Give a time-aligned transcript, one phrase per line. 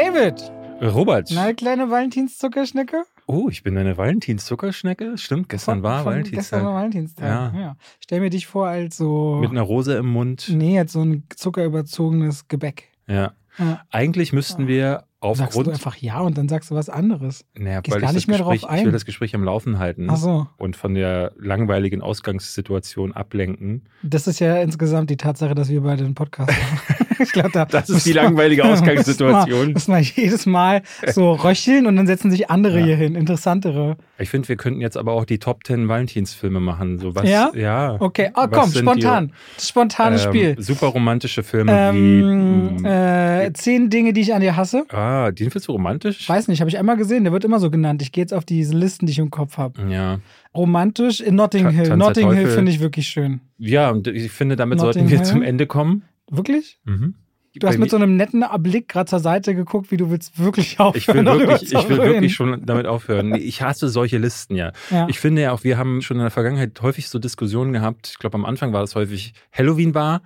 [0.00, 0.50] David!
[0.80, 1.28] Robert.
[1.34, 3.02] Na, kleine Valentinszuckerschnecke?
[3.26, 5.18] Oh, ich bin eine Valentinszuckerschnecke.
[5.18, 6.40] Stimmt, gestern Von- war von Valentinstag.
[6.40, 7.26] Gestern war Valentinstag.
[7.26, 7.60] Ja.
[7.60, 7.76] Ja.
[8.02, 9.36] Stell mir dich vor als so.
[9.42, 10.48] Mit einer Rose im Mund.
[10.48, 12.88] nee, als so ein zuckerüberzogenes Gebäck.
[13.08, 13.32] Ja.
[13.58, 13.82] Ja.
[13.90, 15.68] Eigentlich müssten wir Sagst du aufgrund.
[15.68, 17.44] einfach ja und dann sagst du was anderes.
[17.54, 18.84] Naja, gehst weil gar ich nicht das mehr drauf Gespräch, Ich ein.
[18.86, 20.46] will das Gespräch am Laufen halten Ach so.
[20.56, 23.82] und von der langweiligen Ausgangssituation ablenken.
[24.02, 27.06] Das ist ja insgesamt die Tatsache, dass wir beide einen Podcast machen.
[27.18, 29.72] ich glaube, da Das ist die langweilige Ausgangssituation.
[29.74, 32.86] Müssen wir jedes Mal so röcheln und dann setzen sich andere Ja.
[32.86, 33.98] hier hin, interessantere.
[34.18, 36.98] Ich finde, wir könnten jetzt aber auch die Top 10 Valentinsfilme machen.
[36.98, 37.50] So was, Ja?
[37.54, 37.96] Ja.
[38.00, 39.32] Okay, oh, komm, spontan.
[39.56, 40.54] Das spontane Die, Spiel.
[40.56, 42.82] ähm, super romantische Filme Ähm, wie.
[42.82, 44.84] mm, äh, zehn Dinge, die ich an dir hasse.
[44.90, 46.28] ah, den findest du romantisch?
[46.28, 47.24] Weiß nicht, habe ich einmal gesehen.
[47.24, 48.02] Der wird immer so genannt.
[48.02, 49.80] Ich gehe jetzt auf diese Listen, die ich im Kopf habe.
[49.90, 50.20] Ja.
[50.54, 51.88] Romantisch in Notting Ta- Hill.
[51.88, 53.40] Tanz Notting Hill finde ich wirklich schön.
[53.58, 55.26] Ja, und ich finde, damit Notting sollten wir Hill?
[55.26, 56.02] zum Ende kommen.
[56.30, 56.78] Wirklich?
[56.84, 57.14] Mhm.
[57.58, 60.78] Du hast mit so einem netten Blick gerade zur Seite geguckt, wie du willst wirklich
[60.78, 60.96] aufhören.
[60.96, 63.34] ich will wirklich, ich will wirklich schon damit aufhören.
[63.34, 64.70] Ich hasse solche Listen, ja.
[64.90, 65.08] Ja.
[65.08, 68.08] Ich finde ja auch, wir haben schon in der Vergangenheit häufig so Diskussionen gehabt.
[68.12, 70.22] Ich glaube, am Anfang war das häufig Halloween war.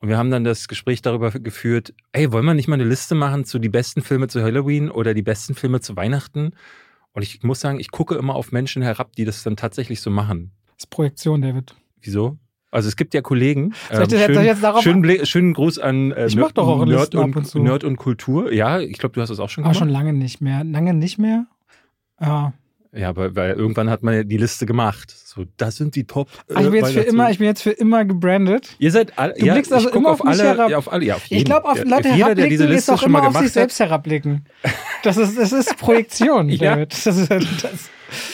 [0.00, 3.14] Und wir haben dann das Gespräch darüber geführt, ey, wollen wir nicht mal eine Liste
[3.14, 6.52] machen zu die besten Filme zu Halloween oder die besten Filme zu Weihnachten?
[7.12, 10.10] Und ich muss sagen, ich gucke immer auf Menschen herab, die das dann tatsächlich so
[10.10, 10.52] machen.
[10.76, 11.74] Das ist Projektion, David.
[12.00, 12.38] Wieso?
[12.70, 13.74] Also es gibt ja Kollegen.
[13.90, 17.34] Ich jetzt darauf- schönen, Bli- schönen Gruß an äh, Ich mach doch auch Nerd, und,
[17.36, 17.58] und zu.
[17.58, 18.52] Nerd und Kultur.
[18.52, 19.80] Ja, ich glaube, du hast das auch schon Aber gemacht.
[19.80, 20.62] schon lange nicht mehr.
[20.64, 21.46] Lange nicht mehr?
[22.20, 22.52] Ja.
[22.92, 25.14] Ja, weil, weil irgendwann hat man ja die Liste gemacht.
[25.24, 26.28] So, das sind die Top.
[26.48, 28.74] äh, Also ich bin jetzt für immer, ich bin jetzt für immer gebrandet.
[28.78, 29.34] Ihr seid alle.
[29.34, 30.70] Du ja, blickst also immer auf auf alle, herab.
[30.70, 31.04] Ja, auf alle.
[31.04, 31.38] Ja, auf jeden.
[31.38, 33.34] Ich glaube, auf Ja, Leute jeder, der diese ist Liste auch schon mal immer auf
[33.34, 34.46] gemacht sich selbst herabblicken.
[35.02, 36.74] Das ist, das ist Projektion, Ja.
[36.74, 36.92] David.
[36.92, 37.72] Das ist, das, hat.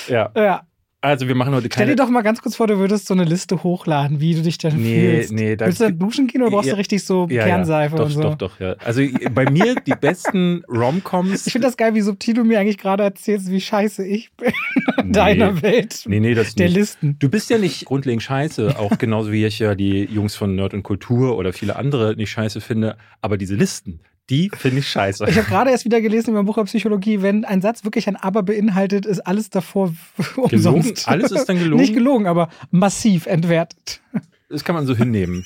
[0.08, 0.32] Ja.
[0.34, 0.66] ja.
[1.06, 1.96] Also wir machen heute Stell keine.
[1.96, 4.58] dir doch mal ganz kurz vor, du würdest so eine Liste hochladen, wie du dich
[4.58, 5.32] dann Nee, fühlst.
[5.32, 6.74] nee, da- Willst du dann duschen gehen oder brauchst Ja.
[6.74, 8.22] du richtig so ja, Kernseife ja, doch, und so?
[8.22, 8.74] Doch, doch, ja.
[8.84, 9.02] Also
[9.32, 11.46] bei mir die besten Romcoms.
[11.46, 14.52] Ich finde das geil, wie subtil du mir eigentlich gerade erzählst, wie scheiße ich bin
[14.98, 16.76] in deiner Welt Nee, nee, das der nicht.
[16.76, 17.16] Listen.
[17.18, 20.74] Du bist ja nicht grundlegend scheiße, auch genauso wie ich ja die Jungs von Nerd
[20.74, 22.96] und Kultur oder viele andere nicht scheiße finde.
[23.20, 25.26] Aber diese Listen, die finde ich scheiße.
[25.28, 28.08] Ich habe gerade erst wieder gelesen über ein Buch über Psychologie, wenn ein Satz wirklich
[28.08, 29.94] ein Aber beinhaltet, ist alles davor
[30.36, 31.06] umsonst.
[31.08, 31.80] Alles ist dann gelogen?
[31.80, 34.00] Nicht gelogen, aber massiv entwertet.
[34.48, 35.44] Das kann man so hinnehmen.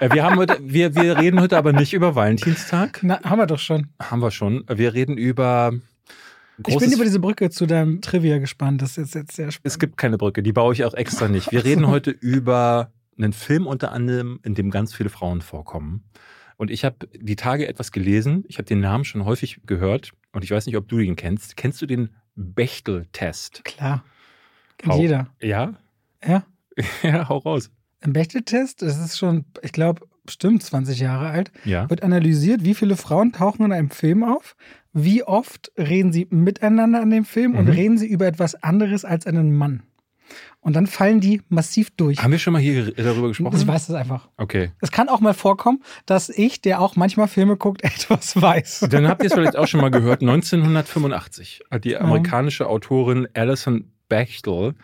[0.00, 3.00] Äh, Wir, haben heute, wir, wir reden heute aber nicht über Valentinstag.
[3.02, 3.88] Na, haben wir doch schon.
[3.98, 4.64] Haben wir schon.
[4.68, 5.72] Wir reden über.
[6.66, 8.82] ich bin über diese Brücke zu deinem Trivia gespannt.
[8.82, 9.66] Das ist jetzt sehr spannend.
[9.66, 11.52] Es gibt keine Brücke, die baue ich auch extra nicht.
[11.52, 16.04] Wir reden heute über einen Film unter anderem, in dem ganz viele Frauen vorkommen.
[16.60, 18.44] Und ich habe die Tage etwas gelesen.
[18.46, 20.12] Ich habe den Namen schon häufig gehört.
[20.32, 21.56] Und ich weiß nicht, ob du ihn kennst.
[21.56, 23.64] Kennst du den Bechtel-Test?
[23.64, 24.04] Klar.
[24.76, 25.28] Kennt Hau- jeder.
[25.40, 25.74] Ja?
[26.22, 26.44] Ja.
[27.02, 27.70] Ja, hau raus.
[28.02, 31.88] Im Bechteltest, das ist schon, ich glaube, bestimmt 20 Jahre alt, Ja.
[31.90, 34.54] wird analysiert, wie viele Frauen tauchen in einem Film auf,
[34.92, 37.70] wie oft reden sie miteinander an dem Film und Mhm.
[37.70, 39.82] reden sie über etwas anderes als einen Mann.
[40.60, 42.22] Und dann fallen die massiv durch.
[42.22, 43.56] Haben wir schon mal hier darüber gesprochen?
[43.56, 44.28] Ich weiß es einfach.
[44.36, 44.72] Okay.
[44.80, 48.86] Es kann auch mal vorkommen, dass ich, der auch manchmal Filme guckt, etwas weiß.
[48.90, 50.20] Dann habt ihr es vielleicht auch schon mal gehört.
[50.20, 54.74] 1985 hat die amerikanische Autorin Alison Bechtel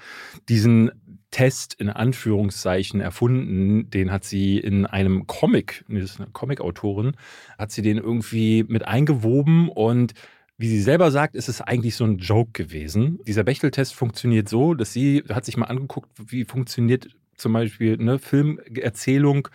[0.48, 0.92] diesen
[1.30, 3.90] Test in Anführungszeichen erfunden.
[3.90, 7.12] Den hat sie in einem Comic, nee, das ist eine Comic-Autorin,
[7.58, 10.14] hat sie den irgendwie mit eingewoben und
[10.58, 13.18] wie sie selber sagt, ist es eigentlich so ein Joke gewesen.
[13.26, 18.18] Dieser Bechtel-Test funktioniert so, dass sie hat sich mal angeguckt, wie funktioniert zum Beispiel eine
[18.18, 19.48] Filmerzählung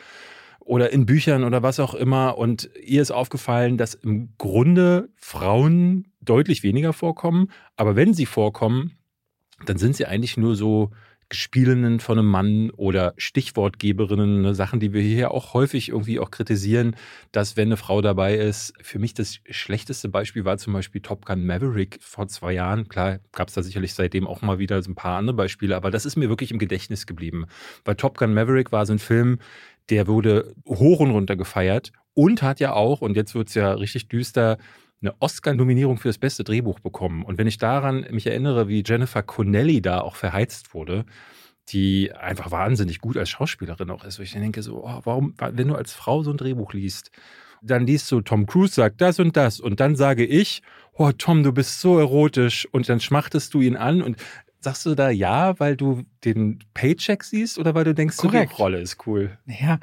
[0.59, 2.37] oder in Büchern oder was auch immer.
[2.37, 7.49] Und ihr ist aufgefallen, dass im Grunde Frauen deutlich weniger vorkommen.
[7.75, 8.97] Aber wenn sie vorkommen,
[9.65, 10.91] dann sind sie eigentlich nur so
[11.31, 16.29] Gespielinnen von einem Mann oder Stichwortgeberinnen, ne, Sachen, die wir hier auch häufig irgendwie auch
[16.29, 16.97] kritisieren,
[17.31, 21.25] dass wenn eine Frau dabei ist, für mich das schlechteste Beispiel war zum Beispiel Top
[21.25, 22.89] Gun Maverick vor zwei Jahren.
[22.89, 25.89] Klar, gab es da sicherlich seitdem auch mal wieder so ein paar andere Beispiele, aber
[25.89, 27.45] das ist mir wirklich im Gedächtnis geblieben.
[27.85, 29.39] Weil Top Gun Maverick war so ein Film,
[29.89, 33.71] der wurde hoch und runter gefeiert und hat ja auch, und jetzt wird es ja
[33.71, 34.57] richtig düster,
[35.01, 37.23] eine Oscar-Nominierung für das beste Drehbuch bekommen.
[37.23, 41.05] Und wenn ich daran mich erinnere, wie Jennifer Connelly da auch verheizt wurde,
[41.69, 45.33] die einfach wahnsinnig gut als Schauspielerin auch ist, wo ich dann denke so, oh, warum,
[45.37, 47.11] wenn du als Frau so ein Drehbuch liest,
[47.61, 50.61] dann liest du, Tom Cruise sagt das und das und dann sage ich,
[50.93, 54.17] oh Tom, du bist so erotisch und dann schmachtest du ihn an und
[54.59, 58.53] sagst du da ja, weil du den Paycheck siehst oder weil du denkst, Korrekt.
[58.53, 59.37] die Rolle ist cool?
[59.45, 59.79] Naja,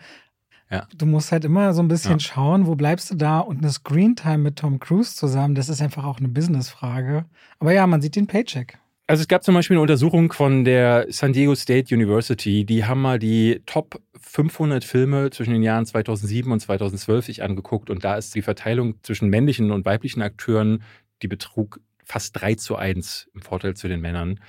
[0.70, 0.86] Ja.
[0.96, 2.20] du musst halt immer so ein bisschen Ja.
[2.20, 6.04] schauen, wo bleibst du da und eine Screentime mit Tom Cruise zusammen, das ist einfach
[6.04, 7.24] auch eine Businessfrage.
[7.58, 8.78] Aber ja, man sieht den Paycheck.
[9.06, 13.00] Also es gab zum Beispiel eine Untersuchung von der San Diego State University, die haben
[13.00, 18.16] mal die Top 500 Filme zwischen den Jahren 2007 und 2012 sich angeguckt und da
[18.16, 20.82] ist die Verteilung zwischen männlichen und weiblichen Akteuren,
[21.22, 24.40] die betrug fast 3 zu 1 im Vorteil zu den Männern.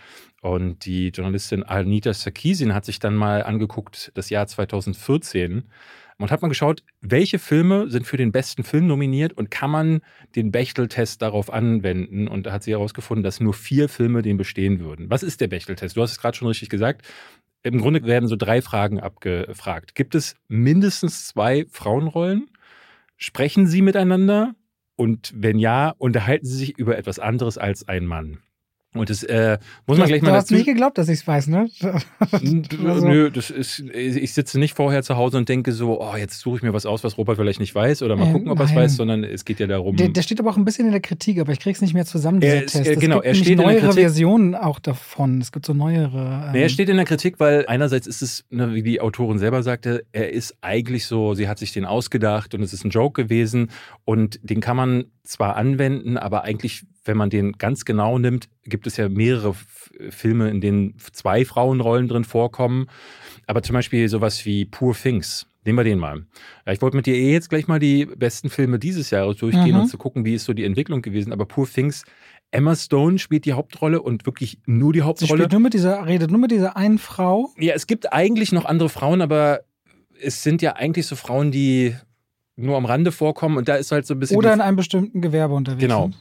[0.42, 5.64] Und die Journalistin Anita Sarkeesian hat sich dann mal angeguckt, das Jahr 2014
[6.20, 10.02] und hat mal geschaut, welche Filme sind für den besten Film nominiert und kann man
[10.36, 12.28] den Bechtel-Test darauf anwenden.
[12.28, 15.10] Und da hat sie herausgefunden, dass nur vier Filme den bestehen würden.
[15.10, 15.96] Was ist der Bechtel-Test?
[15.96, 17.08] Du hast es gerade schon richtig gesagt.
[17.64, 19.96] Im Grunde werden so drei Fragen abgefragt.
[19.96, 22.50] Gibt es mindestens zwei Frauenrollen?
[23.18, 24.56] Sprechen sie miteinander?
[24.96, 28.40] Und wenn ja, unterhalten sie sich über etwas anderes als ein Mann?
[28.96, 30.46] Und das äh, muss man gleich mal du dazu.
[30.46, 31.70] hast nicht geglaubt, dass ich es weiß, ne?
[32.32, 33.08] also.
[33.08, 36.58] Nö, das ist, ich sitze nicht vorher zu Hause und denke so, oh, jetzt suche
[36.58, 38.66] ich mir was aus, was Robert vielleicht nicht weiß oder mal äh, gucken, ob er
[38.66, 39.96] es weiß, sondern es geht ja darum.
[39.96, 41.94] Der, der, steht aber auch ein bisschen in der Kritik, aber ich kriege es nicht
[41.94, 42.88] mehr zusammen, dieser er, Test.
[42.88, 44.02] Er, genau, es gibt er steht neuere in der Kritik.
[44.02, 45.40] Versionen auch davon.
[45.40, 46.50] Es gibt so neuere.
[46.50, 49.62] Ähm, er steht in der Kritik, weil einerseits ist es, ne, wie die Autorin selber
[49.62, 53.22] sagte, er ist eigentlich so, sie hat sich den ausgedacht und es ist ein Joke
[53.22, 53.70] gewesen
[54.04, 58.88] und den kann man zwar anwenden, aber eigentlich, wenn man den ganz genau nimmt, gibt
[58.88, 59.56] es ja mehrere
[60.10, 62.88] Filme, in denen zwei Frauenrollen drin vorkommen.
[63.48, 65.48] Aber zum Beispiel sowas wie Poor Things.
[65.66, 66.26] Nehmen wir den mal.
[66.68, 69.82] Ich wollte mit dir eh jetzt gleich mal die besten Filme dieses Jahres durchgehen mhm.
[69.82, 71.34] und zu gucken, wie ist so die Entwicklung gewesen.
[71.34, 72.06] Aber Poor Things,
[72.52, 75.28] Emma Stone spielt die Hauptrolle und wirklich nur die Hauptrolle.
[75.28, 77.52] Sie spielt nur mit dieser, redet nur mit dieser einen Frau.
[77.58, 79.62] Ja, es gibt eigentlich noch andere Frauen, aber
[80.22, 81.96] es sind ja eigentlich so Frauen, die
[82.60, 84.38] nur am Rande vorkommen und da ist halt so ein bisschen.
[84.38, 85.82] Oder in einem bestimmten Gewerbe unterwegs.
[85.82, 86.04] Genau.
[86.04, 86.18] Sind.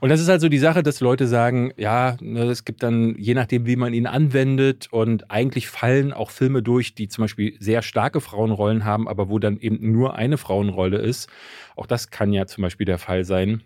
[0.00, 3.14] Und das ist halt so die Sache, dass Leute sagen, ja, ne, es gibt dann,
[3.18, 7.54] je nachdem, wie man ihn anwendet, und eigentlich fallen auch Filme durch, die zum Beispiel
[7.58, 11.28] sehr starke Frauenrollen haben, aber wo dann eben nur eine Frauenrolle ist.
[11.76, 13.62] Auch das kann ja zum Beispiel der Fall sein.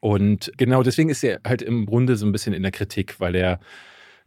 [0.00, 3.36] Und genau deswegen ist er halt im Grunde so ein bisschen in der Kritik, weil
[3.36, 3.60] er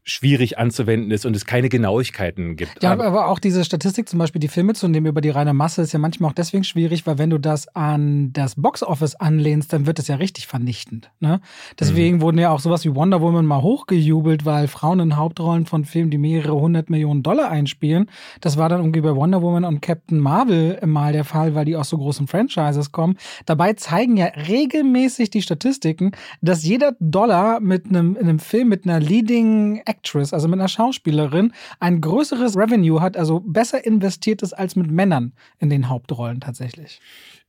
[0.08, 2.84] schwierig anzuwenden ist und es keine Genauigkeiten gibt.
[2.84, 5.82] Ja, aber auch diese Statistik, zum Beispiel die Filme zu nehmen über die reine Masse,
[5.82, 9.88] ist ja manchmal auch deswegen schwierig, weil wenn du das an das Boxoffice anlehnst, dann
[9.88, 11.10] wird es ja richtig vernichtend.
[11.20, 11.42] Ne?
[11.80, 12.22] Deswegen mhm.
[12.22, 16.12] wurden ja auch sowas wie Wonder Woman mal hochgejubelt, weil Frauen in Hauptrollen von Filmen,
[16.12, 18.12] die mehrere hundert Millionen Dollar einspielen,
[18.42, 21.76] das war dann irgendwie bei Wonder Woman und Captain Marvel mal der Fall, weil die
[21.76, 23.18] aus so großen Franchises kommen.
[23.48, 26.12] Dabei zeigen ja regelmäßig die Statistiken,
[26.42, 30.68] dass jeder Dollar mit einem, in einem Film mit einer Leading Actress, also mit einer
[30.68, 36.40] Schauspielerin, ein größeres Revenue hat, also besser investiert ist als mit Männern in den Hauptrollen
[36.40, 37.00] tatsächlich.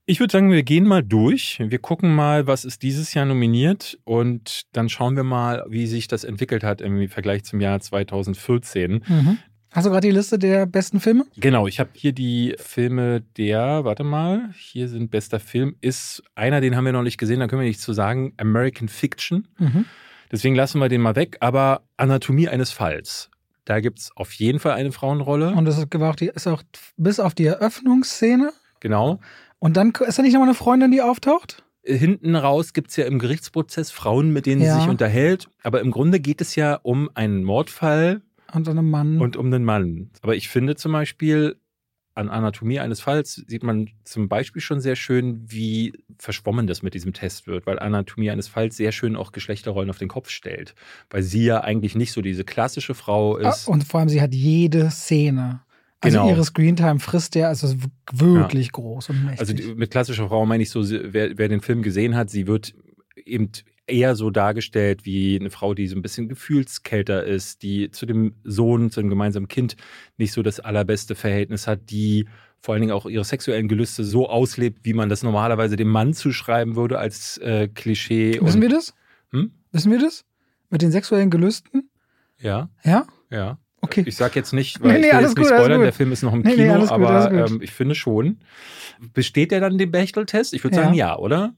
[0.09, 1.59] Ich würde sagen, wir gehen mal durch.
[1.59, 6.07] Wir gucken mal, was ist dieses Jahr nominiert und dann schauen wir mal, wie sich
[6.07, 9.03] das entwickelt hat im Vergleich zum Jahr 2014.
[9.05, 9.39] Mhm.
[9.73, 11.27] Hast du gerade die Liste der besten Filme?
[11.37, 16.61] Genau, ich habe hier die Filme der, warte mal, hier sind bester Film, ist einer,
[16.61, 19.49] den haben wir noch nicht gesehen, da können wir nichts zu sagen, American Fiction.
[19.59, 19.87] Mhm.
[20.31, 21.39] Deswegen lassen wir den mal weg.
[21.41, 23.31] Aber Anatomie eines Falls.
[23.65, 25.51] Da gibt es auf jeden Fall eine Frauenrolle.
[25.51, 26.63] Und das ist auch, die, ist auch
[26.97, 28.53] bis auf die Eröffnungsszene.
[28.81, 29.21] Genau.
[29.59, 31.65] Und dann ist da nicht nochmal eine Freundin, die auftaucht?
[31.83, 34.75] Hinten raus gibt es ja im Gerichtsprozess Frauen, mit denen ja.
[34.75, 35.49] sie sich unterhält.
[35.63, 38.23] Aber im Grunde geht es ja um einen Mordfall.
[38.53, 39.21] Und um einen Mann.
[39.21, 40.11] Und um einen Mann.
[40.23, 41.57] Aber ich finde zum Beispiel,
[42.17, 46.95] an Anatomie eines Falls sieht man zum Beispiel schon sehr schön, wie verschwommen das mit
[46.95, 50.75] diesem Test wird, weil Anatomie eines Falls sehr schön auch Geschlechterrollen auf den Kopf stellt,
[51.11, 53.69] weil sie ja eigentlich nicht so diese klassische Frau ah, ist.
[53.69, 55.61] Und vor allem, sie hat jede Szene.
[56.01, 56.31] Also genau.
[56.31, 57.75] ihre Screentime frisst der, also
[58.13, 58.73] wirklich ja.
[58.73, 59.41] groß und mächtig.
[59.41, 62.75] Also mit klassischer Frau meine ich so, wer, wer den Film gesehen hat, sie wird
[63.25, 63.51] eben
[63.87, 68.35] eher so dargestellt wie eine Frau, die so ein bisschen gefühlskälter ist, die zu dem
[68.45, 69.77] Sohn, zu dem gemeinsamen Kind
[70.17, 72.27] nicht so das allerbeste Verhältnis hat, die
[72.61, 76.15] vor allen Dingen auch ihre sexuellen Gelüste so auslebt, wie man das normalerweise dem Mann
[76.15, 78.41] zuschreiben würde als äh, Klischee.
[78.41, 78.95] Wissen wir das?
[79.31, 79.53] Hm?
[79.73, 80.25] Wissen wir das?
[80.71, 81.91] Mit den sexuellen Gelüsten?
[82.41, 82.69] Ja.
[82.83, 83.07] Ja?
[83.31, 83.59] Ja.
[83.83, 84.03] Okay.
[84.05, 86.23] Ich sag jetzt nicht, weil nee, nee, ich will jetzt nicht spoilern, der Film ist
[86.23, 88.39] noch im nee, Kino, gut, aber ähm, ich finde schon.
[89.13, 90.55] Besteht der dann den Bechtel-Test?
[90.55, 90.83] Ich würde ja.
[90.83, 91.55] sagen ja, oder?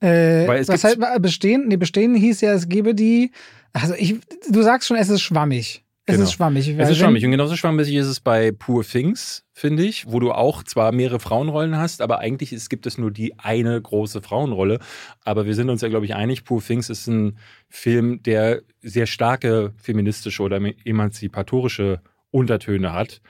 [0.00, 1.68] Äh, was heißt bestehen?
[1.68, 3.32] Nee, bestehen hieß ja, es gebe die.
[3.72, 4.16] Also ich,
[4.48, 5.84] du sagst schon, es ist schwammig.
[6.08, 6.24] Es genau.
[6.24, 6.68] ist schwammig.
[6.68, 7.22] Es ist schwammig.
[7.22, 11.20] Und genauso schwammig ist es bei Poor Things, finde ich, wo du auch zwar mehrere
[11.20, 14.78] Frauenrollen hast, aber eigentlich ist, gibt es nur die eine große Frauenrolle.
[15.22, 17.36] Aber wir sind uns ja, glaube ich, einig, Poor Things ist ein
[17.68, 22.00] Film, der sehr starke feministische oder emanzipatorische
[22.30, 23.20] Untertöne hat.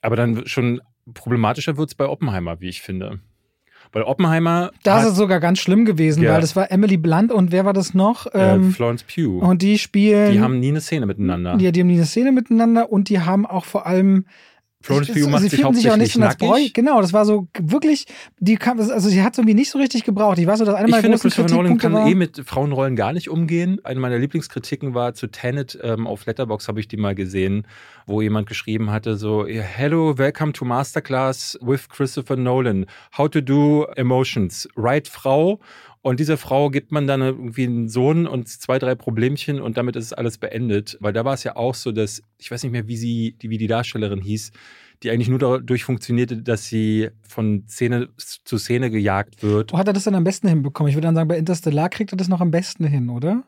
[0.00, 0.80] Aber dann schon
[1.12, 3.20] problematischer wird es bei Oppenheimer, wie ich finde.
[3.92, 4.70] Weil Oppenheimer.
[4.84, 6.32] Da ist sogar ganz schlimm gewesen, ja.
[6.32, 8.26] weil das war Emily Blunt und wer war das noch?
[8.26, 9.44] Äh, ähm, Florence Pugh.
[9.44, 10.32] Und die spielen.
[10.32, 11.56] Die haben nie eine Szene miteinander.
[11.58, 14.26] Ja, die haben nie eine Szene miteinander und die haben auch vor allem
[14.82, 16.48] Florence Pugh macht sie sich fühlten sich auch hauptsächlich nicht so als Bräu.
[16.48, 16.72] nackig.
[16.72, 18.06] Genau, das war so wirklich,
[18.38, 20.38] die kam, also sie hat es irgendwie nicht so richtig gebraucht.
[20.38, 22.96] Ich weiß so, dass eine Ich meiner finde, Christopher Nolan kann war, eh mit Frauenrollen
[22.96, 23.78] gar nicht umgehen.
[23.84, 27.66] Eine meiner Lieblingskritiken war zu Tenet ähm, auf Letterbox habe ich die mal gesehen,
[28.06, 32.86] wo jemand geschrieben hatte so Hello, welcome to Masterclass with Christopher Nolan.
[33.18, 34.66] How to do emotions.
[34.76, 35.60] Right Frau.
[36.02, 39.96] Und dieser Frau gibt man dann irgendwie einen Sohn und zwei, drei Problemchen und damit
[39.96, 40.96] ist alles beendet.
[41.00, 43.50] Weil da war es ja auch so, dass, ich weiß nicht mehr, wie sie, die,
[43.50, 44.52] wie die Darstellerin hieß,
[45.02, 49.72] die eigentlich nur dadurch funktionierte, dass sie von Szene zu Szene gejagt wird.
[49.72, 50.88] Wo hat er das denn am besten hinbekommen?
[50.88, 53.44] Ich würde dann sagen, bei Interstellar kriegt er das noch am besten hin, oder?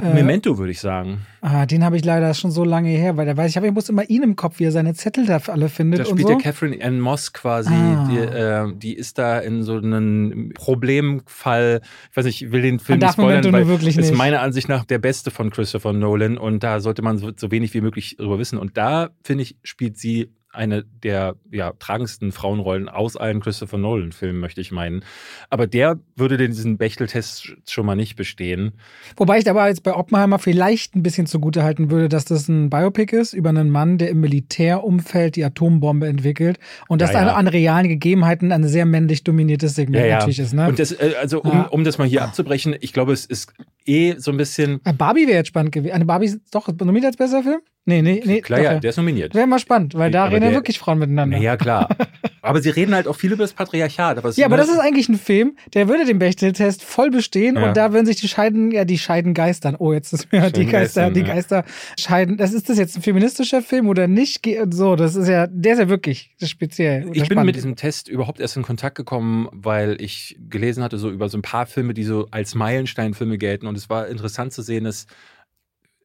[0.00, 1.26] Äh, Memento, würde ich sagen.
[1.40, 3.72] Ah, den habe ich leider schon so lange her, weil der weiß, ich habe, ich
[3.72, 6.30] muss immer ihn im Kopf, wie er seine Zettel da alle findet Da spielt so.
[6.30, 8.08] ja Catherine Ann Moss quasi, Ah.
[8.10, 11.80] die, äh, die ist da in so einem Problemfall.
[12.10, 14.16] Ich weiß nicht, ich will den Film nicht spoilern, weil wirklich ist nicht.
[14.16, 17.74] meiner Ansicht nach der beste von Christopher Nolan und da sollte man so, so wenig
[17.74, 18.58] wie möglich darüber wissen.
[18.58, 24.38] Und da, finde ich, spielt sie eine der ja, tragendsten Frauenrollen aus allen Christopher Nolan-Filmen,
[24.38, 25.02] möchte ich meinen.
[25.50, 28.72] Aber der würde diesen Bechtel-Test schon mal nicht bestehen.
[29.16, 32.68] Wobei ich aber jetzt bei Oppenheimer vielleicht ein bisschen zugute halten würde, dass das ein
[32.70, 37.24] Biopic ist über einen Mann, der im Militärumfeld die Atombombe entwickelt und dass Ja, ja.
[37.26, 40.52] da an realen Gegebenheiten ein sehr männlich dominiertes Segment natürlich ist.
[40.52, 40.68] Ne?
[40.68, 41.62] Und das, äh, also um, Ja.
[41.68, 43.52] um das mal hier abzubrechen, ich glaube, es ist
[43.86, 44.80] eh so ein bisschen.
[44.84, 45.92] Ah, Barbie wäre jetzt spannend gewesen.
[45.92, 47.60] Eine Barbie ist doch nominiert als besser Film?
[47.84, 48.40] Nee, nee, nee.
[48.40, 49.34] Klar, doch, ja, der ist nominiert.
[49.34, 51.38] Wäre mal spannend, weil da reden ja wirklich Frauen miteinander.
[51.38, 51.88] Ja, klar.
[52.44, 54.18] Aber sie reden halt auch viel über das Patriarchat.
[54.18, 57.54] Aber Ja, aber ne, das ist eigentlich ein Film, der würde den Bechtel-Test voll bestehen
[57.56, 57.68] Ja.
[57.68, 59.76] und da würden sich die Scheiden, ja, die Scheiden geistern.
[59.78, 61.22] Oh, jetzt ist mir die Geister, die.
[61.22, 61.64] Geister
[61.98, 62.36] scheiden.
[62.36, 64.44] Das ist das jetzt ein feministischer Film oder nicht?
[64.70, 67.02] So, das ist ja, der ist ja wirklich speziell.
[67.12, 67.46] Ich bin spannend.
[67.46, 71.38] mit diesem Test überhaupt erst in Kontakt gekommen, weil ich gelesen hatte so über so
[71.38, 73.68] ein paar Filme, die so als Meilensteinfilme gelten.
[73.68, 75.06] Und es war interessant zu sehen, dass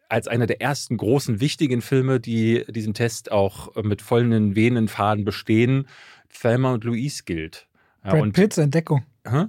[0.10, 5.25] als einer der ersten großen, wichtigen Filme, die diesen Test auch mit vollen Venen Faden
[5.25, 5.88] bestehen,
[6.29, 7.67] Thelma und Louise gilt.
[8.03, 9.03] Ja, Brad und, Pitts Entdeckung.
[9.27, 9.46] Hä?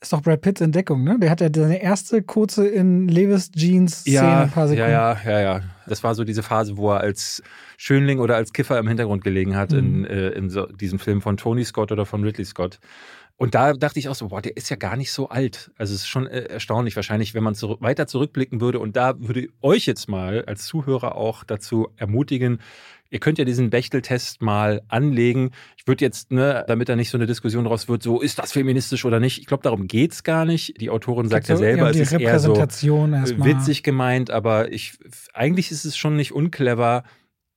[0.00, 1.16] Ist doch Brad Pitts Entdeckung, ne?
[1.20, 4.90] Der hat ja seine erste kurze in Levis Jeans Szene, Ja, ein paar Sekunden.
[4.90, 5.60] ja, ja, ja, ja.
[5.86, 7.42] Das war so diese Phase, wo er als
[7.76, 9.78] Schönling oder als Kiffer im Hintergrund gelegen hat Mhm.
[9.78, 12.80] in, äh, in so diesem Film von Tony Scott oder von Ridley Scott.
[13.36, 15.70] Und da dachte ich auch so, boah, der ist ja gar nicht so alt.
[15.76, 18.78] Also es ist schon äh, erstaunlich wahrscheinlich, wenn man zurück, weiter zurückblicken würde.
[18.80, 22.60] Und da würde euch jetzt mal als Zuhörer auch dazu ermutigen,
[23.12, 25.50] ihr könnt ja diesen Bechtel-Test mal anlegen.
[25.76, 28.52] Ich würde jetzt, ne, damit da nicht so eine Diskussion draus wird, so ist das
[28.52, 29.38] feministisch oder nicht.
[29.38, 30.80] Ich glaube, darum geht's gar nicht.
[30.80, 34.94] Die Autorin sagt ja selber, es ist eher so witzig gemeint, aber ich
[35.34, 37.04] eigentlich ist es schon nicht unclever,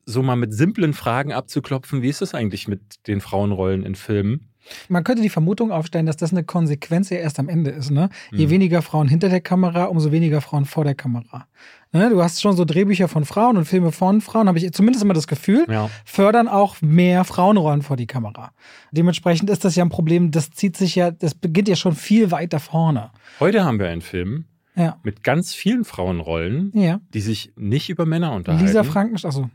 [0.06, 2.02] so mal mit simplen Fragen abzuklopfen.
[2.02, 4.50] Wie ist das eigentlich mit den Frauenrollen in Filmen?
[4.90, 7.92] Man könnte die Vermutung aufstellen, dass das eine Konsequenz ja erst am Ende ist.
[7.92, 8.10] Ne?
[8.32, 8.50] Je Mhm.
[8.52, 11.48] weniger Frauen hinter der Kamera, umso weniger Frauen vor der Kamera.
[11.92, 12.10] Ne?
[12.10, 15.14] Du hast schon so Drehbücher von Frauen und Filme von Frauen, habe ich zumindest immer
[15.14, 15.90] das Gefühl, Ja.
[16.04, 18.52] fördern auch mehr Frauenrollen vor die Kamera.
[18.92, 22.32] Dementsprechend ist das ja ein Problem, das zieht sich ja, das beginnt ja schon viel
[22.32, 23.12] weiter vorne.
[23.40, 24.46] Heute haben wir einen Film
[24.76, 24.98] Ja.
[25.04, 27.00] mit ganz vielen Frauenrollen, Ja.
[27.14, 28.66] die sich nicht über Männer unterhalten.
[28.66, 29.50] Lisa Frankenstein, achso.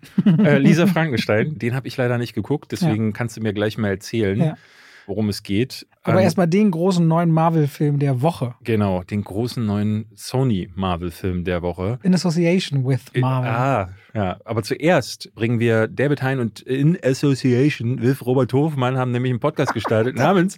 [0.44, 3.88] äh, Lisa Frankenstein, den habe ich leider nicht geguckt, deswegen kannst du mir gleich mal
[3.88, 4.56] erzählen, Ja.
[5.10, 5.86] Worum es geht.
[6.02, 8.54] Aber Ähm, erstmal den großen neuen Marvel-Film der Woche.
[8.62, 11.98] Genau, den großen neuen Sony-Marvel-Film der Woche.
[12.02, 13.50] In Association with Marvel.
[13.50, 14.38] Ah, ja.
[14.46, 19.40] Aber zuerst bringen wir David Hein und in Association with Robert Hofmann haben nämlich einen
[19.40, 20.56] Podcast gestartet namens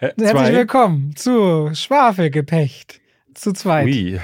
[0.00, 3.00] äh, Herzlich willkommen zu Schwafelgepecht.
[3.32, 3.86] Zu zweit.
[3.86, 4.20] Ui.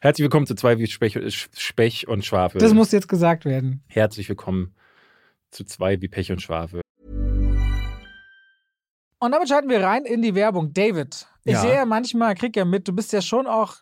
[0.00, 1.18] Herzlich willkommen zu zwei wie Spech,
[1.56, 2.60] Spech und Schwafel.
[2.60, 3.82] Das muss jetzt gesagt werden.
[3.88, 4.74] Herzlich willkommen
[5.50, 6.80] zu zwei wie Pech und Schwafel.
[9.20, 10.72] Und damit schalten wir rein in die Werbung.
[10.72, 11.60] David, ich Ja.
[11.60, 13.76] sehe ja manchmal, krieg ja mit, du bist ja schon auch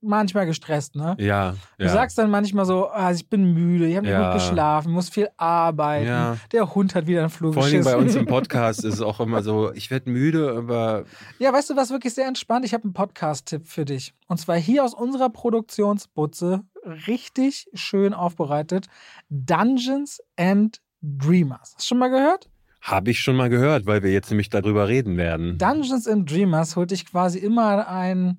[0.00, 1.16] manchmal gestresst, ne?
[1.18, 1.90] Ja, Du ja.
[1.90, 4.30] sagst dann manchmal so, ah, ich bin müde, ich habe nicht Ja.
[4.30, 6.36] gut geschlafen, muss viel arbeiten, Ja.
[6.52, 9.18] der Hund hat wieder einen Flug Vor Dingen bei uns im Podcast ist es auch
[9.18, 11.04] immer so, ich werde müde, aber
[11.38, 12.64] Ja, weißt du was, wirklich sehr entspannt?
[12.64, 14.14] Ich habe einen Podcast-Tipp für dich.
[14.28, 16.62] Und zwar hier aus unserer Produktionsbutze,
[17.08, 18.86] richtig schön aufbereitet,
[19.30, 21.74] Dungeons and Dreamers.
[21.74, 22.48] Hast du schon mal gehört?
[22.86, 25.58] Habe ich schon mal gehört, weil wir jetzt nämlich darüber reden werden.
[25.58, 28.38] Dungeons and Dreamers holt dich quasi immer einen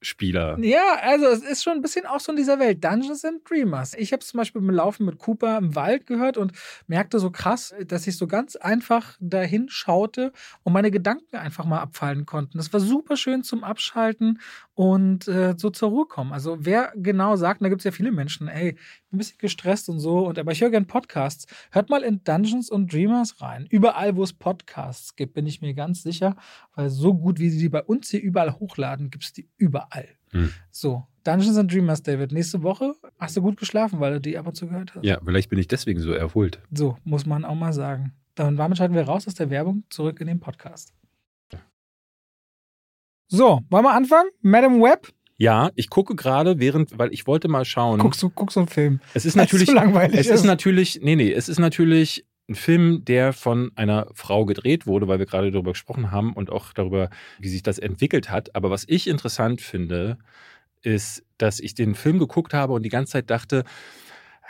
[0.00, 0.58] Spieler.
[0.60, 2.84] Ja, also es ist schon ein bisschen auch so in dieser Welt.
[2.84, 3.94] Dungeons and Dreamers.
[3.94, 6.52] Ich habe zum Beispiel beim Laufen mit Cooper im Wald gehört und
[6.86, 11.80] merkte so krass, dass ich so ganz einfach dahin schaute und meine Gedanken einfach mal
[11.80, 12.58] abfallen konnten.
[12.58, 14.40] Das war super schön zum Abschalten
[14.74, 16.32] und äh, so zur Ruhe kommen.
[16.32, 18.76] Also wer genau sagt, und da gibt es ja viele Menschen, ey,
[19.10, 21.46] ein bisschen gestresst und so, und aber ich höre gerne Podcasts.
[21.72, 23.66] Hört mal in Dungeons and Dreamers rein.
[23.70, 26.36] Überall, wo es Podcasts gibt, bin ich mir ganz sicher,
[26.76, 29.87] weil so gut, wie sie die bei uns hier überall hochladen, gibt es die überall.
[30.30, 30.52] Hm.
[30.70, 32.32] So, Dungeons and Dreamers, David.
[32.32, 35.04] Nächste Woche hast du gut geschlafen, weil du die ab und zu gehört hast.
[35.04, 36.60] Ja, vielleicht bin ich deswegen so erholt.
[36.72, 38.12] So, muss man auch mal sagen.
[38.34, 40.92] Dann damit schalten wir raus aus der Werbung zurück in den Podcast.
[43.30, 44.30] So, wollen wir anfangen?
[44.40, 45.12] Madam Web?
[45.36, 48.00] Ja, ich gucke gerade, während, weil ich wollte mal schauen.
[48.00, 49.00] Guckst du, guckst du einen Film?
[49.12, 52.54] Es ist natürlich, so langweilig es ist, ist natürlich, nee, nee, es ist natürlich ein
[52.54, 56.72] Film, der von einer Frau gedreht wurde, weil wir gerade darüber gesprochen haben und auch
[56.72, 58.54] darüber, wie sich das entwickelt hat.
[58.56, 60.18] Aber was ich interessant finde,
[60.82, 63.64] ist, dass ich den Film geguckt habe und die ganze Zeit dachte,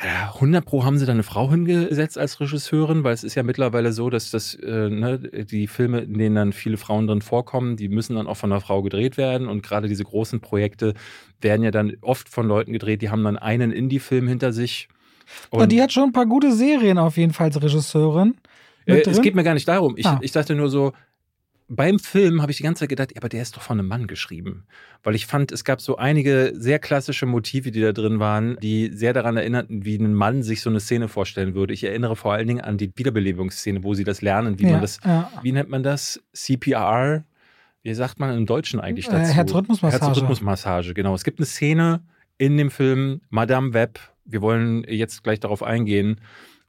[0.00, 3.93] 100 Pro haben sie da eine Frau hingesetzt als Regisseurin, weil es ist ja mittlerweile
[3.93, 7.88] so, dass das, äh, ne, die Filme, in denen dann viele Frauen drin vorkommen, die
[7.88, 10.95] müssen dann auch von einer Frau gedreht werden und gerade diese großen Projekte
[11.40, 14.88] werden ja dann oft von Leuten gedreht, die haben dann einen Indie-Film hinter sich.
[15.50, 18.37] Und ja, die hat schon ein paar gute Serien auf jeden Fall als Regisseurin.
[18.87, 19.94] Äh, es geht mir gar nicht darum.
[19.97, 20.18] Ich, ah.
[20.23, 20.92] ich dachte nur so,
[21.68, 24.06] beim Film habe ich die ganze Zeit gedacht, aber der ist doch von einem Mann
[24.06, 24.64] geschrieben.
[25.02, 28.90] Weil ich fand, es gab so einige sehr klassische Motive, die da drin waren, die
[28.92, 31.75] sehr daran erinnerten, wie ein Mann sich so eine Szene vorstellen würde.
[31.75, 34.80] Ich erinnere vor allen Dingen an die Wiederbelebungsszene, wo sie das lernen, wie ja, man
[34.80, 35.30] das, ja.
[35.42, 36.23] wie nennt man das?
[36.32, 37.25] CPR?
[37.82, 39.35] Wie sagt man im Deutschen eigentlich äh, dazu?
[39.35, 40.06] Herzrhythmusmassage.
[40.06, 41.14] Herzrhythmusmassage, genau.
[41.14, 42.00] Es gibt eine Szene
[42.38, 44.00] in dem Film Madame Web.
[44.28, 46.20] Wir wollen jetzt gleich darauf eingehen.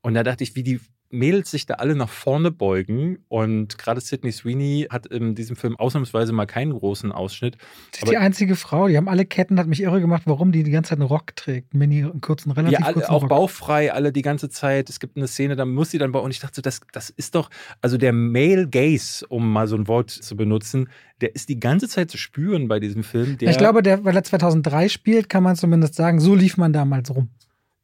[0.01, 0.79] Und da dachte ich, wie die
[1.11, 5.75] Mädels sich da alle nach vorne beugen und gerade Sydney Sweeney hat in diesem Film
[5.75, 7.57] ausnahmsweise mal keinen großen Ausschnitt.
[7.91, 10.63] Sie ist die einzige Frau, die haben alle Ketten, hat mich irre gemacht, warum die
[10.63, 13.29] die ganze Zeit einen Rock trägt, Mini, einen kurzen, relativ ja, alle, kurzen auch Rock.
[13.29, 14.89] bauchfrei, alle die ganze Zeit.
[14.89, 17.09] Es gibt eine Szene, da muss sie dann bauen und ich dachte so, das, das
[17.09, 17.49] ist doch,
[17.81, 20.89] also der Male Gaze, um mal so ein Wort zu benutzen,
[21.21, 23.35] der ist die ganze Zeit zu spüren bei diesem Film.
[23.39, 27.13] ich glaube, der, weil er 2003 spielt, kann man zumindest sagen, so lief man damals
[27.13, 27.29] rum.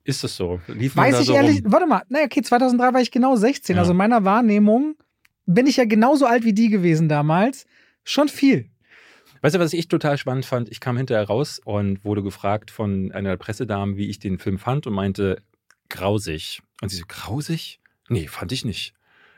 [0.05, 0.61] Ist das so?
[0.67, 1.73] Lief Weiß ich so ehrlich, rum?
[1.73, 3.75] warte mal, naja, okay, 2003 war ich genau 16.
[3.75, 3.81] Ja.
[3.81, 4.95] Also in meiner Wahrnehmung
[5.45, 7.65] bin ich ja genauso alt wie die gewesen damals.
[8.03, 8.69] Schon viel.
[9.41, 10.69] Weißt du, was ich total spannend fand?
[10.69, 14.87] Ich kam hinterher raus und wurde gefragt von einer Pressedame, wie ich den Film fand
[14.87, 15.41] und meinte,
[15.89, 16.61] grausig.
[16.81, 17.79] Und sie so, grausig?
[18.07, 18.93] Nee, fand ich nicht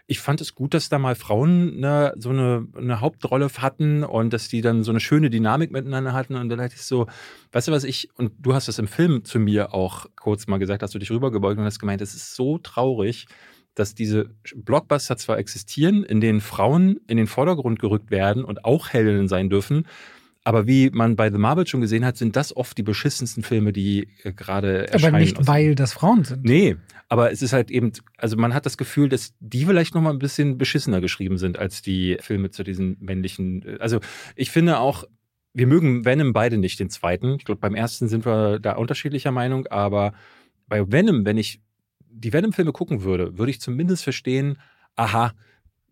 [0.10, 4.32] ich fand es gut, dass da mal Frauen ne, so eine, eine, Hauptrolle hatten und
[4.32, 6.36] dass die dann so eine schöne Dynamik miteinander hatten.
[6.36, 7.08] Und dann dachte ich so,
[7.52, 10.60] weißt du, was ich, und du hast das im Film zu mir auch kurz mal
[10.60, 13.28] gesagt, hast du dich rübergebeugt und hast gemeint, es ist so traurig,
[13.76, 18.90] dass diese Blockbuster zwar existieren, in denen Frauen in den Vordergrund gerückt werden und auch
[18.90, 19.86] Heldinnen sein dürfen,
[20.48, 23.74] aber wie man bei The Marvel schon gesehen hat, sind das oft die beschissensten Filme,
[23.74, 25.16] die äh, gerade erscheinen.
[25.16, 26.46] Aber nicht, weil das Frauen sind.
[26.46, 26.78] Nee,
[27.10, 30.12] aber es ist halt eben, also man hat das Gefühl, dass die vielleicht noch mal
[30.12, 33.62] ein bisschen beschissener geschrieben sind als die Filme zu diesen männlichen.
[33.64, 34.00] Äh, also
[34.38, 35.04] ich finde auch,
[35.54, 37.36] wir mögen Venom beide nicht, den zweiten.
[37.36, 40.14] Ich glaube, beim ersten sind wir da unterschiedlicher Meinung, aber
[40.66, 41.60] bei Venom, wenn ich
[42.10, 44.60] die Venom-Filme gucken würde, würde ich zumindest verstehen,
[44.96, 45.34] aha,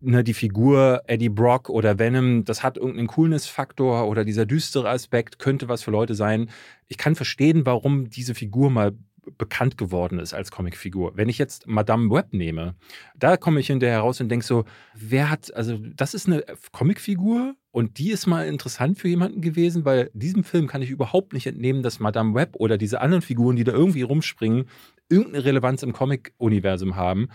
[0.00, 5.38] ne, die Figur Eddie Brock oder Venom, das hat irgendeinen Coolness-Faktor oder dieser düstere Aspekt
[5.38, 6.50] könnte was für Leute sein.
[6.88, 8.92] Ich kann verstehen, warum diese Figur mal
[9.38, 11.16] bekannt geworden ist als Comicfigur.
[11.16, 12.74] Wenn ich jetzt Madame Web nehme,
[13.16, 17.54] da komme ich hinterher raus und denke so, wer hat, also das ist eine Comicfigur
[17.72, 21.46] und die ist mal interessant für jemanden gewesen, weil diesem Film kann ich überhaupt nicht
[21.46, 24.66] entnehmen, dass Madame Web oder diese anderen Figuren, die da irgendwie rumspringen,
[25.08, 27.28] irgendeine Relevanz im Comic-Universum haben.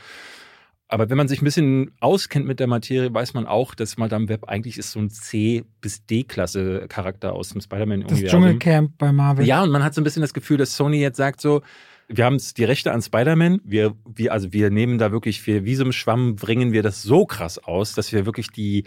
[0.91, 4.27] Aber wenn man sich ein bisschen auskennt mit der Materie, weiß man auch, dass Madame
[4.27, 8.23] Web eigentlich ist so ein C- bis D-Klasse Charakter aus dem Spider-Man-Universum.
[8.23, 9.45] Das Dschungelcamp bei Marvel.
[9.45, 11.62] Ja, und man hat so ein bisschen das Gefühl, dass Sony jetzt sagt so,
[12.10, 13.62] wir haben die Rechte an Spider-Man.
[13.63, 17.01] Wir, wir, also wir nehmen da wirklich, wir, wie so ein Schwamm bringen wir das
[17.01, 18.84] so krass aus, dass wir wirklich die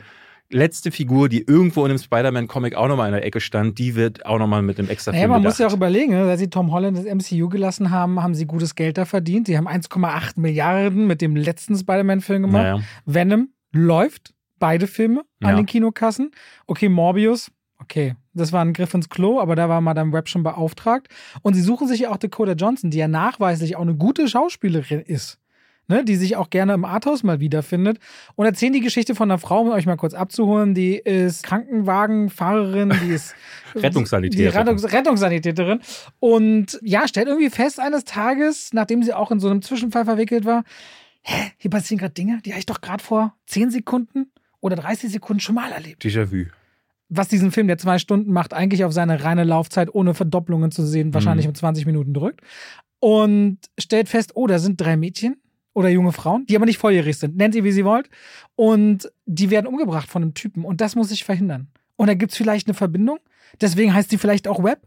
[0.55, 4.25] letzte Figur, die irgendwo in einem Spider-Man-Comic auch nochmal in der Ecke stand, die wird
[4.25, 5.55] auch nochmal mit einem extra Film naja, man bedacht.
[5.55, 6.23] muss ja auch überlegen, ne?
[6.23, 9.49] als sie Tom Holland das MCU gelassen haben, haben sie gutes Geld da verdient.
[9.49, 12.63] Sie haben 1,8 Milliarden mit dem letzten Spider-Man-Film gemacht.
[12.63, 12.81] Naja.
[13.05, 15.57] Venom läuft, beide Filme an ja.
[15.57, 16.31] den Kinokassen.
[16.67, 20.43] Okay, Morbius, okay, das war ein Griff ins Klo, aber da war Madame Web schon
[20.43, 21.09] beauftragt.
[21.43, 25.01] Und sie suchen sich ja auch Dakota Johnson, die ja nachweislich auch eine gute Schauspielerin
[25.01, 25.39] ist.
[25.89, 27.99] Ne, die sich auch gerne im Arthouse mal wiederfindet
[28.35, 32.95] und erzählen die Geschichte von einer Frau, um euch mal kurz abzuholen, die ist Krankenwagenfahrerin,
[33.05, 33.35] die ist
[33.75, 34.51] Rettungssanitäterin.
[34.51, 35.81] Die Rettungs Rettungssanitäterin
[36.21, 40.45] und ja, stellt irgendwie fest eines Tages, nachdem sie auch in so einem Zwischenfall verwickelt
[40.45, 40.65] war,
[41.23, 45.11] hä, hier passieren gerade Dinge, die habe ich doch gerade vor 10 Sekunden oder 30
[45.11, 46.05] Sekunden schon mal erlebt.
[46.05, 46.47] Déjà-vu
[47.17, 50.85] was diesen Film, der zwei Stunden macht, eigentlich auf seine reine Laufzeit ohne Verdopplungen zu
[50.85, 51.51] sehen, wahrscheinlich mhm.
[51.51, 52.41] um 20 Minuten drückt.
[52.99, 55.37] Und stellt fest, oh, da sind drei Mädchen
[55.75, 57.37] oder junge Frauen, die aber nicht volljährig sind.
[57.37, 58.09] Nennt ihr, wie sie wollt.
[58.57, 60.65] Und die werden umgebracht von einem Typen.
[60.65, 61.69] Und das muss sich verhindern.
[61.97, 63.19] Und da gibt es vielleicht eine Verbindung.
[63.61, 64.81] Deswegen heißt die vielleicht auch Web.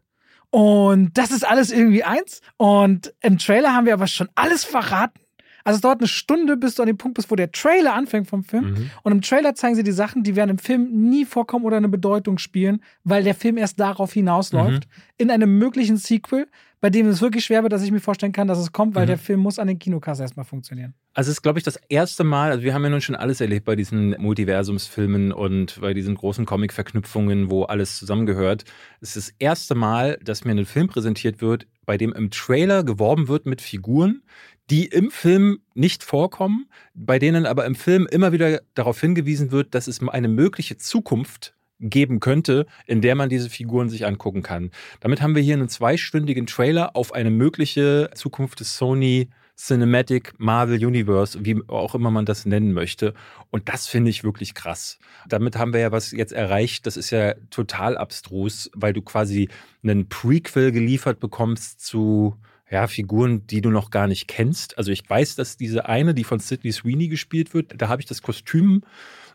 [0.50, 2.42] Und das ist alles irgendwie eins.
[2.56, 5.20] Und im Trailer haben wir aber schon alles verraten.
[5.68, 8.30] Also es dauert eine Stunde, bis du an dem Punkt bist, wo der Trailer anfängt
[8.30, 8.72] vom Film.
[8.72, 8.92] Mhm.
[9.04, 11.90] Und im Trailer zeigen sie die Sachen, die werden im Film nie vorkommen oder eine
[11.90, 14.88] Bedeutung spielen, weil der Film erst darauf hinausläuft.
[14.88, 14.92] Mhm.
[15.18, 16.48] In einem möglichen Sequel,
[16.80, 19.04] bei dem es wirklich schwer wird, dass ich mir vorstellen kann, dass es kommt, weil
[19.04, 19.08] mhm.
[19.08, 20.94] der Film muss an den Kinokasse erstmal funktionieren.
[21.14, 23.42] Also es ist, glaube ich, das erste Mal, also wir haben ja nun schon alles
[23.42, 28.66] erlebt bei diesen Multiversumsfilmen und bei diesen großen Comic-Verknüpfungen, wo alles zusammengehört.
[29.02, 32.84] Es ist das erste Mal, dass mir ein Film präsentiert wird, bei dem im Trailer
[32.84, 34.22] geworben wird mit Figuren,
[34.70, 39.74] die im Film nicht vorkommen, bei denen aber im Film immer wieder darauf hingewiesen wird,
[39.74, 44.72] dass es eine mögliche Zukunft geben könnte, in der man diese Figuren sich angucken kann.
[45.00, 50.86] Damit haben wir hier einen zweistündigen Trailer auf eine mögliche Zukunft des Sony Cinematic Marvel
[50.86, 53.16] Universe, wie auch immer man das nennen möchte.
[53.50, 55.00] Und das finde ich wirklich krass.
[55.28, 56.86] Damit haben wir ja was jetzt erreicht.
[56.86, 59.50] Das ist ja total abstrus, weil du quasi
[59.82, 62.36] einen Prequel geliefert bekommst zu
[62.70, 64.78] ja, Figuren, die du noch gar nicht kennst.
[64.78, 68.08] Also ich weiß, dass diese eine, die von Sidney Sweeney gespielt wird, da habe ich
[68.08, 68.84] das Kostüm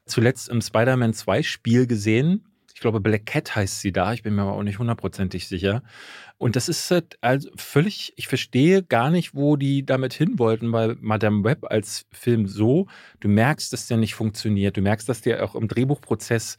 [0.07, 2.45] zuletzt im Spider-Man 2 Spiel gesehen.
[2.75, 4.13] Ich glaube, Black Cat heißt sie da.
[4.13, 5.83] Ich bin mir aber auch nicht hundertprozentig sicher.
[6.39, 10.73] Und das ist halt also völlig, ich verstehe gar nicht, wo die damit hin wollten,
[10.73, 12.89] weil Madame Web als Film so,
[13.21, 14.77] du merkst, dass der nicht funktioniert.
[14.77, 16.57] Du merkst, dass der auch im Drehbuchprozess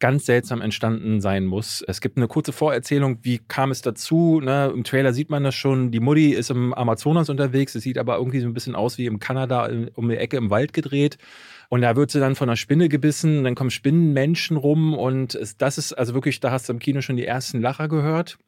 [0.00, 1.84] ganz seltsam entstanden sein muss.
[1.86, 4.40] Es gibt eine kurze Vorerzählung, wie kam es dazu?
[4.40, 4.72] Ne?
[4.74, 5.92] Im Trailer sieht man das schon.
[5.92, 7.74] Die Mutti ist im Amazonas unterwegs.
[7.74, 10.50] Es sieht aber irgendwie so ein bisschen aus wie im Kanada um die Ecke im
[10.50, 11.18] Wald gedreht.
[11.70, 15.78] Und da wird sie dann von einer Spinne gebissen, dann kommen Spinnenmenschen rum und das
[15.78, 18.38] ist also wirklich, da hast du im Kino schon die ersten Lacher gehört.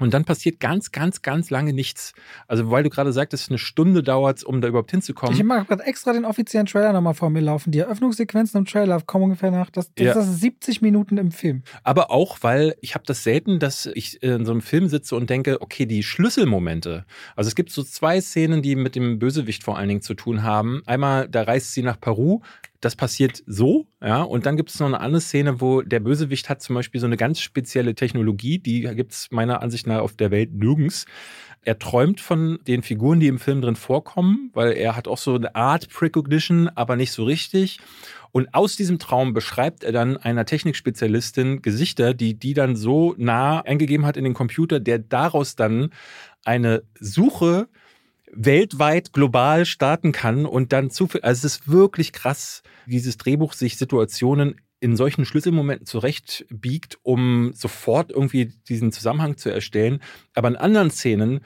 [0.00, 2.12] Und dann passiert ganz, ganz, ganz lange nichts.
[2.48, 5.34] Also, weil du gerade sagtest, eine Stunde dauert es, um da überhaupt hinzukommen.
[5.34, 7.70] Ich habe gerade extra den offiziellen Trailer nochmal vor mir laufen.
[7.70, 10.14] Die Eröffnungssequenzen im Trailer kommen ungefähr nach, das, das, ja.
[10.14, 11.62] das 70 Minuten im Film.
[11.84, 15.30] Aber auch, weil ich habe das selten, dass ich in so einem Film sitze und
[15.30, 17.04] denke, okay, die Schlüsselmomente.
[17.36, 20.42] Also es gibt so zwei Szenen, die mit dem Bösewicht vor allen Dingen zu tun
[20.42, 20.82] haben.
[20.86, 22.40] Einmal, da reist sie nach Peru,
[22.82, 24.22] das passiert so, ja.
[24.22, 27.06] Und dann gibt es noch eine andere Szene, wo der Bösewicht hat zum Beispiel so
[27.06, 31.06] eine ganz spezielle Technologie, die gibt es meiner Ansicht nach auf der Welt nirgends.
[31.64, 35.36] Er träumt von den Figuren, die im Film drin vorkommen, weil er hat auch so
[35.36, 37.78] eine Art Precognition, aber nicht so richtig.
[38.32, 43.60] Und aus diesem Traum beschreibt er dann einer Technikspezialistin Gesichter, die die dann so nah
[43.60, 45.90] eingegeben hat in den Computer, der daraus dann
[46.44, 47.68] eine Suche
[48.34, 51.20] weltweit global starten kann und dann zu viel.
[51.20, 58.10] Also es ist wirklich krass, dieses Drehbuch sich Situationen in solchen Schlüsselmomenten zurechtbiegt, um sofort
[58.10, 60.02] irgendwie diesen Zusammenhang zu erstellen.
[60.34, 61.40] Aber in anderen Szenen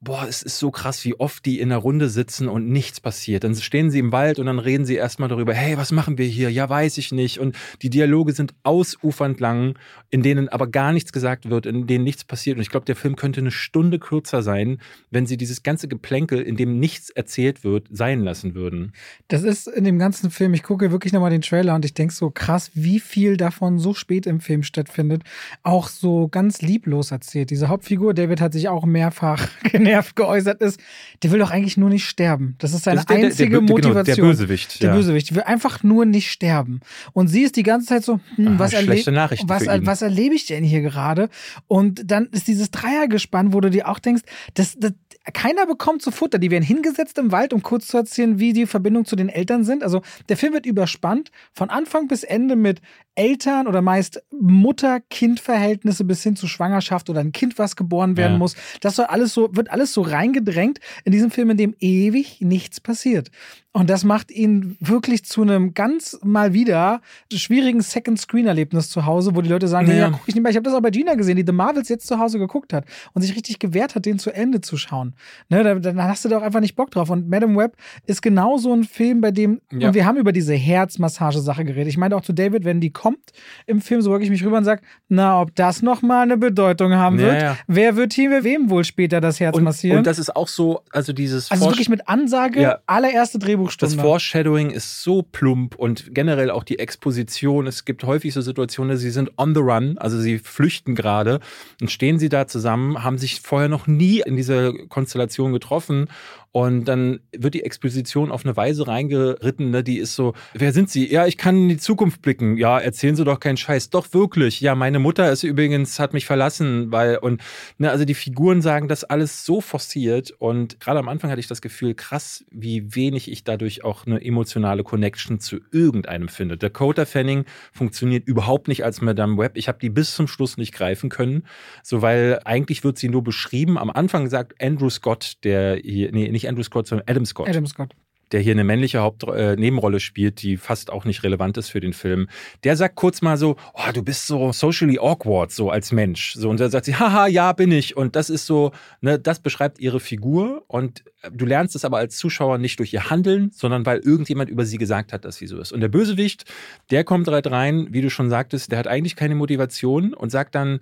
[0.00, 3.42] boah, es ist so krass, wie oft die in der Runde sitzen und nichts passiert.
[3.42, 6.26] Dann stehen sie im Wald und dann reden sie erstmal darüber, hey, was machen wir
[6.26, 6.50] hier?
[6.50, 7.40] Ja, weiß ich nicht.
[7.40, 9.76] Und die Dialoge sind ausufernd lang,
[10.10, 12.56] in denen aber gar nichts gesagt wird, in denen nichts passiert.
[12.56, 14.78] Und ich glaube, der Film könnte eine Stunde kürzer sein,
[15.10, 18.92] wenn sie dieses ganze Geplänkel, in dem nichts erzählt wird, sein lassen würden.
[19.26, 22.14] Das ist in dem ganzen Film, ich gucke wirklich nochmal den Trailer und ich denke
[22.14, 25.24] so krass, wie viel davon so spät im Film stattfindet,
[25.64, 27.50] auch so ganz lieblos erzählt.
[27.50, 29.48] Diese Hauptfigur, David hat sich auch mehrfach
[29.88, 30.80] genervt geäußert ist,
[31.22, 32.54] der will doch eigentlich nur nicht sterben.
[32.58, 34.04] Das ist seine der, einzige der, der, Motivation.
[34.04, 34.82] Genau, der Bösewicht.
[34.82, 34.96] Der ja.
[34.96, 35.34] Bösewicht.
[35.34, 36.80] Will einfach nur nicht sterben.
[37.12, 38.96] Und sie ist die ganze Zeit so, hm, Aha, was, erle
[39.44, 41.28] was, was erlebe ich denn hier gerade?
[41.66, 44.22] Und dann ist dieses Dreiergespann, wo du dir auch denkst,
[44.54, 44.92] das, das,
[45.32, 46.38] keiner bekommt zu Futter.
[46.38, 49.64] Die werden hingesetzt im Wald, um kurz zu erzählen, wie die Verbindung zu den Eltern
[49.64, 49.82] sind.
[49.82, 52.80] Also der Film wird überspannt, von Anfang bis Ende mit
[53.14, 58.38] Eltern oder meist Mutter-Kind-Verhältnisse bis hin zu Schwangerschaft oder ein Kind, was geboren werden ja.
[58.38, 58.54] muss.
[58.80, 62.80] Das soll alles so, wird alles so reingedrängt in diesem Film, in dem ewig nichts
[62.80, 63.30] passiert.
[63.72, 67.00] Und das macht ihn wirklich zu einem ganz mal wieder
[67.30, 70.50] schwierigen Second-Screen-Erlebnis zu Hause, wo die Leute sagen, ja, ja guck ich nicht mehr.
[70.50, 72.86] Ich habe das auch bei Gina gesehen, die The Marvels jetzt zu Hause geguckt hat
[73.12, 75.14] und sich richtig gewehrt hat, den zu Ende zu schauen.
[75.50, 77.10] Ne, dann, dann hast du doch einfach nicht Bock drauf.
[77.10, 77.76] Und Madame Web
[78.06, 79.88] ist genau so ein Film, bei dem, ja.
[79.88, 81.88] und wir haben über diese Herzmassage-Sache geredet.
[81.88, 83.32] Ich meinte auch zu David, wenn die kommt
[83.66, 86.94] im Film, so wirklich ich mich rüber und sage, na, ob das nochmal eine Bedeutung
[86.94, 87.42] haben wird.
[87.42, 89.98] Ja, Wer wird hier wem wohl später das Herz und, massieren?
[89.98, 93.96] Und das ist auch so, also dieses Also wirklich mit Ansage, allererste Drehbuch Drehbuchstunde.
[93.96, 97.66] Das Foreshadowing ist so plump und generell auch die Exposition.
[97.66, 101.40] Es gibt häufig so Situationen, sie sind on the run, also sie flüchten gerade
[101.80, 106.08] und stehen sie da zusammen, haben sich vorher noch nie in dieser Konstellation getroffen
[106.52, 110.88] und dann wird die Exposition auf eine Weise reingeritten, ne, die ist so, wer sind
[110.88, 111.10] Sie?
[111.10, 112.56] Ja, ich kann in die Zukunft blicken.
[112.56, 113.90] Ja, erzählen Sie doch keinen Scheiß.
[113.90, 114.60] Doch wirklich.
[114.60, 117.42] Ja, meine Mutter ist übrigens, hat mich verlassen, weil, und,
[117.76, 121.48] ne, also die Figuren sagen das alles so forciert und gerade am Anfang hatte ich
[121.48, 126.56] das Gefühl, krass, wie wenig ich dadurch auch eine emotionale Connection zu irgendeinem finde.
[126.56, 129.52] Dakota Fanning funktioniert überhaupt nicht als Madame Web.
[129.56, 131.44] Ich habe die bis zum Schluss nicht greifen können,
[131.82, 133.76] so weil eigentlich wird sie nur beschrieben.
[133.78, 137.48] Am Anfang sagt Andrew Scott, der hier, nee, nicht Andrew Scott, sondern Adam Scott.
[137.48, 137.94] Adam Scott
[138.32, 141.80] der hier eine männliche Haupt äh, Nebenrolle spielt, die fast auch nicht relevant ist für
[141.80, 142.28] den Film.
[142.64, 146.34] Der sagt kurz mal so, oh, du bist so socially awkward, so als Mensch.
[146.34, 147.96] So, und dann sagt sie, haha, ja, bin ich.
[147.96, 150.64] Und das ist so, ne, das beschreibt ihre Figur.
[150.66, 154.64] Und du lernst es aber als Zuschauer nicht durch ihr Handeln, sondern weil irgendjemand über
[154.64, 155.72] sie gesagt hat, dass sie so ist.
[155.72, 156.44] Und der Bösewicht,
[156.90, 160.54] der kommt halt rein, wie du schon sagtest, der hat eigentlich keine Motivation und sagt
[160.54, 160.80] dann,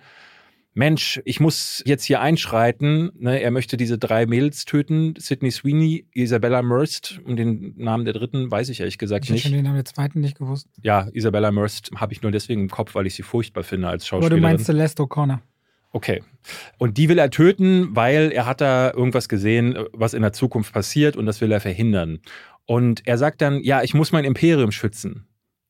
[0.76, 3.10] Mensch, ich muss jetzt hier einschreiten.
[3.18, 5.14] Ne, er möchte diese drei Mädels töten.
[5.16, 9.46] Sidney Sweeney, Isabella Merst und den Namen der dritten weiß ich ehrlich gesagt ich nicht.
[9.46, 10.68] Ich habe den Namen der zweiten nicht gewusst.
[10.82, 14.06] Ja, Isabella Merst habe ich nur deswegen im Kopf, weil ich sie furchtbar finde als
[14.06, 14.44] Schauspielerin.
[14.44, 15.38] Aber du meinst Celeste O'Connor.
[15.92, 16.22] Okay.
[16.76, 20.74] Und die will er töten, weil er hat da irgendwas gesehen, was in der Zukunft
[20.74, 22.18] passiert und das will er verhindern.
[22.66, 25.26] Und er sagt dann, ja, ich muss mein Imperium schützen.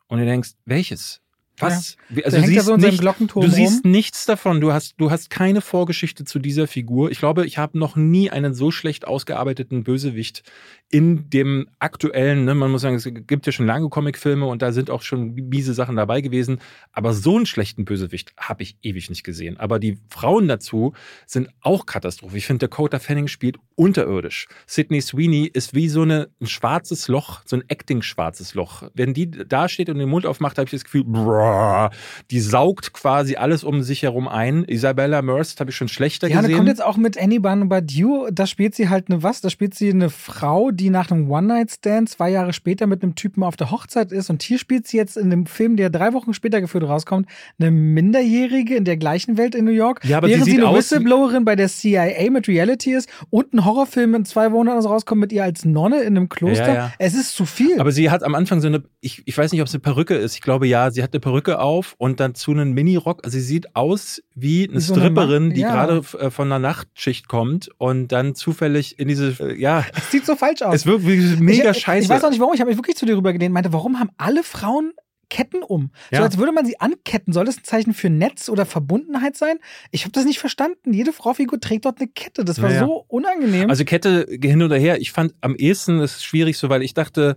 [0.08, 1.22] Und du denkst, welches?
[1.58, 1.96] Was?
[2.14, 2.24] Ja.
[2.24, 4.60] Also du siehst, so nicht, du siehst nichts davon.
[4.60, 7.10] Du hast, du hast keine Vorgeschichte zu dieser Figur.
[7.10, 10.42] Ich glaube, ich habe noch nie einen so schlecht ausgearbeiteten Bösewicht
[10.88, 14.70] in dem aktuellen, ne, man muss sagen, es gibt ja schon lange Comicfilme und da
[14.70, 16.60] sind auch schon miese Sachen dabei gewesen.
[16.92, 19.56] Aber so einen schlechten Bösewicht habe ich ewig nicht gesehen.
[19.56, 20.92] Aber die Frauen dazu
[21.26, 22.36] sind auch Katastrophe.
[22.36, 24.46] Ich finde, Dakota Fanning spielt unterirdisch.
[24.66, 28.84] Sidney Sweeney ist wie so eine, ein schwarzes Loch, so ein Acting-schwarzes Loch.
[28.94, 31.45] Wenn die da steht und den Mund aufmacht, habe ich das Gefühl, brrr,
[32.30, 34.64] die saugt quasi alles um sich herum ein.
[34.64, 36.50] Isabella Merst habe ich schon schlechter ja, gesehen.
[36.50, 39.40] Ja, kommt jetzt auch mit Annie Badu, da spielt sie halt eine was?
[39.40, 43.42] Da spielt sie eine Frau, die nach einem One-Night-Stand zwei Jahre später mit einem Typen
[43.42, 44.30] auf der Hochzeit ist.
[44.30, 47.28] Und hier spielt sie jetzt in dem Film, der drei Wochen später geführt rauskommt,
[47.58, 50.04] eine Minderjährige in der gleichen Welt in New York.
[50.04, 53.52] Ja, aber während sie, sie eine aus Whistleblowerin bei der CIA mit Reality ist und
[53.52, 56.68] ein Horrorfilm in zwei Monaten rauskommt mit ihr als Nonne in einem Kloster.
[56.68, 56.92] Ja, ja.
[56.98, 57.80] Es ist zu viel.
[57.80, 60.14] Aber sie hat am Anfang so eine, ich, ich weiß nicht, ob es eine Perücke
[60.14, 60.34] ist.
[60.34, 63.24] Ich glaube ja, sie hat eine Perücke auf und dann zu einem Mini-Rock.
[63.24, 65.72] Also sie sieht aus wie eine so eine Stripperin, Ma- die ja.
[65.72, 70.26] gerade äh, von einer Nachtschicht kommt und dann zufällig in diese, äh, ja, es sieht
[70.26, 70.74] so falsch aus.
[70.74, 72.04] es wirkt wie mega ich, scheiße.
[72.04, 74.10] Ich weiß auch nicht warum, ich habe mich wirklich zu dir rübergelehnt, meinte, warum haben
[74.16, 74.92] alle Frauen
[75.28, 75.90] Ketten um?
[76.12, 76.22] So Ja.
[76.22, 77.32] als würde man sie anketten.
[77.32, 79.56] Soll das ein Zeichen für Netz oder Verbundenheit sein?
[79.90, 80.92] Ich habe das nicht verstanden.
[80.92, 82.44] Jede Fraufigur trägt dort eine Kette.
[82.44, 82.86] Das war Naja.
[82.86, 83.68] so unangenehm.
[83.68, 85.00] Also Kette hin oder her.
[85.00, 87.36] Ich fand am ehesten ist es schwierig so, weil ich dachte,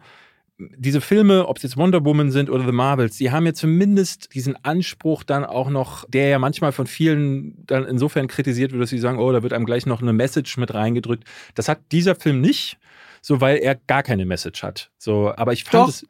[0.59, 4.33] diese Filme, ob es jetzt Wonder Woman sind oder The Marvels, die haben ja zumindest
[4.33, 8.89] diesen Anspruch dann auch noch, der ja manchmal von vielen dann insofern kritisiert wird, dass
[8.89, 11.23] sie sagen, oh, da wird einem gleich noch eine Message mit reingedrückt.
[11.55, 12.77] Das hat dieser Film nicht,
[13.21, 14.91] so weil er gar keine Message hat.
[14.97, 15.89] So, aber ich fand Doch.
[15.89, 16.05] es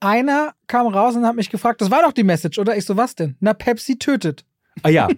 [0.00, 2.76] Einer kam raus und hat mich gefragt, das war doch die Message, oder?
[2.76, 3.36] Ich so, was denn?
[3.40, 4.44] Na, Pepsi tötet.
[4.82, 5.08] Ah ja,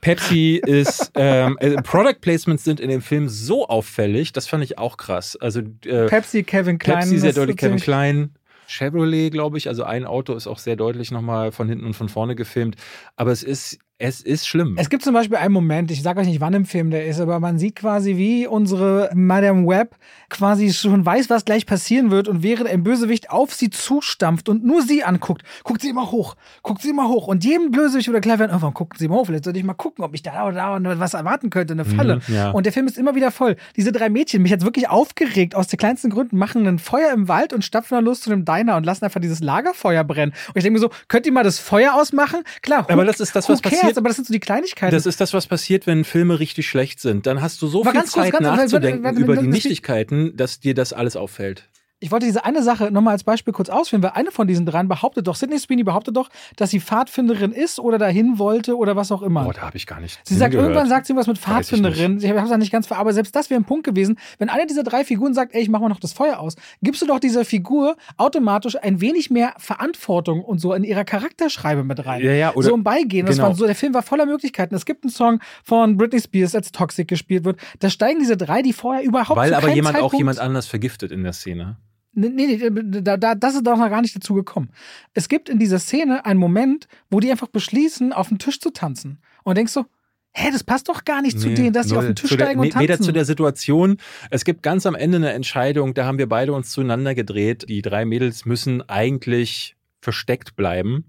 [0.00, 4.78] Pepsi ist, ähm, äh, Product Placements sind in dem Film so auffällig, das fand ich
[4.78, 5.36] auch krass.
[5.36, 7.00] Also äh, Pepsi, Kevin Klein.
[7.00, 8.34] Pepsi sehr deutlich, Kevin Klein.
[8.68, 9.68] Chevrolet, glaube ich.
[9.68, 12.76] Also ein Auto ist auch sehr deutlich nochmal von hinten und von vorne gefilmt.
[13.16, 14.76] Aber es ist, es ist schlimm.
[14.78, 17.18] Es gibt zum Beispiel einen Moment, ich sage euch nicht, wann im Film der ist,
[17.20, 19.96] aber man sieht quasi, wie unsere Madame Web
[20.30, 24.64] quasi schon weiß, was gleich passieren wird und während ein Bösewicht auf sie zustampft und
[24.64, 28.22] nur sie anguckt, guckt sie immer hoch, guckt sie immer hoch und jedem Bösewicht oder
[28.24, 30.78] werden, irgendwann gucken sie mal hoch, vielleicht sollte ich mal gucken, ob ich da oder
[30.78, 32.20] da was erwarten könnte, eine Falle.
[32.28, 32.50] Mhm, ja.
[32.52, 33.56] Und der Film ist immer wieder voll.
[33.76, 37.26] Diese drei Mädchen, mich jetzt wirklich aufgeregt, aus den kleinsten Gründen, machen ein Feuer im
[37.26, 40.32] Wald und stapfen dann los zu dem Diner und lassen einfach dieses Lagerfeuer brennen.
[40.48, 42.42] Und ich denke mir so, könnt ihr mal das Feuer ausmachen?
[42.62, 43.87] Klar, who- Aber das ist das, was cares?
[43.88, 43.98] Passiert.
[43.98, 44.94] Aber das sind so die Kleinigkeiten.
[44.94, 47.26] Das ist das, was passiert, wenn Filme richtig schlecht sind.
[47.26, 50.74] Dann hast du so Aber viel kurz, Zeit warte, nachzudenken über die Nichtigkeiten, dass dir
[50.74, 51.68] das alles auffällt.
[52.00, 54.86] Ich wollte diese eine Sache nochmal als Beispiel kurz ausführen, weil eine von diesen dreien
[54.86, 59.10] behauptet doch, Sydney Sweeney behauptet doch, dass sie Pfadfinderin ist oder dahin wollte oder was
[59.10, 59.42] auch immer.
[59.42, 60.20] Boah, da habe ich gar nicht.
[60.22, 62.18] Sie sagt, irgendwann sagt sie was mit Weiß ich Pfadfinderin.
[62.18, 63.16] Ich habe es nicht ganz verarbeitet.
[63.16, 64.16] Selbst das wäre ein Punkt gewesen.
[64.38, 67.02] Wenn eine dieser drei Figuren sagt, ey, ich mach mal noch das Feuer aus, gibst
[67.02, 72.06] du doch dieser Figur automatisch ein wenig mehr Verantwortung und so in ihrer Charakterschreibe mit
[72.06, 72.22] rein.
[72.22, 73.26] Ja, ja, oder- so im Beigehen.
[73.26, 73.48] Das genau.
[73.48, 74.72] war so, der Film war voller Möglichkeiten.
[74.76, 77.58] Es gibt einen Song von Britney Spears, als Toxic gespielt wird.
[77.80, 81.10] Da steigen diese drei, die vorher überhaupt Weil aber jemand auch Zeitpunkt jemand anders vergiftet
[81.10, 81.76] in der Szene.
[82.18, 84.70] Nee, nee, nee, da, da, das ist doch noch gar nicht dazu gekommen.
[85.14, 88.70] Es gibt in dieser Szene einen Moment, wo die einfach beschließen, auf den Tisch zu
[88.70, 89.18] tanzen.
[89.44, 89.86] Und denkst so,
[90.32, 92.38] hä, das passt doch gar nicht nee, zu denen, dass sie auf den Tisch der,
[92.38, 92.82] steigen und tanzen.
[92.82, 93.98] Weder zu der Situation.
[94.30, 97.66] Es gibt ganz am Ende eine Entscheidung, da haben wir beide uns zueinander gedreht.
[97.68, 101.04] Die drei Mädels müssen eigentlich versteckt bleiben.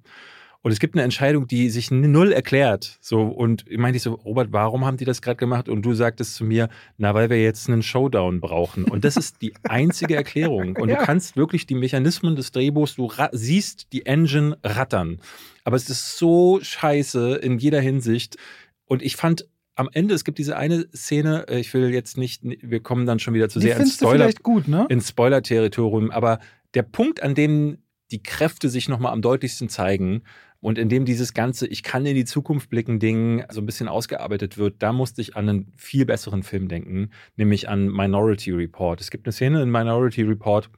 [0.62, 2.98] Und es gibt eine Entscheidung, die sich null erklärt.
[3.00, 5.69] So, und ich meinte so, Robert, warum haben die das gerade gemacht?
[5.69, 6.67] Und du sagtest zu mir,
[6.98, 8.84] na, weil wir jetzt einen Showdown brauchen.
[8.84, 10.76] Und das ist die einzige Erklärung.
[10.76, 11.00] Und ja.
[11.00, 15.22] du kannst wirklich die Mechanismen des Drehbuchs, du siehst die Engine rattern.
[15.63, 18.36] Aber es ist so scheiße in jeder Hinsicht.
[18.84, 19.45] Und ich fand
[19.76, 23.19] am Ende, es gibt diese eine Szene, äh, ich will jetzt nicht, wir kommen dann
[23.19, 24.86] schon wieder zu die sehr ins Spoiler, gut, ne?
[24.89, 26.39] ins Spoiler-Territorium, aber
[26.74, 27.78] der Punkt, an dem
[28.12, 30.24] die Kräfte sich nochmal am deutlichsten zeigen,
[30.62, 34.58] und indem dieses ganze Ich kann in die Zukunft blicken Ding so ein bisschen ausgearbeitet
[34.58, 39.02] wird, da musste ich an einen viel besseren Film denken, nämlich an Minority Report.
[39.02, 40.69] Es gibt eine Szene in Minority Report,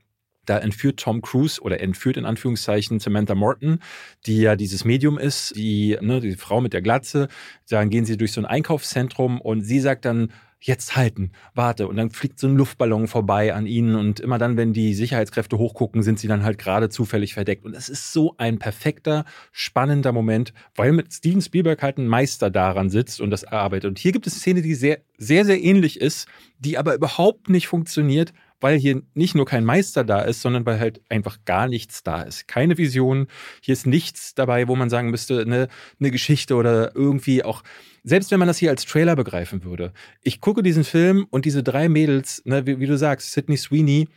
[0.46, 3.80] da entführt Tom Cruise oder entführt in Anführungszeichen Samantha Morton,
[4.26, 7.28] die ja dieses Medium ist, die, ne, die Frau mit der Glatze.
[7.70, 11.88] Dann gehen sie durch so ein Einkaufszentrum und sie sagt dann, jetzt halten, warte.
[11.88, 15.58] Und dann fliegt so ein Luftballon vorbei an ihnen und immer dann, wenn die Sicherheitskräfte
[15.58, 17.66] hochgucken, sind sie dann halt gerade zufällig verdeckt.
[17.66, 22.52] Und es ist so ein perfekter, spannender Moment, weil mit Steven Spielberg halt ein Meister
[22.52, 23.90] daran sitzt und das erarbeitet.
[23.90, 26.28] Und hier gibt es eine Szene, die sehr, sehr, sehr ähnlich ist,
[26.60, 30.80] die aber überhaupt nicht funktioniert, weil hier nicht nur kein Meister da ist, sondern weil
[30.80, 32.48] halt einfach gar nichts da ist.
[32.48, 33.28] Keine Vision.
[33.62, 35.68] Hier ist nichts dabei, wo man sagen müsste, eine,
[36.00, 37.64] eine Geschichte oder irgendwie auch
[38.04, 41.64] selbst wenn man das hier als Trailer begreifen würde, ich gucke diesen Film und diese
[41.64, 44.08] drei Mädels, ne, wie, wie du sagst, Sydney Sweeney,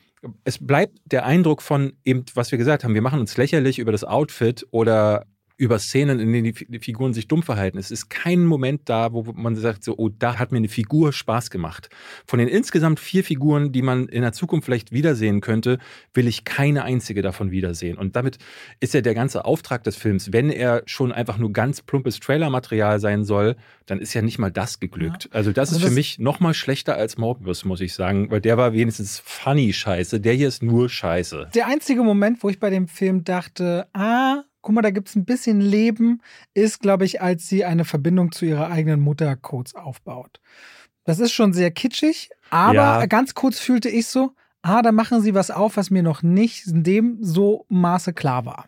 [0.44, 3.92] es bleibt der Eindruck von eben, was wir gesagt haben, wir machen uns lächerlich über
[3.92, 7.78] das Outfit oder über Szenen, in denen die Figuren sich dumm verhalten.
[7.78, 11.12] Es ist kein Moment da, wo man sagt, so, oh, da hat mir eine Figur
[11.12, 11.88] Spaß gemacht.
[12.26, 15.78] Von den insgesamt vier Figuren, die man in der Zukunft vielleicht wiedersehen könnte,
[16.12, 17.96] will ich keine einzige davon wiedersehen.
[17.96, 18.38] Und damit
[18.80, 22.98] ist ja der ganze Auftrag des Films, wenn er schon einfach nur ganz plumpes Trailermaterial
[22.98, 23.54] sein soll,
[23.86, 25.24] dann ist ja nicht mal das geglückt.
[25.24, 25.30] Ja.
[25.32, 28.28] Also das also ist das für mich noch mal schlechter als Morbius, muss ich sagen,
[28.30, 30.20] weil der war wenigstens funny Scheiße.
[30.20, 31.50] Der hier ist nur Scheiße.
[31.54, 35.14] Der einzige Moment, wo ich bei dem Film dachte, ah, guck mal, da gibt es
[35.14, 36.22] ein bisschen Leben,
[36.54, 40.40] ist, glaube ich, als sie eine Verbindung zu ihrer eigenen Mutter kurz aufbaut.
[41.04, 43.06] Das ist schon sehr kitschig, aber ja.
[43.06, 46.66] ganz kurz fühlte ich so, ah, da machen sie was auf, was mir noch nicht
[46.66, 48.66] in dem so Maße klar war.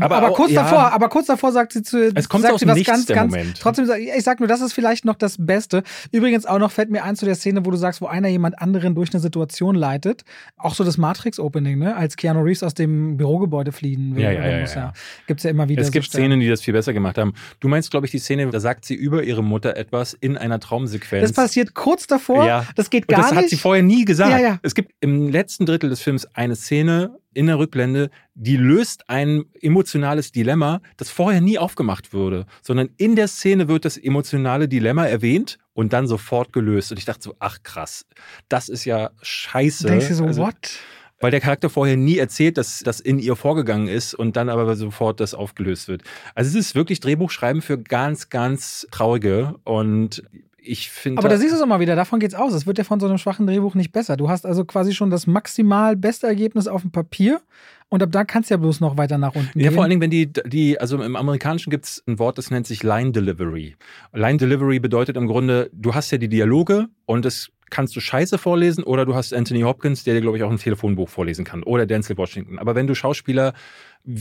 [0.00, 0.62] Aber, aber kurz ja.
[0.62, 3.06] davor, aber kurz davor sagt sie zu, es kommt sagt aus sie was Nichts, ganz,
[3.06, 3.32] ganz.
[3.32, 3.60] Moment.
[3.60, 5.82] Trotzdem, ich sag nur, das ist vielleicht noch das Beste.
[6.10, 8.60] Übrigens auch noch fällt mir ein zu der Szene, wo du sagst, wo einer jemand
[8.60, 10.22] anderen durch eine Situation leitet.
[10.56, 11.96] Auch so das Matrix-Opening, ne?
[11.96, 14.22] Als Keanu Reeves aus dem Bürogebäude fliehen will.
[14.22, 14.92] Ja, ja, ja, muss, ja.
[15.26, 15.82] Gibt's ja immer wieder.
[15.82, 17.34] Es gibt so Szenen, die das viel besser gemacht haben.
[17.60, 20.60] Du meinst, glaube ich, die Szene, da sagt sie über ihre Mutter etwas in einer
[20.60, 21.22] Traumsequenz.
[21.22, 22.46] Das passiert kurz davor.
[22.46, 22.66] Ja.
[22.76, 23.30] Das geht gar nicht.
[23.30, 24.30] Das hat sie vorher nie gesagt.
[24.30, 24.58] Ja, ja.
[24.62, 29.44] Es gibt im letzten Drittel des Films eine Szene, in der Rückblende, die löst ein
[29.60, 35.06] emotionales Dilemma, das vorher nie aufgemacht wurde, sondern in der Szene wird das emotionale Dilemma
[35.06, 36.90] erwähnt und dann sofort gelöst.
[36.90, 38.06] Und ich dachte so, ach krass,
[38.48, 39.86] das ist ja scheiße.
[39.86, 40.78] Denkst du so, also, what?
[41.20, 44.74] Weil der Charakter vorher nie erzählt, dass das in ihr vorgegangen ist und dann aber
[44.74, 46.02] sofort das aufgelöst wird.
[46.34, 50.24] Also es ist wirklich Drehbuchschreiben für ganz, ganz Traurige und
[50.62, 51.18] ich finde.
[51.18, 52.52] Aber da siehst du es auch mal wieder, davon geht's aus.
[52.52, 54.16] Es wird ja von so einem schwachen Drehbuch nicht besser.
[54.16, 57.40] Du hast also quasi schon das maximal beste Ergebnis auf dem Papier
[57.88, 59.74] und ab da kannst du ja bloß noch weiter nach unten ja, gehen.
[59.74, 62.66] vor allen Dingen, wenn die, die also im Amerikanischen gibt es ein Wort, das nennt
[62.66, 63.76] sich Line Delivery.
[64.12, 68.38] Line Delivery bedeutet im Grunde, du hast ja die Dialoge und es kannst du Scheiße
[68.38, 71.62] vorlesen oder du hast Anthony Hopkins, der dir, glaube ich, auch ein Telefonbuch vorlesen kann
[71.62, 72.58] oder Denzel Washington.
[72.58, 73.54] Aber wenn du Schauspieler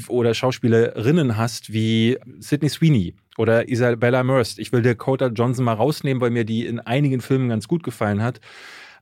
[0.07, 6.21] oder Schauspielerinnen hast wie Sidney Sweeney oder Isabella Merst, ich will Dakota Johnson mal rausnehmen,
[6.21, 8.39] weil mir die in einigen Filmen ganz gut gefallen hat,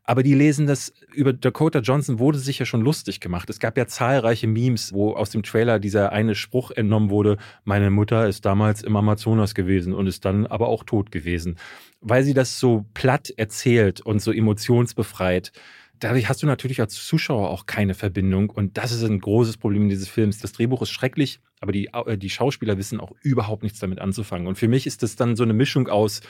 [0.09, 3.47] aber die lesen das, über Dakota Johnson wurde sich ja schon lustig gemacht.
[3.47, 7.91] Es gab ja zahlreiche Memes, wo aus dem Trailer dieser eine Spruch entnommen wurde, meine
[7.91, 11.57] Mutter ist damals im Amazonas gewesen und ist dann aber auch tot gewesen.
[12.01, 15.51] Weil sie das so platt erzählt und so emotionsbefreit,
[15.99, 18.49] dadurch hast du natürlich als Zuschauer auch keine Verbindung.
[18.49, 20.39] Und das ist ein großes Problem dieses Films.
[20.39, 24.47] Das Drehbuch ist schrecklich, aber die, äh, die Schauspieler wissen auch überhaupt nichts damit anzufangen.
[24.47, 26.21] Und für mich ist das dann so eine Mischung aus,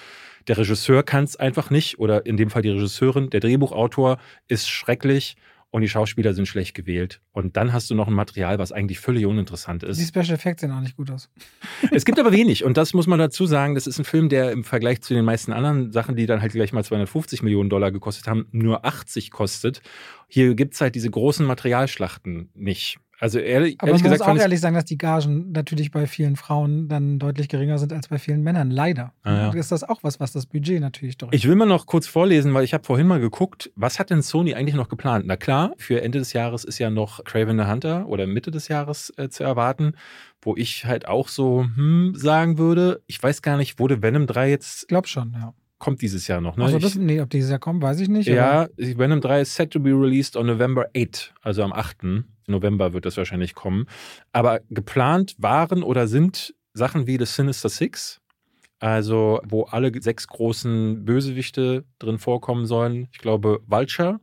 [0.48, 4.70] der Regisseur kann es einfach nicht oder in dem Fall die Regisseurin, der Drehbuchautor ist
[4.70, 5.36] schrecklich
[5.72, 7.22] und die Schauspieler sind schlecht gewählt.
[7.32, 10.00] Und dann hast du noch ein Material, was eigentlich völlig uninteressant ist.
[10.00, 11.30] Die Special Effects sehen auch nicht gut aus.
[11.92, 14.52] Es gibt aber wenig und das muss man dazu sagen, das ist ein Film, der
[14.52, 17.92] im Vergleich zu den meisten anderen Sachen, die dann halt gleich mal 250 Millionen Dollar
[17.92, 19.82] gekostet haben, nur 80 kostet.
[20.28, 23.00] Hier gibt es halt diese großen Materialschlachten nicht.
[23.20, 26.08] Also ehrlich, Aber ehrlich man gesagt, muss auch ehrlich sagen, dass die Gagen natürlich bei
[26.08, 28.72] vielen Frauen dann deutlich geringer sind als bei vielen Männern.
[28.72, 29.14] Leider.
[29.24, 29.54] Ah, ja.
[29.54, 31.30] Ist das auch was, was das Budget natürlich doch.
[31.32, 34.22] Ich will mal noch kurz vorlesen, weil ich habe vorhin mal geguckt, was hat denn
[34.22, 35.26] Sony eigentlich noch geplant?
[35.28, 38.70] Na klar, für Ende des Jahres ist ja noch Craven the Hunter oder Mitte des
[38.70, 39.94] Jahres äh, zu erwarten.
[40.42, 44.50] wo ich halt auch so hm, sagen würde, ich weiß gar nicht, wurde Venom 3
[44.50, 44.84] jetzt.
[44.84, 45.54] Ich glaube schon, ja.
[45.80, 46.66] Kommt dieses Jahr noch, ne?
[46.66, 48.28] Also das, nee, ob dieses Jahr kommt, weiß ich nicht.
[48.28, 52.26] Ja, Venom 3 ist set to be released on November 8, also am 8.
[52.48, 53.86] November wird das wahrscheinlich kommen.
[54.34, 58.20] Aber geplant waren oder sind Sachen wie The Sinister Six,
[58.80, 63.08] also wo alle sechs großen Bösewichte drin vorkommen sollen.
[63.12, 64.20] Ich glaube, Vulture,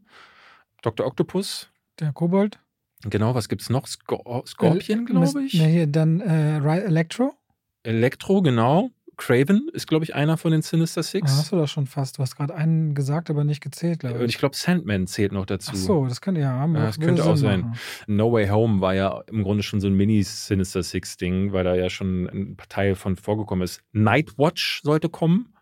[0.83, 1.07] Dr.
[1.07, 1.71] Octopus.
[2.01, 2.59] Der Kobold.
[3.05, 3.87] Genau, was gibt's noch?
[3.87, 5.55] Scor Scorpion, glaube ich.
[5.55, 7.35] Nee, hier dann äh, Electro.
[7.83, 8.91] Electro, genau.
[9.17, 11.33] Craven ist, glaube ich, einer von den Sinister Six.
[11.33, 12.19] Ah, hast du das schon fast.
[12.19, 14.23] Du hast gerade einen gesagt, aber nicht gezählt, glaube ich.
[14.23, 15.73] Und ich glaube, Sandman zählt noch dazu.
[15.73, 16.75] Ach so, das könnte ja haben.
[16.75, 17.61] Ja, das könnte auch sein.
[17.61, 17.79] Machen.
[18.07, 21.89] No Way Home war ja im Grunde schon so ein Mini-Sinister Six-Ding, weil da ja
[21.89, 23.81] schon ein Teil von vorgekommen ist.
[23.93, 25.55] Nightwatch sollte kommen.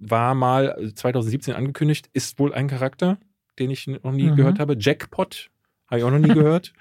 [0.00, 3.18] War mal 2017 angekündigt, ist wohl ein Charakter,
[3.58, 4.36] den ich noch nie mhm.
[4.36, 4.76] gehört habe.
[4.78, 5.50] Jackpot,
[5.86, 6.72] habe ich auch noch nie gehört.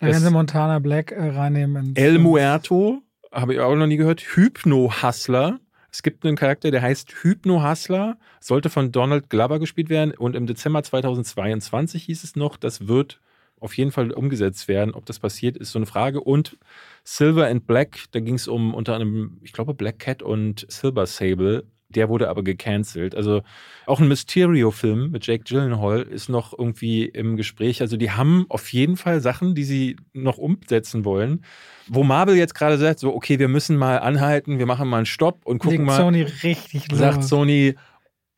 [0.00, 1.94] da werden sie Montana Black äh, reinnehmen.
[1.96, 3.02] El Muerto
[3.32, 4.20] habe ich auch noch nie gehört.
[4.20, 5.60] Hypno-Hustler.
[5.92, 10.46] Es gibt einen Charakter, der heißt Hypno-Hustler, sollte von Donald Glover gespielt werden und im
[10.46, 13.20] Dezember 2022 hieß es noch, das wird
[13.58, 14.94] auf jeden Fall umgesetzt werden.
[14.94, 16.20] Ob das passiert, ist so eine Frage.
[16.20, 16.58] Und
[17.04, 21.06] Silver and Black, da ging es um unter anderem, ich glaube, Black Cat und Silver
[21.06, 21.64] Sable.
[21.94, 23.14] Der wurde aber gecancelt.
[23.14, 23.42] Also
[23.86, 27.80] auch ein Mysterio-Film mit Jake Gyllenhaal ist noch irgendwie im Gespräch.
[27.80, 31.44] Also die haben auf jeden Fall Sachen, die sie noch umsetzen wollen.
[31.88, 35.06] Wo Marvel jetzt gerade sagt, so okay, wir müssen mal anhalten, wir machen mal einen
[35.06, 35.96] Stopp und gucken Legt mal.
[35.96, 36.98] Sony richtig los.
[36.98, 37.74] Sagt Sony,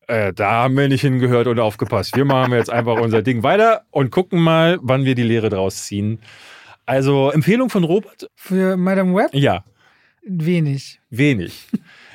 [0.07, 2.17] äh, da haben wir nicht hingehört und aufgepasst.
[2.17, 5.85] Wir machen jetzt einfach unser Ding weiter und gucken mal, wann wir die Lehre draus
[5.85, 6.21] ziehen.
[6.87, 8.29] Also Empfehlung von Robert?
[8.35, 9.31] Für Madame Web?
[9.33, 9.65] Ja.
[10.25, 11.01] Wenig.
[11.11, 11.67] Wenig.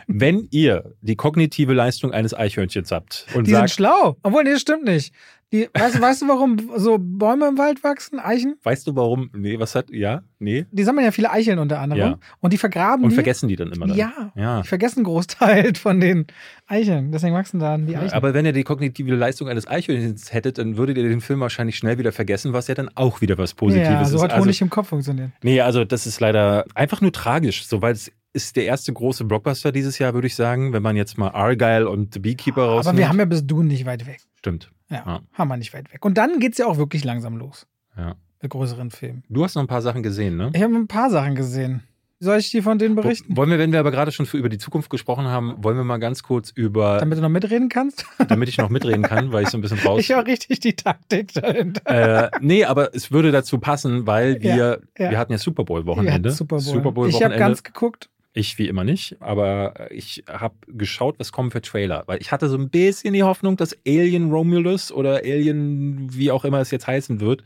[0.07, 4.15] Wenn ihr die kognitive Leistung eines Eichhörnchens habt und die sagt, sind schlau.
[4.23, 5.13] Obwohl, nee, das stimmt nicht.
[5.53, 8.19] Die, weißt, weißt du, warum so Bäume im Wald wachsen?
[8.19, 8.57] Eichen?
[8.63, 9.29] Weißt du, warum?
[9.33, 10.65] Nee, was hat, ja, nee.
[10.71, 12.01] Die sammeln ja viele Eicheln unter anderem.
[12.01, 12.19] Ja.
[12.41, 13.95] Und die vergraben Und die, vergessen die dann immer dann.
[13.95, 14.61] Ja, ja.
[14.61, 16.27] Die vergessen einen Großteil von den
[16.67, 17.13] Eicheln.
[17.13, 18.11] Deswegen wachsen da die Eicheln.
[18.11, 21.77] Aber wenn ihr die kognitive Leistung eines Eichhörnchens hättet, dann würdet ihr den Film wahrscheinlich
[21.77, 24.23] schnell wieder vergessen, was ja dann auch wieder was Positives ja, so ist.
[24.23, 25.31] hat Honig also, im Kopf funktioniert.
[25.43, 29.25] Nee, also das ist leider einfach nur tragisch, so weil es ist der erste große
[29.25, 32.87] Blockbuster dieses Jahr, würde ich sagen, wenn man jetzt mal Argyle und The Beekeeper rausnimmt.
[32.87, 34.19] Aber wir haben ja bis du nicht weit weg.
[34.35, 34.71] Stimmt.
[34.89, 35.21] Ja, ja.
[35.33, 36.05] haben wir nicht weit weg.
[36.05, 37.65] Und dann geht es ja auch wirklich langsam los.
[37.97, 38.15] Ja.
[38.39, 39.23] Mit größeren Filmen.
[39.27, 40.51] Du hast noch ein paar Sachen gesehen, ne?
[40.53, 41.81] Ich habe ein paar Sachen gesehen.
[42.19, 43.37] Soll ich dir von denen berichten?
[43.37, 45.83] Wollen wir, wenn wir aber gerade schon für über die Zukunft gesprochen haben, wollen wir
[45.83, 46.97] mal ganz kurz über.
[46.99, 48.05] Damit du noch mitreden kannst?
[48.27, 49.99] damit ich noch mitreden kann, weil ich so ein bisschen raus.
[49.99, 51.81] Ich höre richtig die Taktik dahinter.
[51.85, 55.11] Äh, nee, aber es würde dazu passen, weil wir, ja, ja.
[55.11, 56.31] wir hatten ja Super Bowl-Wochenende.
[56.31, 56.61] Super Bowl.
[56.61, 58.09] Super Bowl ich habe ganz geguckt.
[58.37, 62.03] Ich wie immer nicht, aber ich habe geschaut, was kommen für Trailer.
[62.05, 66.45] Weil ich hatte so ein bisschen die Hoffnung, dass Alien Romulus oder Alien, wie auch
[66.45, 67.43] immer es jetzt heißen wird,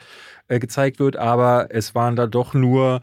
[0.49, 1.15] äh, gezeigt wird.
[1.15, 2.99] Aber es waren da doch nur,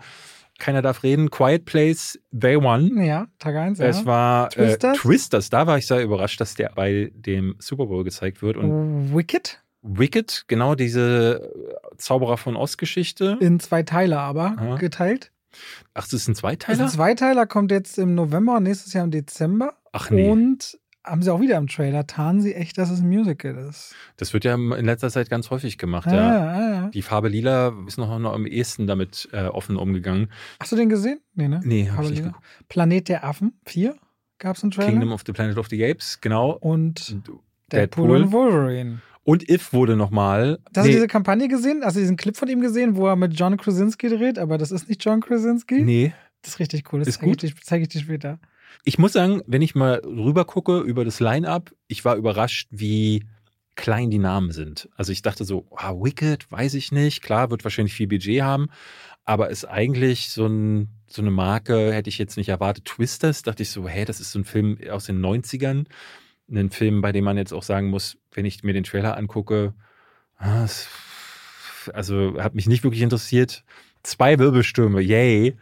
[0.59, 3.07] keiner darf reden, Quiet Place Day One.
[3.07, 3.81] Ja, Tag 1.
[3.81, 4.05] Es ja.
[4.05, 4.99] war Twisters.
[4.99, 5.49] Äh, Twisters.
[5.49, 8.59] Da war ich sehr überrascht, dass der bei dem Super Bowl gezeigt wird.
[8.59, 9.63] Und Wicked?
[9.81, 11.51] Wicked, genau diese
[11.97, 13.39] Zauberer von Ost-Geschichte.
[13.41, 14.77] In zwei Teile aber Aha.
[14.77, 15.33] geteilt.
[15.95, 16.79] Ach, das ist ein Zweiteiler?
[16.79, 19.75] Das ist ein Zweiteiler kommt jetzt im November nächstes Jahr im Dezember.
[19.93, 20.29] Ach nee.
[20.29, 23.95] Und haben sie auch wieder im Trailer, tarnen sie echt, dass es ein Musical ist.
[24.17, 26.15] Das wird ja in letzter Zeit ganz häufig gemacht, ja.
[26.15, 26.61] ja.
[26.61, 26.89] ja, ja.
[26.89, 30.31] Die Farbe Lila ist noch, noch am ehesten damit äh, offen umgegangen.
[30.61, 31.21] Hast du den gesehen?
[31.35, 31.61] Nee, ne?
[31.65, 32.45] Nee, hab ich nicht geguckt.
[32.69, 33.97] Planet der Affen 4
[34.39, 34.91] gab es einen Trailer.
[34.91, 36.51] Kingdom of the Planet of the Apes, genau.
[36.51, 37.41] Und Deadpool,
[37.71, 39.01] Deadpool und Wolverine.
[39.29, 40.59] Und If wurde nochmal.
[40.75, 40.93] Hast nee.
[40.93, 41.83] du diese Kampagne gesehen?
[41.85, 44.39] Hast du diesen Clip von ihm gesehen, wo er mit John Krasinski dreht?
[44.39, 45.83] Aber das ist nicht John Krasinski?
[45.83, 46.15] Nee.
[46.41, 47.01] Das ist richtig cool.
[47.01, 48.39] Das ist zeige ich, dir, zeig ich dir später.
[48.85, 53.27] Ich muss sagen, wenn ich mal rüber gucke über das Line-Up, ich war überrascht, wie
[53.75, 54.89] klein die Namen sind.
[54.97, 57.21] Also ich dachte so, ah, Wicked, weiß ich nicht.
[57.21, 58.69] Klar, wird wahrscheinlich viel Budget haben,
[59.27, 62.87] aber ist eigentlich so, ein, so eine Marke, hätte ich jetzt nicht erwartet.
[62.87, 65.85] Twisters, dachte ich so, hä, das ist so ein Film aus den 90ern
[66.49, 69.75] einen Film, bei dem man jetzt auch sagen muss, wenn ich mir den Trailer angucke,
[70.39, 70.67] ah,
[71.93, 73.65] also hat mich nicht wirklich interessiert.
[74.03, 75.57] Zwei Wirbelstürme, yay.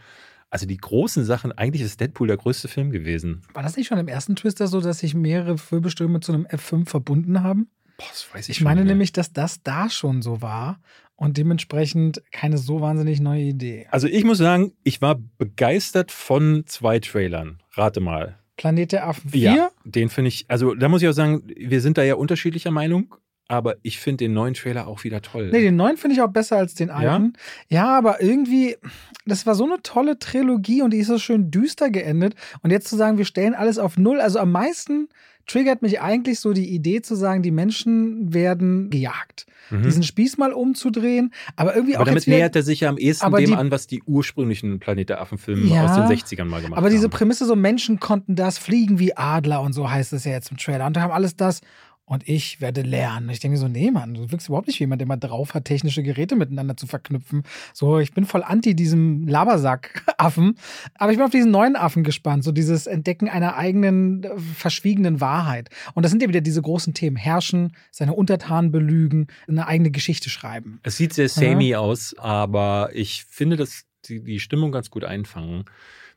[0.50, 3.42] Also die großen Sachen, eigentlich ist Deadpool der größte Film gewesen.
[3.52, 6.88] War das nicht schon im ersten Twister so, dass sich mehrere Wirbelstürme zu einem F5
[6.88, 7.68] verbunden haben?
[7.98, 10.80] Boah, das weiß ich Ich meine nämlich, dass das da schon so war
[11.16, 13.88] und dementsprechend keine so wahnsinnig neue Idee.
[13.90, 17.62] Also ich muss sagen, ich war begeistert von zwei Trailern.
[17.72, 18.38] Rate mal.
[18.56, 19.40] Planet der Affen 4?
[19.40, 22.70] Ja, den finde ich, also da muss ich auch sagen, wir sind da ja unterschiedlicher
[22.70, 23.14] Meinung,
[23.48, 25.50] aber ich finde den neuen Trailer auch wieder toll.
[25.52, 27.34] Nee, den neuen finde ich auch besser als den alten.
[27.68, 27.82] Ja?
[27.84, 28.76] ja, aber irgendwie,
[29.24, 32.34] das war so eine tolle Trilogie und die ist so schön düster geendet.
[32.62, 35.08] Und jetzt zu sagen, wir stellen alles auf Null, also am meisten
[35.46, 39.46] triggert mich eigentlich so die Idee zu sagen, die Menschen werden gejagt.
[39.70, 39.82] Mhm.
[39.82, 42.06] Diesen Spieß mal umzudrehen, aber irgendwie aber auch.
[42.06, 45.08] Damit wieder, nähert er sich ja am ehesten dem die, an, was die ursprünglichen Planet
[45.10, 46.74] der Affen-Filme ja, aus den 60ern mal gemacht haben.
[46.74, 50.32] Aber diese Prämisse, so Menschen konnten das fliegen wie Adler und so heißt es ja
[50.32, 50.86] jetzt im Trailer.
[50.86, 51.60] Und haben alles das
[52.06, 53.28] und ich werde lernen.
[53.30, 55.64] Ich denke so, nee, Mann, du wirkst überhaupt nicht wie jemand, der mal drauf hat,
[55.64, 57.42] technische Geräte miteinander zu verknüpfen.
[57.74, 60.56] So, ich bin voll anti diesem Labersack-Affen.
[60.94, 62.44] Aber ich bin auf diesen neuen Affen gespannt.
[62.44, 65.68] So dieses Entdecken einer eigenen, äh, verschwiegenen Wahrheit.
[65.94, 67.16] Und das sind ja wieder diese großen Themen.
[67.16, 70.78] Herrschen, seine Untertanen belügen, eine eigene Geschichte schreiben.
[70.84, 71.80] Es sieht sehr samey ja.
[71.80, 75.64] aus, aber ich finde, dass die, die Stimmung ganz gut einfangen.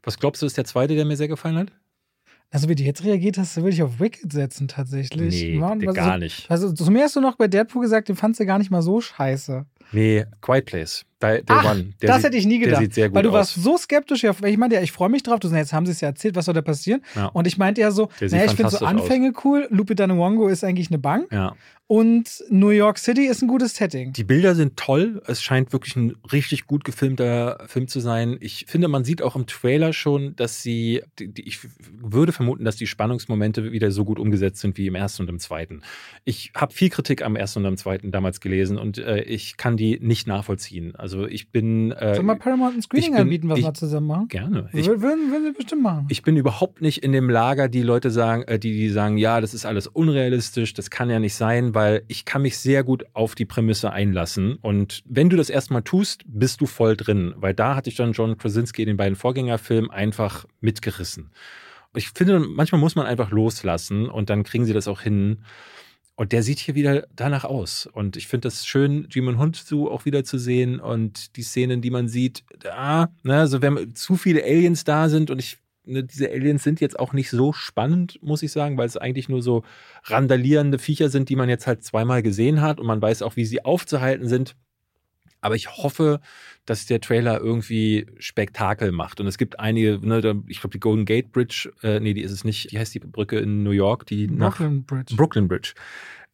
[0.04, 1.72] Was glaubst du, ist der zweite, der mir sehr gefallen hat?
[2.52, 5.44] Also wie du jetzt reagiert hast, würde ich auf Wicked setzen tatsächlich.
[5.44, 6.50] Nee, Mann, gar nicht.
[6.50, 8.82] Also zu mir hast du noch bei Deadpool gesagt, den fandst du gar nicht mal
[8.82, 9.66] so scheiße.
[9.92, 11.06] Nee, Quiet Place.
[11.22, 12.82] Der, der Ach, Mann, der das sieht, hätte ich nie gedacht.
[12.82, 13.36] Sieht sehr gut weil du aus.
[13.36, 14.24] warst so skeptisch.
[14.24, 15.40] Ja, ich meinte ja, ich freue mich drauf.
[15.40, 17.02] Du sagst, jetzt haben sie es ja erzählt, was soll da passieren?
[17.16, 17.26] Ja.
[17.28, 19.44] Und ich meinte ja so, naja, ich finde so Anfänge aus.
[19.44, 19.68] cool.
[19.70, 21.28] Lupita Nyong'o ist eigentlich eine Bank.
[21.32, 21.56] Ja.
[21.92, 24.14] Und New York City ist ein gutes Setting.
[24.14, 25.24] Die Bilder sind toll.
[25.26, 28.38] Es scheint wirklich ein richtig gut gefilmter Film zu sein.
[28.42, 31.58] Ich finde, man sieht auch im Trailer schon, dass sie, die, die, ich
[32.00, 35.40] würde vermuten, dass die Spannungsmomente wieder so gut umgesetzt sind wie im ersten und im
[35.40, 35.82] zweiten.
[36.26, 39.76] Ich habe viel Kritik am ersten und am zweiten damals gelesen und äh, ich kann
[39.80, 40.96] die nicht nachvollziehen.
[40.96, 41.92] Also ich bin.
[41.92, 44.28] Äh, Sollen wir Paramount ein Screening bin, anbieten, was ich, wir zusammen machen?
[44.28, 44.70] Gerne.
[44.74, 45.02] Ich, würden,
[45.32, 46.06] würden wir bestimmt machen.
[46.10, 49.42] Ich bin überhaupt nicht in dem Lager, die Leute sagen, äh, die, die sagen, ja,
[49.42, 53.06] das ist alles unrealistisch, das kann ja nicht sein, weil ich kann mich sehr gut
[53.14, 54.58] auf die Prämisse einlassen.
[54.62, 57.34] Und wenn du das erstmal tust, bist du voll drin.
[57.38, 61.32] Weil da hatte ich dann John Krasinski in den beiden Vorgängerfilmen einfach mitgerissen.
[61.96, 65.40] Ich finde, manchmal muss man einfach loslassen und dann kriegen sie das auch hin.
[66.20, 67.86] Und der sieht hier wieder danach aus.
[67.86, 71.82] Und ich finde das schön, Jimon Hund so auch wieder zu sehen und die Szenen,
[71.82, 76.04] die man sieht, da, ne, also wenn zu viele Aliens da sind und ich ne,
[76.04, 79.42] diese Aliens sind jetzt auch nicht so spannend, muss ich sagen, weil es eigentlich nur
[79.42, 79.64] so
[80.04, 83.46] randalierende Viecher sind, die man jetzt halt zweimal gesehen hat und man weiß auch, wie
[83.46, 84.58] sie aufzuhalten sind.
[85.42, 86.20] Aber ich hoffe,
[86.66, 89.20] dass der Trailer irgendwie Spektakel macht.
[89.20, 92.32] Und es gibt einige, ne, ich glaube, die Golden Gate Bridge, äh, nee, die ist
[92.32, 92.72] es nicht.
[92.72, 94.06] Wie heißt die Brücke in New York?
[94.06, 95.16] Die Brooklyn nach Bridge.
[95.16, 95.74] Brooklyn Bridge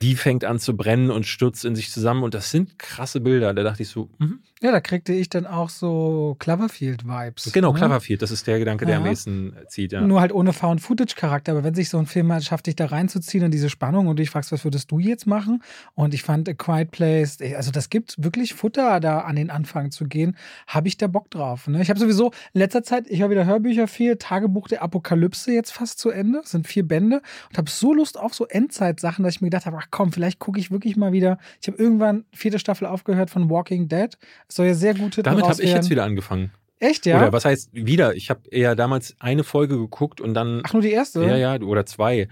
[0.02, 2.24] die fängt an zu brennen und stürzt in sich zusammen.
[2.24, 3.54] Und das sind krasse Bilder.
[3.54, 4.40] Da dachte ich so, mhm.
[4.62, 7.52] Ja, da kriegte ich dann auch so Cloverfield-Vibes.
[7.52, 7.78] Genau, ne?
[7.78, 9.02] Cloverfield, das ist der Gedanke, der ja.
[9.02, 9.92] am ehesten zieht.
[9.92, 10.02] Ja.
[10.02, 11.52] Nur halt ohne Found-Footage-Charakter.
[11.52, 14.18] Aber wenn sich so ein Film halt schafft, dich da reinzuziehen und diese Spannung und
[14.18, 15.62] du dich fragst, was würdest du jetzt machen?
[15.94, 19.92] Und ich fand A Quiet Place, also das gibt wirklich Futter, da an den Anfang
[19.92, 20.38] zu gehen.
[20.68, 21.68] Habe ich da Bock drauf.
[21.68, 21.82] Ne?
[21.82, 25.74] Ich habe sowieso in letzter Zeit, ich höre wieder Hörbücher viel, Tagebuch der Apokalypse jetzt
[25.74, 26.40] fast zu Ende.
[26.42, 27.22] Das sind vier Bände.
[27.50, 30.40] Und habe so Lust auf so Endzeitsachen, dass ich mir gedacht habe, ach komm, vielleicht
[30.40, 31.38] gucke ich wirklich mal wieder.
[31.62, 34.18] Ich habe irgendwann vierte Staffel aufgehört von Walking Dead.
[34.48, 36.52] Es soll ja sehr gute Damit habe ich jetzt wieder angefangen.
[36.80, 37.18] Echt, ja?
[37.18, 38.16] Oder was heißt wieder?
[38.16, 40.62] Ich habe eher damals eine Folge geguckt und dann.
[40.66, 41.24] Ach, nur die erste?
[41.24, 42.28] Ja, ja, oder zwei.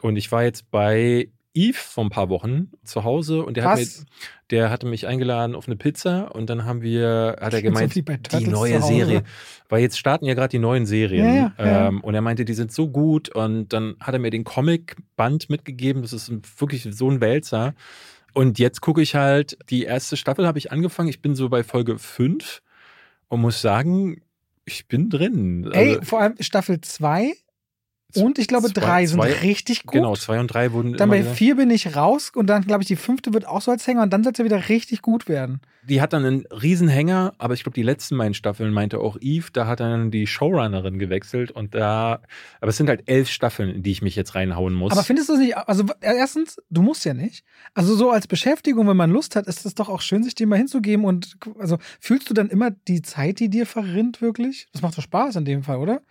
[0.00, 3.78] Und ich war jetzt bei Eve vor ein paar Wochen zu Hause und der, hat,
[3.78, 3.86] mir,
[4.50, 8.38] der hatte mich eingeladen auf eine Pizza und dann haben wir, hat er gemeint, so
[8.38, 9.22] die neue Serie.
[9.68, 11.26] Weil jetzt starten ja gerade die neuen Serien.
[11.26, 14.30] Ja, ja, ähm, und er meinte, die sind so gut und dann hat er mir
[14.30, 16.02] den Comic-Band mitgegeben.
[16.02, 17.74] Das ist wirklich so ein Wälzer.
[18.34, 21.08] Und jetzt gucke ich halt, die erste Staffel habe ich angefangen.
[21.08, 22.62] Ich bin so bei Folge 5
[23.28, 24.22] und muss sagen,
[24.64, 25.64] ich bin drin.
[25.66, 27.34] Also, Ey, vor allem Staffel 2
[28.16, 29.92] und ich glaube, zwei, drei sind zwei, richtig gut.
[29.92, 30.94] Genau, zwei und drei wurden.
[30.94, 33.70] Dann bei vier bin ich raus und dann, glaube ich, die fünfte wird auch so
[33.70, 35.60] als Hänger und dann soll es ja wieder richtig gut werden.
[35.84, 39.48] Die hat dann einen Riesenhänger, aber ich glaube, die letzten beiden Staffeln meinte auch Eve,
[39.52, 42.20] da hat dann die Showrunnerin gewechselt und da,
[42.60, 44.92] aber es sind halt elf Staffeln, in die ich mich jetzt reinhauen muss.
[44.92, 47.44] Aber findest du es nicht, also erstens, du musst ja nicht.
[47.74, 50.50] Also so als Beschäftigung, wenn man Lust hat, ist es doch auch schön, sich dem
[50.50, 54.68] mal hinzugeben und, also fühlst du dann immer die Zeit, die dir verrinnt, wirklich?
[54.72, 56.02] Das macht doch Spaß in dem Fall, oder?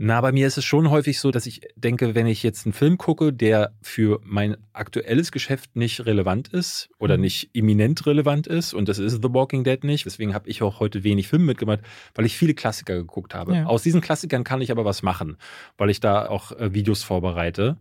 [0.00, 2.72] Na, bei mir ist es schon häufig so, dass ich denke, wenn ich jetzt einen
[2.72, 7.22] Film gucke, der für mein aktuelles Geschäft nicht relevant ist oder mhm.
[7.22, 10.78] nicht imminent relevant ist, und das ist The Walking Dead nicht, deswegen habe ich auch
[10.78, 11.80] heute wenig Filme mitgemacht,
[12.14, 13.56] weil ich viele Klassiker geguckt habe.
[13.56, 13.66] Ja.
[13.66, 15.36] Aus diesen Klassikern kann ich aber was machen,
[15.78, 17.76] weil ich da auch äh, Videos vorbereite.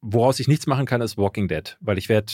[0.00, 2.32] Woraus ich nichts machen kann, ist Walking Dead, weil ich werde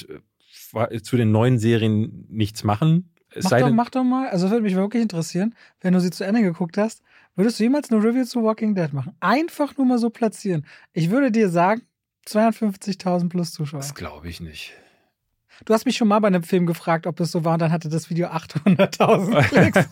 [0.74, 3.08] äh, zu den neuen Serien nichts machen.
[3.44, 6.22] mach, doch, mach doch mal, also das würde mich wirklich interessieren, wenn du sie zu
[6.22, 7.02] Ende geguckt hast
[7.34, 9.14] Würdest du jemals eine Review zu Walking Dead machen?
[9.20, 10.66] Einfach nur mal so platzieren.
[10.92, 11.82] Ich würde dir sagen,
[12.26, 13.80] 250.000 plus Zuschauer.
[13.80, 14.72] Das glaube ich nicht.
[15.64, 17.72] Du hast mich schon mal bei einem Film gefragt, ob es so war, und dann
[17.72, 19.88] hatte das Video 800.000 Klicks.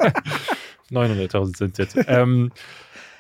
[0.91, 1.97] 900.000 sind jetzt.
[2.07, 2.51] ähm,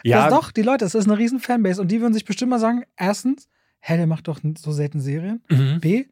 [0.02, 0.28] ja.
[0.28, 2.58] Das doch, die Leute, es ist eine riesen Fanbase und die würden sich bestimmt mal
[2.58, 3.48] sagen, erstens,
[3.80, 5.42] hä, der macht doch so selten Serien.
[5.48, 5.80] Mhm.
[5.80, 6.06] B,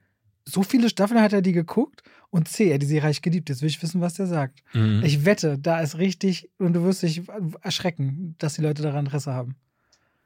[0.44, 3.48] so viele Staffeln hat er die geguckt und C, er die Serie reich geliebt.
[3.48, 4.62] Jetzt will ich wissen, was der sagt.
[4.72, 5.02] Mhm.
[5.04, 7.22] Ich wette, da ist richtig, und du wirst dich
[7.62, 9.56] erschrecken, dass die Leute daran Interesse haben.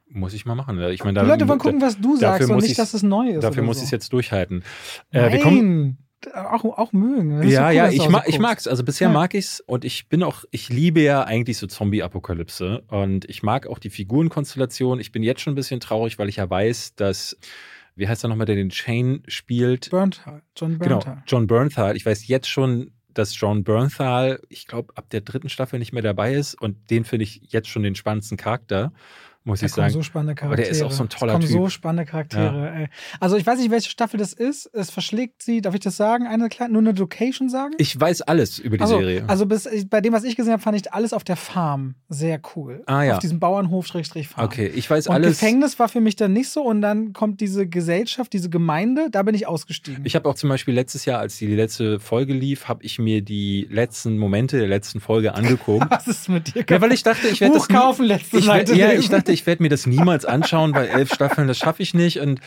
[0.09, 0.79] Muss ich mal machen.
[0.91, 3.31] Ich meine, da, die Leute wollen gucken, was du sagst und nicht, dass es neu
[3.31, 3.45] ist.
[3.45, 3.83] Dafür muss so.
[3.83, 4.63] ich es jetzt durchhalten.
[5.11, 5.33] Äh, Nein.
[5.33, 5.99] wir kommen,
[6.35, 7.43] auch, auch mögen.
[7.49, 8.67] Ja, cool, ja, ich, mag, ich mag's.
[8.67, 9.15] Also bisher ja.
[9.15, 13.67] mag ich's und ich bin auch, ich liebe ja eigentlich so Zombie-Apokalypse und ich mag
[13.67, 15.01] auch die Figurenkonstellation.
[15.01, 17.39] Ich bin jetzt schon ein bisschen traurig, weil ich ja weiß, dass
[17.95, 19.91] wie heißt er nochmal, der den Chain spielt?
[19.91, 21.15] Bernthal, John Bernthal.
[21.15, 21.97] Genau, John Bernthal.
[21.97, 26.03] Ich weiß jetzt schon, dass John Bernthal, ich glaube, ab der dritten Staffel nicht mehr
[26.03, 28.93] dabei ist und den finde ich jetzt schon den spannendsten Charakter
[29.45, 29.93] muss da ich sagen.
[29.93, 30.53] so spannende Charaktere.
[30.53, 31.57] Aber der ist auch so ein toller es kommen Typ.
[31.57, 32.83] so spannende Charaktere.
[32.83, 32.87] Ja.
[33.21, 34.71] Also ich weiß nicht, welche Staffel das ist.
[34.73, 36.27] Es verschlägt sie, darf ich das sagen?
[36.27, 37.75] Eine kleine, nur eine Location sagen?
[37.79, 39.25] Ich weiß alles über die also, Serie.
[39.27, 42.41] Also bis, bei dem, was ich gesehen habe, fand ich alles auf der Farm sehr
[42.55, 42.83] cool.
[42.87, 43.15] Ah ja.
[43.15, 44.45] Auf diesem Bauernhof Schrägstrich Farm.
[44.45, 45.41] Okay, ich weiß und alles.
[45.41, 49.23] Gefängnis war für mich dann nicht so und dann kommt diese Gesellschaft, diese Gemeinde, da
[49.23, 50.05] bin ich ausgestiegen.
[50.05, 53.23] Ich habe auch zum Beispiel letztes Jahr, als die letzte Folge lief, habe ich mir
[53.23, 55.87] die letzten Momente der letzten Folge angeguckt.
[55.91, 56.65] was ist mit dir?
[56.69, 58.75] Ja, weil ich dachte, ich werde das kaufen letzte ich, Seite.
[58.75, 61.83] Ja, ich dachte, ich werde mir das niemals niemals anschauen, weil elf Staffeln, das schaffe
[61.83, 62.21] ich nicht.
[62.21, 62.41] Und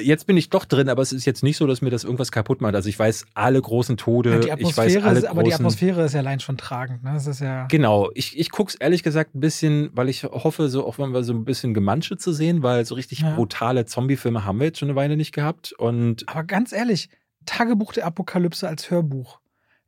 [0.00, 2.30] jetzt bin ich doch drin, aber es ist jetzt nicht so, dass mir das irgendwas
[2.30, 2.74] kaputt macht.
[2.74, 4.32] Also ich weiß alle großen Tode.
[4.32, 7.02] Ja, die Atmosphäre ich weiß alle ist, aber die Atmosphäre ist ja allein schon tragend.
[7.02, 7.12] Ne?
[7.14, 8.10] Das ist ja genau.
[8.14, 11.24] Ich, ich gucke es ehrlich gesagt ein bisschen, weil ich hoffe, so auch wenn wir
[11.24, 13.34] so ein bisschen Gemansche zu sehen, weil so richtig ja.
[13.34, 15.72] brutale Zombie-Filme haben wir jetzt schon eine Weile nicht gehabt.
[15.72, 17.08] Und aber ganz ehrlich,
[17.46, 19.40] Tagebuch der Apokalypse als Hörbuch.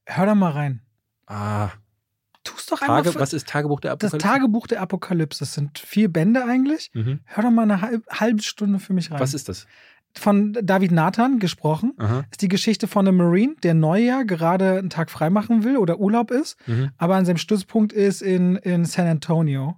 [0.06, 0.82] Hör da mal rein.
[1.26, 1.70] Ah,
[2.44, 3.20] Tust doch Tage, einfach.
[3.20, 4.18] Was ist Tagebuch der Apokalypse?
[4.18, 5.40] Das Tagebuch der Apokalypse.
[5.40, 6.90] Das sind vier Bände eigentlich.
[6.94, 7.20] Mhm.
[7.24, 9.20] Hör doch mal eine halb, halbe Stunde für mich rein.
[9.20, 9.66] Was ist das?
[10.14, 11.94] Von David Nathan gesprochen.
[11.98, 12.24] Aha.
[12.30, 16.30] Ist die Geschichte von einem Marine, der Neujahr gerade einen Tag freimachen will oder Urlaub
[16.30, 16.90] ist, mhm.
[16.98, 19.76] aber an seinem Stützpunkt ist in, in San Antonio.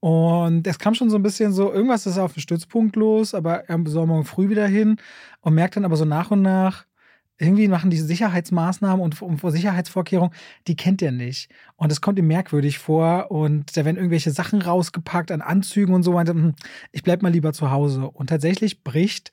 [0.00, 3.68] Und es kam schon so ein bisschen so, irgendwas ist auf dem Stützpunkt los, aber
[3.68, 4.96] er soll morgen früh wieder hin
[5.42, 6.86] und merkt dann aber so nach und nach,
[7.40, 10.34] irgendwie machen diese Sicherheitsmaßnahmen und, und Sicherheitsvorkehrungen,
[10.66, 11.50] die kennt er nicht.
[11.76, 16.02] Und es kommt ihm merkwürdig vor und da werden irgendwelche Sachen rausgepackt an Anzügen und
[16.02, 16.32] so weiter.
[16.32, 16.54] Hm,
[16.92, 18.10] ich bleib mal lieber zu Hause.
[18.10, 19.32] Und tatsächlich bricht,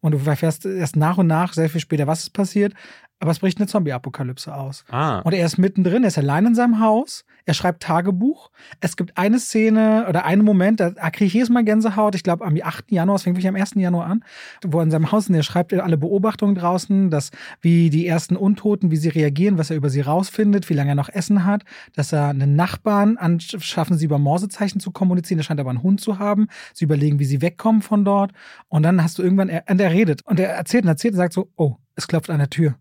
[0.00, 2.74] und du erfährst erst nach und nach, sehr viel später, was ist passiert,
[3.20, 4.84] aber es bricht eine Zombie-Apokalypse aus.
[4.90, 5.20] Ah.
[5.20, 8.50] Und er ist mittendrin, er ist allein in seinem Haus, er schreibt Tagebuch.
[8.80, 12.44] Es gibt eine Szene oder einen Moment, da kriege ich jedes Mal Gänsehaut, ich glaube
[12.44, 12.92] am 8.
[12.92, 13.74] Januar, es fängt wirklich am 1.
[13.74, 14.24] Januar an,
[14.64, 18.36] wo er in seinem Haus, und er schreibt alle Beobachtungen draußen, dass wie die ersten
[18.36, 21.64] Untoten, wie sie reagieren, was er über sie rausfindet, wie lange er noch Essen hat,
[21.96, 26.00] dass er einen Nachbarn anschaffen, sie über Morsezeichen zu kommunizieren, er scheint aber einen Hund
[26.00, 28.32] zu haben, sie überlegen, wie sie wegkommen von dort
[28.68, 31.18] und dann hast du irgendwann, er, und er redet und er erzählt und erzählt und
[31.18, 32.76] sagt so, oh, es klopft an der Tür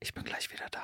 [0.00, 0.80] ich bin gleich wieder da.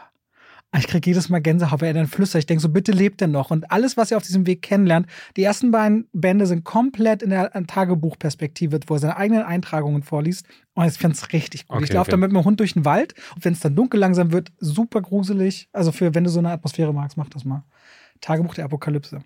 [0.77, 2.41] Ich kriege jedes Mal Gänsehaut, weil er dann flüstert.
[2.41, 3.51] Ich denke so, bitte lebt er noch.
[3.51, 5.07] Und alles, was er auf diesem Weg kennenlernt,
[5.37, 10.47] die ersten beiden Bände sind komplett in der Tagebuchperspektive, wo er seine eigenen Eintragungen vorliest.
[10.75, 11.77] Und ich finde es richtig gut.
[11.77, 12.11] Okay, ich laufe okay.
[12.11, 13.14] dann mit meinem Hund durch den Wald.
[13.35, 15.69] Und wenn es dann dunkel langsam wird, super gruselig.
[15.73, 17.64] Also für, wenn du so eine Atmosphäre magst, mach das mal.
[18.21, 19.21] Tagebuch der Apokalypse.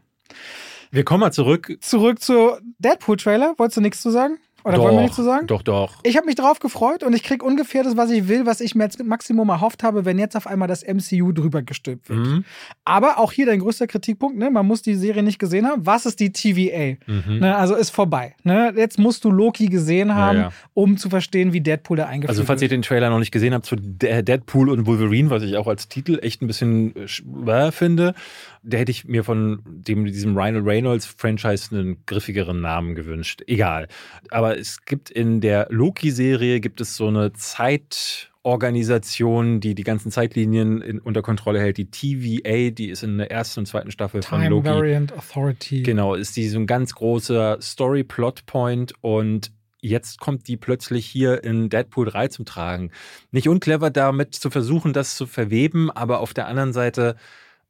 [0.92, 1.76] Wir kommen mal zurück.
[1.80, 3.54] Zurück zu Deadpool-Trailer.
[3.56, 4.38] Wolltest du nichts zu sagen?
[4.64, 5.46] Oder doch, wollen wir nicht so sagen?
[5.46, 5.98] Doch, doch.
[6.02, 8.74] Ich habe mich drauf gefreut und ich krieg ungefähr das, was ich will, was ich
[8.74, 12.26] mir jetzt Maximum erhofft habe, wenn jetzt auf einmal das MCU drüber gestülpt wird.
[12.26, 12.44] Mhm.
[12.84, 14.50] Aber auch hier dein größter Kritikpunkt, ne?
[14.50, 15.86] man muss die Serie nicht gesehen haben.
[15.86, 16.96] Was ist die TVA?
[17.06, 17.38] Mhm.
[17.38, 17.56] Ne?
[17.56, 18.34] Also ist vorbei.
[18.42, 18.72] Ne?
[18.76, 20.52] Jetzt musst du Loki gesehen haben, ja, ja.
[20.74, 22.30] um zu verstehen, wie Deadpool da eingeführt wird.
[22.30, 25.56] Also falls ihr den Trailer noch nicht gesehen habt zu Deadpool und Wolverine, was ich
[25.56, 28.14] auch als Titel echt ein bisschen äh, finde,
[28.62, 33.42] da hätte ich mir von dem, diesem Ryan Reynolds Franchise einen griffigeren Namen gewünscht.
[33.46, 33.88] Egal.
[34.30, 40.80] Aber es gibt in der Loki-Serie gibt es so eine Zeitorganisation, die die ganzen Zeitlinien
[40.80, 41.76] in, unter Kontrolle hält.
[41.78, 44.68] Die TVA, die ist in der ersten und zweiten Staffel Time von Loki.
[44.68, 45.82] Variant Authority.
[45.82, 51.68] Genau, ist die so ein ganz großer Story-Plot-Point und jetzt kommt die plötzlich hier in
[51.68, 52.90] Deadpool 3 zum Tragen.
[53.30, 57.16] Nicht unclever damit zu versuchen, das zu verweben, aber auf der anderen Seite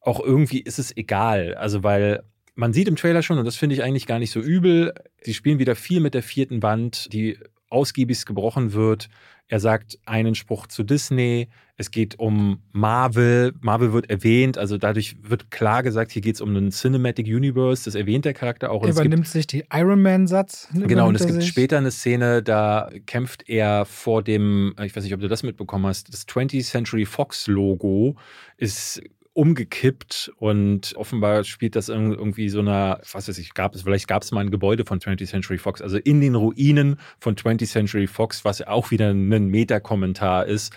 [0.01, 1.55] auch irgendwie ist es egal.
[1.55, 2.25] Also, weil
[2.55, 4.93] man sieht im Trailer schon, und das finde ich eigentlich gar nicht so übel,
[5.23, 7.39] sie spielen wieder viel mit der vierten Wand, die
[7.71, 9.09] ausgiebigst gebrochen wird.
[9.51, 11.49] Er sagt einen Spruch zu Disney.
[11.77, 13.53] Es geht um Marvel.
[13.61, 14.57] Marvel wird erwähnt.
[14.57, 17.85] Also dadurch wird klar gesagt, hier geht es um einen Cinematic Universe.
[17.85, 18.85] Das erwähnt der Charakter auch.
[18.85, 20.69] Er übernimmt sich die Iron Man-Satz.
[20.73, 21.49] Genau, und es gibt sich.
[21.49, 25.87] später eine Szene, da kämpft er vor dem, ich weiß nicht, ob du das mitbekommen
[25.87, 28.15] hast, das 20th Century Fox Logo
[28.57, 29.03] ist
[29.33, 34.23] umgekippt und offenbar spielt das irgendwie so einer, was weiß ich, gab es, vielleicht gab
[34.23, 38.07] es mal ein Gebäude von 20th Century Fox, also in den Ruinen von 20th Century
[38.07, 40.73] Fox, was auch wieder ein Meta-Kommentar ist.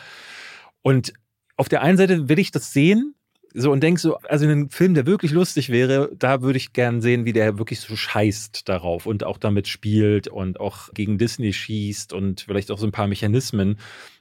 [0.84, 1.14] Und
[1.58, 3.16] auf der einen Seite will ich das sehen,
[3.56, 7.02] so und denk so, also ein Film, der wirklich lustig wäre, da würde ich gern
[7.02, 11.54] sehen, wie der wirklich so scheißt darauf und auch damit spielt und auch gegen Disney
[11.54, 13.78] schießt und vielleicht auch so ein paar Mechanismen.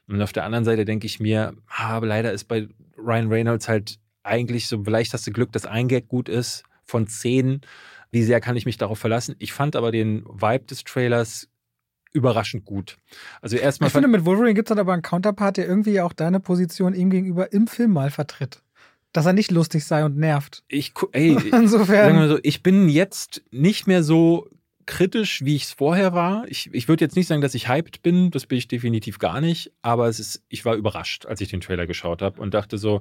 [0.07, 2.69] Und auf der anderen Seite denke ich mir, ah, aber leider ist bei
[2.99, 7.07] Ryan Reynolds halt eigentlich so, vielleicht hast du Glück, dass ein Gag gut ist von
[7.07, 7.61] zehn.
[8.11, 9.35] wie sehr kann ich mich darauf verlassen.
[9.39, 11.49] Ich fand aber den Vibe des Trailers
[12.13, 12.99] überraschend gut.
[13.41, 13.89] Also erstmal.
[13.89, 16.95] Ich finde, mit Wolverine gibt es dann aber einen Counterpart, der irgendwie auch deine Position
[16.95, 18.63] ihm gegenüber im Film mal vertritt.
[19.13, 20.63] Dass er nicht lustig sei und nervt.
[20.69, 22.29] Ich, ey, Insofern.
[22.29, 24.49] So, ich bin jetzt nicht mehr so
[24.87, 26.45] kritisch, wie ich es vorher war.
[26.49, 29.41] Ich, ich würde jetzt nicht sagen, dass ich hyped bin, das bin ich definitiv gar
[29.41, 32.79] nicht, aber es ist, ich war überrascht, als ich den Trailer geschaut habe und dachte
[32.79, 33.01] so,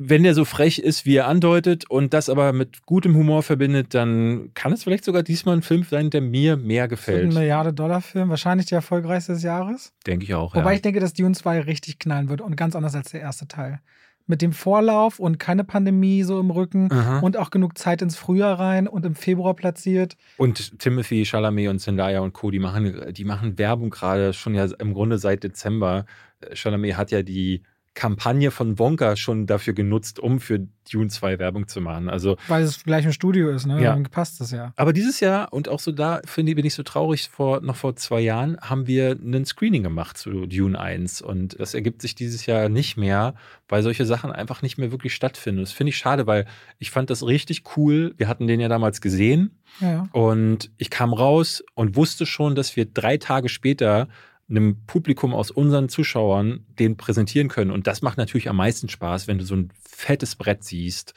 [0.00, 3.94] wenn der so frech ist, wie er andeutet und das aber mit gutem Humor verbindet,
[3.94, 7.24] dann kann es vielleicht sogar diesmal ein Film sein, der mir mehr gefällt.
[7.24, 9.92] Ein Milliarde-Dollar-Film, wahrscheinlich der erfolgreichste des Jahres.
[10.06, 10.54] Denke ich auch.
[10.54, 10.76] Wobei ja.
[10.76, 13.80] ich denke, dass Dune 2 richtig knallen wird und ganz anders als der erste Teil.
[14.28, 17.18] Mit dem Vorlauf und keine Pandemie so im Rücken Aha.
[17.18, 20.16] und auch genug Zeit ins Frühjahr rein und im Februar platziert.
[20.36, 24.68] Und Timothy Chalamet und Zendaya und Co., die machen, die machen Werbung gerade schon ja
[24.78, 26.06] im Grunde seit Dezember.
[26.52, 27.62] Chalamet hat ja die
[27.98, 32.08] Kampagne von Wonka schon dafür genutzt, um für Dune 2 Werbung zu machen.
[32.08, 33.82] Also, Weil es gleich im Studio ist, ne?
[33.82, 33.92] Ja.
[33.92, 34.72] Dann passt das ja.
[34.76, 37.74] aber dieses Jahr und auch so da finde ich, bin ich so traurig, vor, noch
[37.74, 42.14] vor zwei Jahren haben wir einen Screening gemacht zu Dune 1 und das ergibt sich
[42.14, 43.34] dieses Jahr nicht mehr,
[43.68, 45.60] weil solche Sachen einfach nicht mehr wirklich stattfinden.
[45.60, 46.46] Das finde ich schade, weil
[46.78, 48.14] ich fand das richtig cool.
[48.16, 50.08] Wir hatten den ja damals gesehen ja.
[50.12, 54.06] und ich kam raus und wusste schon, dass wir drei Tage später
[54.50, 57.70] einem Publikum aus unseren Zuschauern den präsentieren können.
[57.70, 61.14] Und das macht natürlich am meisten Spaß, wenn du so ein fettes Brett siehst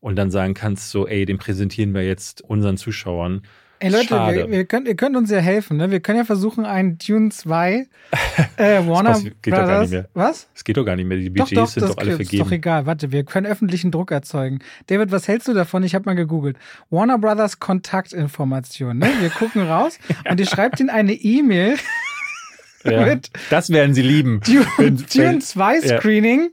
[0.00, 3.42] und dann sagen kannst, so, ey, den präsentieren wir jetzt unseren Zuschauern.
[3.80, 5.90] Ey Leute, wir, wir könnt, ihr könnt uns ja helfen, ne?
[5.90, 7.86] Wir können ja versuchen, einen Dune 2
[8.56, 9.80] äh, Warner Das geht doch gar Brothers.
[9.82, 10.08] nicht mehr.
[10.14, 10.48] Was?
[10.54, 11.18] Es geht doch gar nicht mehr.
[11.18, 12.44] Die Doch, Budgets doch, sind das doch alle ist vergeben.
[12.44, 12.86] doch egal.
[12.86, 14.60] Warte, wir können öffentlichen Druck erzeugen.
[14.86, 15.82] David, was hältst du davon?
[15.82, 16.56] Ich habe mal gegoogelt.
[16.88, 18.98] Warner Brothers Kontaktinformation.
[18.98, 19.10] Ne?
[19.20, 19.98] Wir gucken raus
[20.30, 21.76] und ihr schreibt ihnen eine E-Mail
[22.92, 23.06] ja.
[23.06, 24.40] mit Das werden sie lieben.
[24.46, 25.98] Dune, Dune wenn- 2 ja.
[25.98, 26.50] Screening.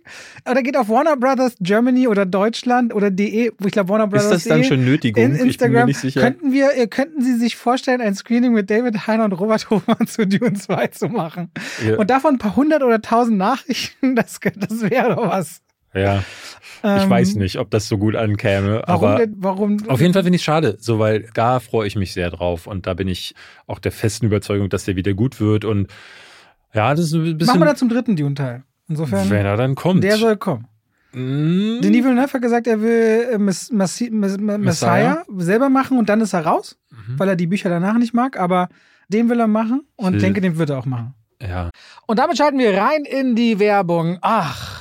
[0.50, 4.26] Oder geht auf Warner Brothers Germany oder Deutschland oder de, ich glaube Warner Brothers.
[4.26, 5.24] Ist das dann schon Nötigung?
[5.24, 6.22] In Ich bin mir Instagram nicht sicher.
[6.22, 10.08] könnten wir, äh, könnten Sie sich vorstellen, ein Screening mit David Heiner und Robert Hofmann
[10.08, 11.52] zu Dune 2 zu machen?
[11.86, 11.98] Ja.
[11.98, 15.62] Und davon ein paar hundert oder tausend Nachrichten, das, das wäre doch was.
[15.94, 16.24] Ja,
[16.84, 18.82] ich Ähm, weiß nicht, ob das so gut ankäme.
[18.88, 19.78] Warum aber denn, warum?
[19.90, 22.66] Auf jeden Fall finde ich es schade, so weil da freue ich mich sehr drauf
[22.66, 23.36] und da bin ich
[23.68, 25.88] auch der festen Überzeugung, dass der wieder gut wird und
[26.74, 28.64] ja, das ist ein bisschen, Machen wir da zum dritten Dune-Teil.
[28.88, 30.04] Insofern, wenn er dann kommt.
[30.04, 30.68] der soll kommen.
[31.14, 35.24] Mm, Denis Villeneuve hat gesagt, er will äh, Mess, Messi, Mess, Messiah, Messiah?
[35.40, 37.20] selber machen und dann ist er raus, Mhm.
[37.20, 38.70] weil er die Bücher danach nicht mag, aber
[39.10, 41.14] den will er machen und will- denke, den wird er auch machen.
[41.42, 41.70] ja.
[42.08, 44.18] Und damit schalten wir rein in die Werbung.
[44.22, 44.81] Ach,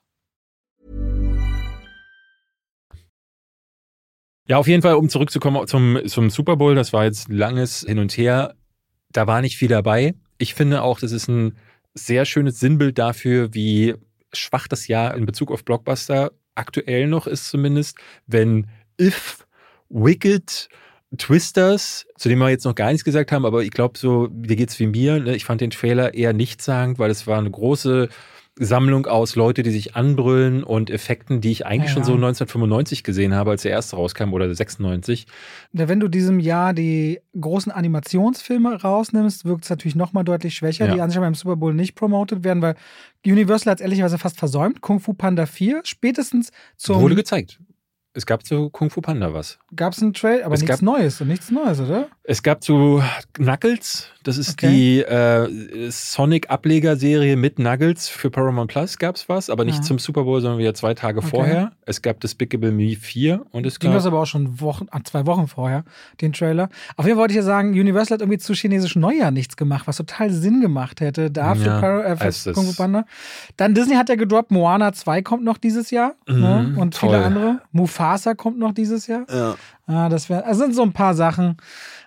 [4.47, 7.99] Ja, auf jeden Fall, um zurückzukommen zum, zum Super Bowl, das war jetzt langes Hin
[7.99, 8.55] und Her.
[9.11, 10.13] Da war nicht viel dabei.
[10.39, 11.57] Ich finde auch, das ist ein
[11.93, 13.95] sehr schönes Sinnbild dafür, wie
[14.33, 18.67] schwach das Jahr in Bezug auf Blockbuster aktuell noch ist, zumindest, wenn
[18.99, 19.45] If,
[19.89, 20.69] Wicked,
[21.17, 24.55] Twisters, zu dem wir jetzt noch gar nichts gesagt haben, aber ich glaube, so, dir
[24.55, 25.19] geht's wie mir.
[25.19, 25.35] Ne?
[25.35, 28.09] Ich fand den Trailer eher nichtssagend, weil es war eine große
[28.63, 31.95] Sammlung aus Leute, die sich anbrüllen und Effekten, die ich eigentlich Ja.
[31.95, 35.25] schon so 1995 gesehen habe, als der erste rauskam oder 96.
[35.73, 40.87] Ja, Wenn du diesem Jahr die großen Animationsfilme rausnimmst, wirkt es natürlich nochmal deutlich schwächer,
[40.87, 40.93] Ja.
[40.93, 42.75] die an sich beim Super Bowl nicht promoted werden, weil
[43.25, 44.81] Universal hat es ehrlicherweise fast versäumt.
[44.81, 47.01] Kung Fu Panda 4, spätestens zum.
[47.01, 47.59] Wurde gezeigt.
[48.13, 49.57] Es gab zu Kung Fu Panda was.
[49.73, 52.09] Gab es einen Trail, aber Es nichts gab- Neues und nichts Neues, oder?
[52.23, 53.01] Es gab zu
[53.31, 54.69] Knuckles das ist okay.
[54.69, 59.81] die äh, Sonic-Ablegerserie mit Nuggets für Paramount Plus gab es was, aber nicht ja.
[59.81, 61.29] zum Super Bowl, sondern wieder zwei Tage okay.
[61.29, 61.71] vorher.
[61.85, 63.93] Es gab Despicable Me 4 und es gab.
[63.93, 65.83] das aber auch schon Wochen, ah, zwei Wochen vorher,
[66.21, 66.69] den Trailer.
[66.97, 69.87] Auf jeden Fall wollte ich ja sagen, Universal hat irgendwie zu chinesisch Neujahr nichts gemacht,
[69.87, 71.31] was total Sinn gemacht hätte.
[71.31, 73.05] Da für, Par äh, für Kung Fu Panda.
[73.57, 76.33] Dann Disney hat ja gedroppt, Moana 2 kommt noch dieses Jahr ne?
[76.35, 76.73] mhm, ne?
[76.79, 77.09] und toll.
[77.09, 77.61] viele andere.
[77.71, 79.25] Mufasa kommt noch dieses Jahr.
[79.29, 79.55] Ja.
[79.87, 81.57] Ah, das, wär, also sind so ein paar Sachen.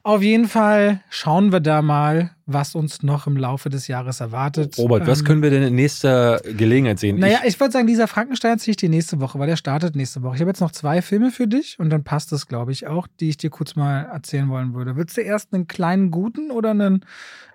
[0.07, 4.77] Auf jeden Fall schauen wir da mal, was uns noch im Laufe des Jahres erwartet.
[4.77, 7.19] Robert, ähm, was können wir denn in nächster Gelegenheit sehen?
[7.19, 9.97] Naja, ich, ich würde sagen, dieser Frankenstein ziehe ich die nächste Woche, weil der startet
[9.97, 10.35] nächste Woche.
[10.35, 13.07] Ich habe jetzt noch zwei Filme für dich und dann passt das, glaube ich, auch,
[13.19, 14.95] die ich dir kurz mal erzählen wollen würde.
[14.95, 17.07] Willst du erst einen kleinen guten oder einen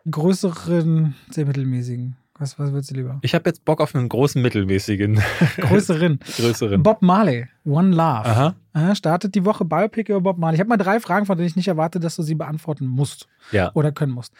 [0.09, 2.15] größeren, sehr mittelmäßigen?
[2.39, 3.19] Was, was würdest du lieber?
[3.21, 5.21] Ich habe jetzt Bock auf einen großen, mittelmäßigen.
[5.57, 6.19] Größeren.
[6.37, 6.81] Größeren.
[6.81, 7.99] Bob Marley, One Love.
[7.99, 8.55] Aha.
[8.71, 8.95] Aha.
[8.95, 10.55] Startet die Woche Biopic über Bob Marley.
[10.55, 13.27] Ich habe mal drei Fragen, von denen ich nicht erwarte, dass du sie beantworten musst.
[13.51, 13.71] Ja.
[13.73, 14.33] Oder können musst.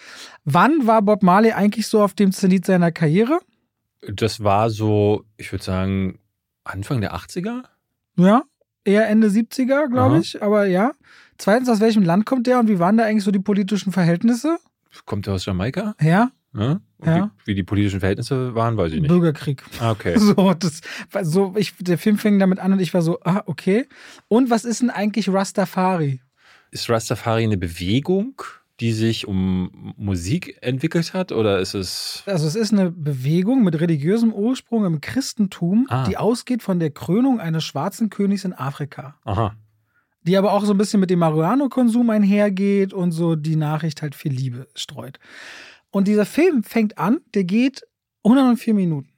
[0.45, 3.39] Wann war Bob Marley eigentlich so auf dem Zenit seiner Karriere?
[4.07, 6.19] Das war so, ich würde sagen,
[6.63, 7.63] Anfang der 80er?
[8.15, 8.43] Ja,
[8.85, 10.41] eher Ende 70er, glaube ich.
[10.41, 10.93] Aber ja.
[11.37, 14.57] Zweitens, aus welchem Land kommt der und wie waren da eigentlich so die politischen Verhältnisse?
[15.05, 15.95] Kommt er aus Jamaika?
[16.01, 16.31] Ja.
[16.51, 16.81] Ne?
[17.03, 17.17] Ja?
[17.17, 17.31] Ja.
[17.45, 19.09] Wie, wie, die politischen Verhältnisse waren, weiß ich nicht.
[19.09, 19.63] Bürgerkrieg.
[19.79, 20.15] Ah, okay.
[20.19, 20.81] So, das,
[21.23, 23.87] so ich, der Film fing damit an und ich war so, ah, okay.
[24.27, 26.21] Und was ist denn eigentlich Rastafari?
[26.71, 28.41] Ist Rastafari eine Bewegung,
[28.79, 32.23] die sich um Musik entwickelt hat oder ist es.
[32.25, 36.07] Also, es ist eine Bewegung mit religiösem Ursprung im Christentum, ah.
[36.07, 39.17] die ausgeht von der Krönung eines schwarzen Königs in Afrika.
[39.25, 39.55] Aha.
[40.23, 44.15] Die aber auch so ein bisschen mit dem Marihuana-Konsum einhergeht und so die Nachricht halt
[44.15, 45.19] viel Liebe streut.
[45.91, 47.83] Und dieser Film fängt an, der geht
[48.23, 49.09] 104 Minuten.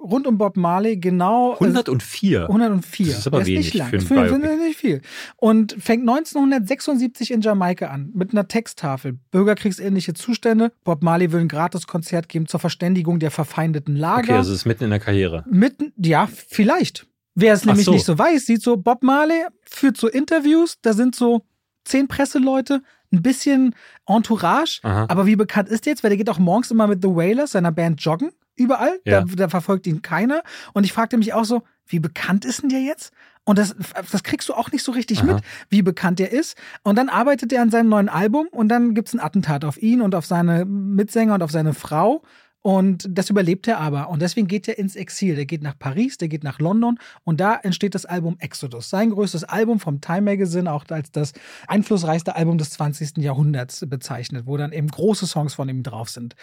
[0.00, 1.52] Rund um Bob Marley genau.
[1.54, 2.42] Äh, 104.
[2.48, 3.06] 104.
[3.06, 4.00] Das ist aber ist wenig nicht lang.
[4.00, 4.48] für ein Biopic.
[4.48, 5.02] Ist nicht viel.
[5.36, 9.18] Und fängt 1976 in Jamaika an mit einer Texttafel.
[9.30, 10.72] Bürgerkriegsähnliche Zustände.
[10.84, 14.22] Bob Marley will ein Gratiskonzert geben zur Verständigung der verfeindeten Lager.
[14.22, 15.44] Okay, also ist mitten in der Karriere.
[15.50, 17.06] Mitten, ja, vielleicht.
[17.34, 17.92] Wer es nämlich so.
[17.92, 21.42] nicht so weiß, sieht so, Bob Marley führt so Interviews, da sind so
[21.84, 23.74] zehn Presseleute, ein bisschen
[24.06, 24.80] Entourage.
[24.82, 25.06] Aha.
[25.08, 26.02] Aber wie bekannt ist der jetzt?
[26.02, 28.30] Weil der geht auch morgens immer mit The Wailers, seiner Band, joggen.
[28.56, 29.00] Überall.
[29.04, 29.22] Ja.
[29.22, 30.42] Da, da verfolgt ihn keiner.
[30.74, 33.12] Und ich fragte mich auch so, wie bekannt ist denn der jetzt?
[33.44, 33.74] Und das,
[34.12, 35.34] das kriegst du auch nicht so richtig Aha.
[35.34, 36.56] mit, wie bekannt er ist.
[36.82, 39.80] Und dann arbeitet er an seinem neuen Album und dann gibt es ein Attentat auf
[39.80, 42.22] ihn und auf seine Mitsänger und auf seine Frau.
[42.62, 44.10] Und das überlebt er aber.
[44.10, 45.34] Und deswegen geht er ins Exil.
[45.34, 46.98] Der geht nach Paris, der geht nach London.
[47.24, 48.90] Und da entsteht das Album Exodus.
[48.90, 51.32] Sein größtes Album vom Time Magazine, auch als das
[51.68, 53.16] einflussreichste Album des 20.
[53.18, 56.36] Jahrhunderts bezeichnet, wo dann eben große Songs von ihm drauf sind.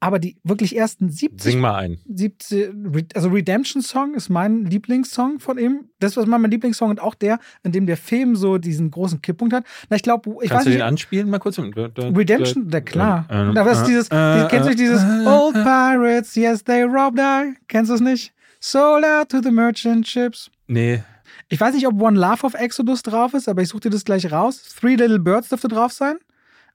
[0.00, 1.40] Aber die wirklich ersten 70.
[1.42, 1.98] Sing mal ein.
[2.08, 2.70] 70,
[3.14, 5.86] also Redemption Song ist mein Lieblingssong von ihm.
[5.98, 9.52] Das war mein Lieblingssong und auch der, in dem der Film so diesen großen Kipppunkt
[9.52, 9.64] hat.
[9.90, 11.58] Na, ich glaube, ich Kannst weiß du nicht, den anspielen mal kurz?
[11.58, 13.26] Redemption, na klar.
[13.28, 16.82] Äh, aber es ist äh, dieses, äh, kennst du nicht dieses Old Pirates, yes, they
[16.82, 17.54] robbed I.
[17.66, 18.32] Kennst du es nicht?
[18.60, 20.50] So loud to the merchant ships.
[20.68, 21.02] Nee.
[21.48, 24.04] Ich weiß nicht, ob One Love of Exodus drauf ist, aber ich suche dir das
[24.04, 24.62] gleich raus.
[24.78, 26.18] Three Little Birds dürfte drauf sein.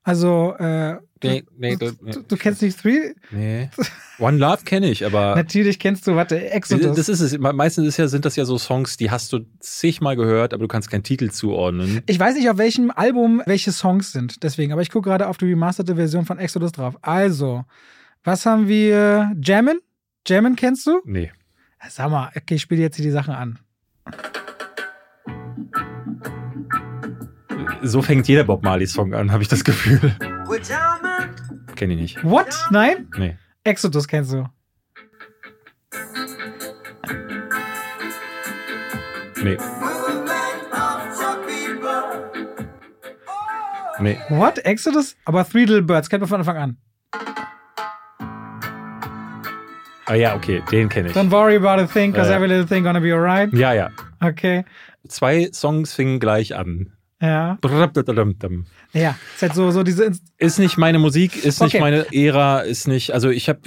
[0.05, 3.13] Also, äh, nee, nee, du, nee, du kennst nicht Three?
[3.31, 3.69] Nee.
[4.19, 5.35] One Love kenne ich, aber.
[5.35, 6.97] Natürlich kennst du, warte, Exodus.
[6.97, 7.37] Das ist es.
[7.37, 10.67] Meistens ist ja, sind das ja so Songs, die hast du zigmal gehört, aber du
[10.67, 12.01] kannst keinen Titel zuordnen.
[12.05, 15.37] Ich weiß nicht, auf welchem Album welche Songs sind, deswegen, aber ich gucke gerade auf
[15.37, 16.97] die remasterte Version von Exodus drauf.
[17.01, 17.63] Also,
[18.25, 19.31] was haben wir?
[19.41, 19.79] Jammin?
[20.27, 20.99] Jammin kennst du?
[21.05, 21.31] Nee.
[21.89, 23.59] Sag mal, okay, ich spiele jetzt hier die Sachen an.
[27.81, 30.15] so fängt jeder Bob Marley-Song an, habe ich das Gefühl.
[31.75, 32.23] Kenn ich nicht.
[32.23, 32.47] What?
[32.71, 33.07] Nein?
[33.17, 33.37] Nee.
[33.63, 34.47] Exodus kennst du.
[39.43, 39.57] Nee.
[43.99, 44.17] Nee.
[44.29, 44.59] What?
[44.65, 45.15] Exodus?
[45.25, 46.77] Aber Three Little Birds kennt man von Anfang an.
[50.05, 51.15] Ah ja, okay, den kenne ich.
[51.15, 53.53] Don't worry about a thing, cause äh, every little thing gonna be alright.
[53.53, 53.89] Ja, ja.
[54.19, 54.65] Okay.
[55.07, 56.91] Zwei Songs fingen gleich an.
[57.23, 57.57] Ja.
[58.91, 60.03] Ja, ist halt so, so diese.
[60.03, 61.77] Inst ist nicht meine Musik, ist okay.
[61.77, 63.13] nicht meine Ära, ist nicht.
[63.13, 63.61] Also ich habe,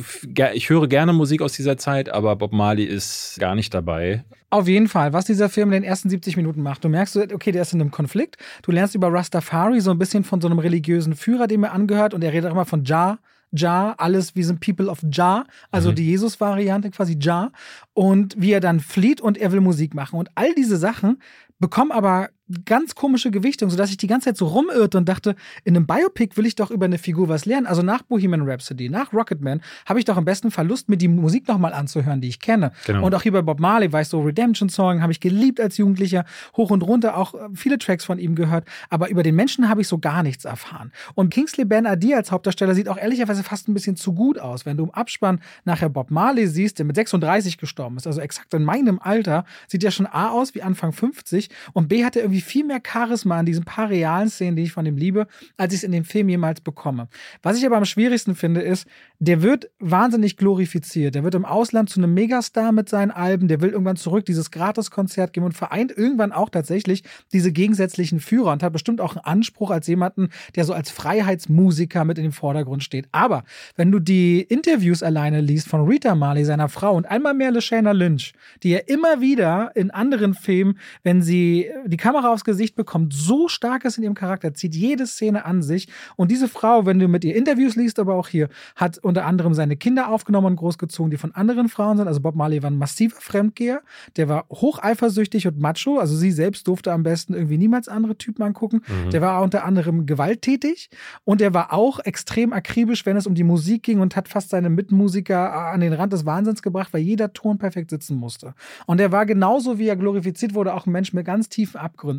[0.52, 4.24] ich höre gerne Musik aus dieser Zeit, aber Bob Marley ist gar nicht dabei.
[4.50, 6.84] Auf jeden Fall, was dieser Film in den ersten 70 Minuten macht.
[6.84, 8.36] Du merkst, okay, der ist in einem Konflikt.
[8.60, 12.12] Du lernst über Rastafari so ein bisschen von so einem religiösen Führer, dem er angehört,
[12.12, 13.18] und er redet auch immer von Jah.
[13.52, 15.94] Jah, alles, wie sind People of Jah, also mhm.
[15.94, 17.52] die Jesus-Variante quasi Jah,
[17.94, 20.18] und wie er dann flieht und er will Musik machen.
[20.18, 21.22] Und all diese Sachen
[21.58, 22.28] bekommen aber
[22.64, 25.34] ganz komische Gewichtung, sodass ich die ganze Zeit so rumirrte und dachte,
[25.64, 27.66] in einem Biopic will ich doch über eine Figur was lernen.
[27.66, 31.48] Also nach Bohemian Rhapsody, nach Rocketman, habe ich doch am besten Verlust, mir die Musik
[31.48, 32.72] nochmal anzuhören, die ich kenne.
[32.86, 33.04] Genau.
[33.04, 35.76] Und auch hier bei Bob Marley war ich so Redemption Song, habe ich geliebt als
[35.76, 36.24] Jugendlicher,
[36.56, 38.64] hoch und runter auch äh, viele Tracks von ihm gehört.
[38.90, 40.92] Aber über den Menschen habe ich so gar nichts erfahren.
[41.14, 44.66] Und Kingsley Ben Adi als Hauptdarsteller sieht auch ehrlicherweise fast ein bisschen zu gut aus.
[44.66, 48.54] Wenn du im Abspann nachher Bob Marley siehst, der mit 36 gestorben ist, also exakt
[48.54, 52.22] in meinem Alter, sieht ja schon A aus wie Anfang 50 und B hat er
[52.22, 55.26] irgendwie viel mehr Charisma an diesen paar realen Szenen, die ich von ihm liebe,
[55.56, 57.08] als ich es in dem Film jemals bekomme.
[57.42, 58.86] Was ich aber am schwierigsten finde, ist,
[59.18, 61.14] der wird wahnsinnig glorifiziert.
[61.14, 63.48] Der wird im Ausland zu einem Megastar mit seinen Alben.
[63.48, 68.52] Der will irgendwann zurück dieses Gratiskonzert geben und vereint irgendwann auch tatsächlich diese gegensätzlichen Führer
[68.52, 72.32] und hat bestimmt auch einen Anspruch als jemanden, der so als Freiheitsmusiker mit in den
[72.32, 73.08] Vordergrund steht.
[73.12, 73.44] Aber
[73.76, 77.92] wenn du die Interviews alleine liest von Rita Marley, seiner Frau, und einmal mehr LeShana
[77.92, 78.32] Lynch,
[78.62, 83.48] die ja immer wieder in anderen Filmen, wenn sie die Kamera aufs Gesicht bekommt, so
[83.48, 85.88] stark ist in ihrem Charakter, zieht jede Szene an sich.
[86.16, 89.54] Und diese Frau, wenn du mit ihr Interviews liest, aber auch hier, hat unter anderem
[89.54, 92.08] seine Kinder aufgenommen und großgezogen, die von anderen Frauen sind.
[92.08, 93.82] Also Bob Marley war ein massiver Fremdgeher,
[94.16, 95.98] der war hocheifersüchtig und macho.
[95.98, 98.82] Also sie selbst durfte am besten irgendwie niemals andere Typen angucken.
[98.86, 99.10] Mhm.
[99.10, 100.90] Der war unter anderem gewalttätig
[101.24, 104.50] und er war auch extrem akribisch, wenn es um die Musik ging und hat fast
[104.50, 108.54] seine Mitmusiker an den Rand des Wahnsinns gebracht, weil jeder Ton perfekt sitzen musste.
[108.86, 112.15] Und er war genauso, wie er glorifiziert wurde, auch ein Mensch mit ganz tiefen Abgründen.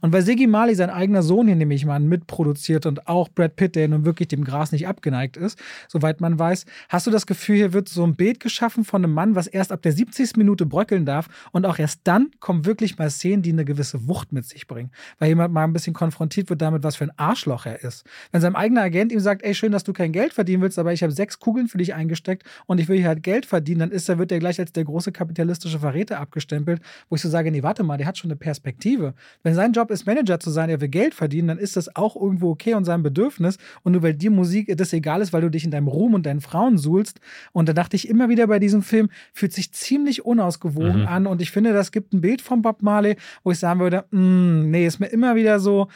[0.00, 3.76] Und weil Siggy Marley sein eigener Sohn hier nämlich mal mitproduziert und auch Brad Pitt,
[3.76, 7.56] der nun wirklich dem Gras nicht abgeneigt ist, soweit man weiß, hast du das Gefühl,
[7.56, 10.36] hier wird so ein Bild geschaffen von einem Mann, was erst ab der 70.
[10.36, 14.32] Minute bröckeln darf und auch erst dann kommen wirklich mal Szenen, die eine gewisse Wucht
[14.32, 14.90] mit sich bringen.
[15.18, 18.04] Weil jemand mal ein bisschen konfrontiert wird damit, was für ein Arschloch er ist.
[18.32, 20.92] Wenn sein eigener Agent ihm sagt, ey, schön, dass du kein Geld verdienen willst, aber
[20.92, 23.90] ich habe sechs Kugeln für dich eingesteckt und ich will hier halt Geld verdienen, dann
[23.90, 27.50] ist er, wird er gleich als der große kapitalistische Verräter abgestempelt, wo ich so sage,
[27.50, 29.14] nee, warte mal, der hat schon eine Perspektive.
[29.42, 32.16] Wenn sein Job ist, Manager zu sein, er will Geld verdienen, dann ist das auch
[32.16, 33.58] irgendwo okay und sein Bedürfnis.
[33.82, 36.26] Und nur weil dir Musik das egal ist, weil du dich in deinem Ruhm und
[36.26, 37.20] deinen Frauen suhlst.
[37.52, 41.06] Und da dachte ich immer wieder bei diesem Film, fühlt sich ziemlich unausgewogen mhm.
[41.06, 41.26] an.
[41.26, 44.70] Und ich finde, das gibt ein Bild von Bob Marley, wo ich sagen würde, mm,
[44.70, 45.88] nee, ist mir immer wieder so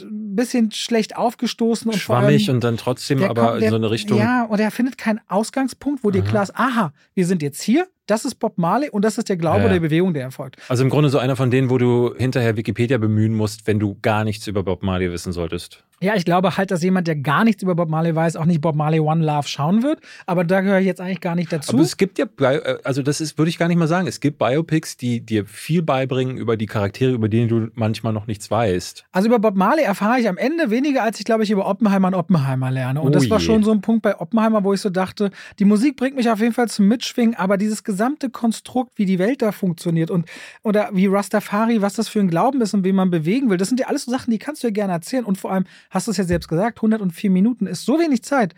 [0.00, 1.90] ein bisschen schlecht aufgestoßen.
[1.90, 4.18] Und Schwammig allem, und dann trotzdem aber kommt, der, in so eine Richtung.
[4.18, 6.12] Ja, und er findet keinen Ausgangspunkt, wo mhm.
[6.12, 9.28] dir klar ist, aha, wir sind jetzt hier, das ist Bob Marley und das ist
[9.28, 9.68] der Glaube ja.
[9.68, 10.56] der Bewegung, der erfolgt.
[10.68, 13.98] Also im Grunde so einer von denen, wo du hinterher Wikipedia bemühen musst, wenn du
[14.00, 15.84] gar nichts über Bob Marley wissen solltest.
[16.02, 18.60] Ja, ich glaube halt, dass jemand, der gar nichts über Bob Marley weiß, auch nicht
[18.60, 20.00] Bob Marley One Love schauen wird.
[20.26, 21.72] Aber da gehöre ich jetzt eigentlich gar nicht dazu.
[21.72, 24.06] Aber es gibt ja, äh, also das ist, würde ich gar nicht mal sagen.
[24.06, 28.26] Es gibt Biopics, die dir viel beibringen über die Charaktere, über denen du manchmal noch
[28.26, 29.06] nichts weißt.
[29.12, 32.08] Also über Bob Marley erfahre ich am Ende weniger, als ich glaube ich über Oppenheimer
[32.08, 33.00] und Oppenheimer lerne.
[33.00, 33.46] Und oh das war je.
[33.46, 36.40] schon so ein Punkt bei Oppenheimer, wo ich so dachte, die Musik bringt mich auf
[36.40, 40.26] jeden Fall zum Mitschwingen, aber dieses gesamte Konstrukt, wie die Welt da funktioniert und
[40.62, 43.68] oder wie Rastafari, was das für ein Glauben ist und wie man bewegen will, das
[43.68, 45.24] sind ja alles so Sachen, die kannst du ja gerne erzählen.
[45.24, 48.22] Und vor allem hast du es ja selbst gesagt gesagt, 104 Minuten ist so wenig
[48.22, 48.54] Zeit.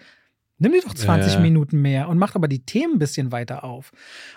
[0.60, 1.40] Nimm dir doch 20 ja.
[1.40, 3.92] Minuten mehr und mach aber die Themen ein bisschen weiter auf.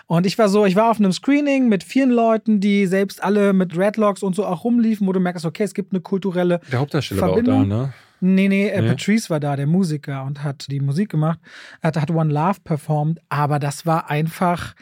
[0.06, 3.52] Und ich war so, ich war auf einem Screening mit vielen Leuten, die selbst alle
[3.52, 6.78] mit Redlocks und so auch rumliefen, wo du merkst, okay, es gibt eine kulturelle Der
[6.78, 7.70] Hauptdarsteller Verbindung.
[7.70, 7.92] war auch da, ne?
[8.20, 11.40] Nee, nee, äh, nee, Patrice war da, der Musiker, und hat die Musik gemacht.
[11.80, 14.76] Er hat, hat One Love performt, aber das war einfach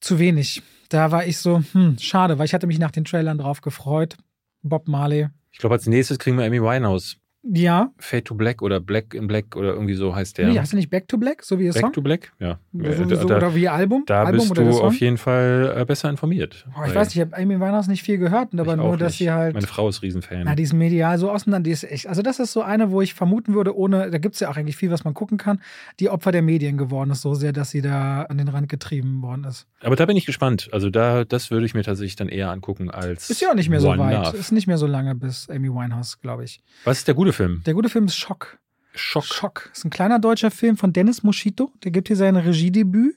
[0.00, 0.62] zu wenig.
[0.88, 4.16] Da war ich so, hm, schade, weil ich hatte mich nach den Trailern drauf gefreut.
[4.62, 5.28] Bob Marley.
[5.50, 7.18] Ich glaube, als nächstes kriegen wir Amy Winehouse.
[7.44, 7.90] Ja.
[7.98, 10.48] Fade to Black oder Black in Black oder irgendwie so heißt der.
[10.48, 11.92] Nee, heißt du nicht Back to Black, so wie ihr Back Song?
[11.92, 12.58] to Black, ja.
[12.72, 14.04] So, so, da, oder wie ihr Album?
[14.06, 16.66] Da Album bist du auf jeden Fall äh, besser informiert.
[16.76, 19.30] Oh, ich weiß nicht, ich habe Amy Winehouse nicht viel gehört, aber nur, dass sie
[19.30, 19.54] halt.
[19.54, 20.42] Meine Frau ist Riesenfan.
[20.44, 22.06] Na, die ist medial so auseinander, die ist echt.
[22.06, 24.56] Also, das ist so eine, wo ich vermuten würde, ohne, da gibt es ja auch
[24.56, 25.60] eigentlich viel, was man gucken kann,
[25.98, 29.20] die Opfer der Medien geworden ist, so sehr, dass sie da an den Rand getrieben
[29.22, 29.66] worden ist.
[29.80, 30.68] Aber da bin ich gespannt.
[30.70, 33.30] Also, da, das würde ich mir tatsächlich dann eher angucken als.
[33.30, 34.26] Ist ja auch nicht mehr so weit.
[34.26, 34.36] Love.
[34.36, 36.62] Ist nicht mehr so lange bis Amy Winehouse, glaube ich.
[36.84, 37.62] Was ist der gute Film?
[37.66, 38.58] Der gute Film ist Schock.
[38.94, 39.24] Schock.
[39.24, 39.68] Schock.
[39.70, 41.72] Das ist ein kleiner deutscher Film von Dennis Moschito.
[41.82, 43.16] Der gibt hier sein Regiedebüt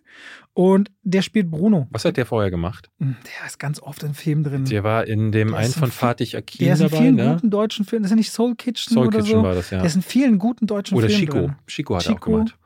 [0.53, 1.87] und der spielt Bruno.
[1.91, 2.89] Was hat der vorher gemacht?
[2.99, 4.65] Hm, der ist ganz oft in Filmen drin.
[4.65, 6.77] Der war in dem der einen von Fatih Akin dabei.
[6.77, 7.33] Der ist in vielen ne?
[7.33, 8.03] guten deutschen Filmen.
[8.03, 9.43] Das ist ja nicht Soul Kitchen Soul oder Kitchen so.
[9.43, 9.79] war das, ja.
[9.79, 11.39] Der ist in vielen guten deutschen oder Filmen Chico.
[11.39, 11.55] drin.
[11.67, 12.15] Chico hat Chico.
[12.15, 12.57] auch gemacht.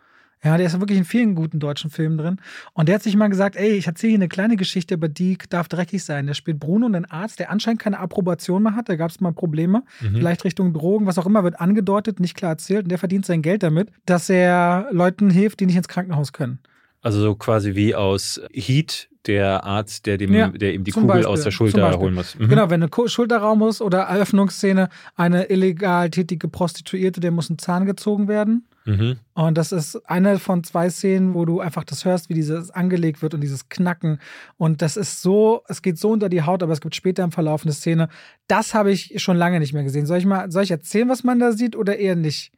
[0.43, 2.37] Ja, der ist wirklich in vielen guten deutschen Filmen drin.
[2.73, 5.37] Und der hat sich mal gesagt, ey, ich erzähle hier eine kleine Geschichte, aber die
[5.49, 6.27] darf dreckig sein.
[6.27, 8.87] Der spielt Bruno, einen Arzt, der anscheinend keine Approbation mehr hat.
[8.87, 9.83] Da gab es mal Probleme.
[9.99, 10.15] Mhm.
[10.15, 12.83] Vielleicht Richtung Drogen, was auch immer, wird angedeutet, nicht klar erzählt.
[12.83, 16.59] Und der verdient sein Geld damit, dass er Leuten hilft, die nicht ins Krankenhaus können.
[17.01, 21.07] Also so quasi wie aus Heat, der Arzt, der, dem, ja, der ihm die Kugel
[21.07, 22.37] Beispiel, aus der Schulter holen muss.
[22.37, 22.47] Mhm.
[22.47, 27.85] Genau, wenn eine Schulterraum muss oder Eröffnungsszene, eine illegal tätige Prostituierte, der muss ein Zahn
[27.85, 28.65] gezogen werden.
[28.89, 29.17] Mhm.
[29.35, 33.21] Und das ist eine von zwei Szenen, wo du einfach das hörst, wie dieses angelegt
[33.21, 34.19] wird und dieses Knacken.
[34.57, 37.31] Und das ist so, es geht so unter die Haut, aber es gibt später im
[37.31, 38.09] Verlauf eine Szene.
[38.47, 40.07] Das habe ich schon lange nicht mehr gesehen.
[40.07, 42.51] Soll ich mal, soll ich erzählen, was man da sieht oder eher nicht?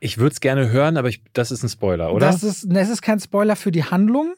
[0.00, 2.26] Ich würde es gerne hören, aber ich, das ist ein Spoiler, oder?
[2.26, 4.34] Das ist, es ist kein Spoiler für die Handlung.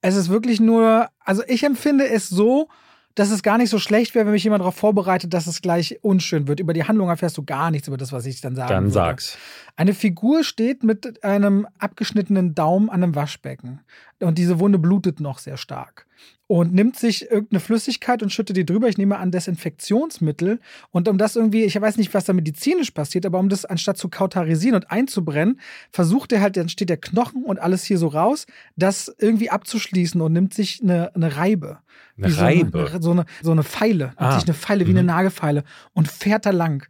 [0.00, 2.68] Es ist wirklich nur, also ich empfinde es so,
[3.16, 5.98] dass es gar nicht so schlecht wäre, wenn mich jemand darauf vorbereitet, dass es gleich
[6.02, 6.60] unschön wird.
[6.60, 8.72] Über die Handlung erfährst du gar nichts über das, was ich dann sage.
[8.72, 8.92] Dann würde.
[8.92, 9.38] sag's.
[9.74, 13.80] Eine Figur steht mit einem abgeschnittenen Daumen an einem Waschbecken.
[14.20, 16.06] Und diese Wunde blutet noch sehr stark.
[16.48, 18.88] Und nimmt sich irgendeine Flüssigkeit und schüttet die drüber.
[18.88, 20.60] Ich nehme an Desinfektionsmittel.
[20.92, 23.98] Und um das irgendwie, ich weiß nicht, was da medizinisch passiert, aber um das anstatt
[23.98, 28.06] zu kautarisieren und einzubrennen, versucht er halt, dann steht der Knochen und alles hier so
[28.06, 31.80] raus, das irgendwie abzuschließen und nimmt sich eine, eine Reibe.
[32.16, 32.90] Eine so Reibe?
[32.90, 34.06] Eine, so, eine, so eine Feile.
[34.06, 34.38] Nimmt ah.
[34.38, 34.98] sich eine Feile wie mhm.
[34.98, 36.86] eine Nagelfeile und fährt da lang.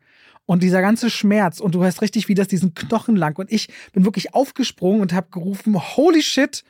[0.47, 3.37] Und dieser ganze Schmerz und du hörst richtig, wie das diesen Knochen lang.
[3.37, 6.63] Und ich bin wirklich aufgesprungen und habe gerufen, holy shit,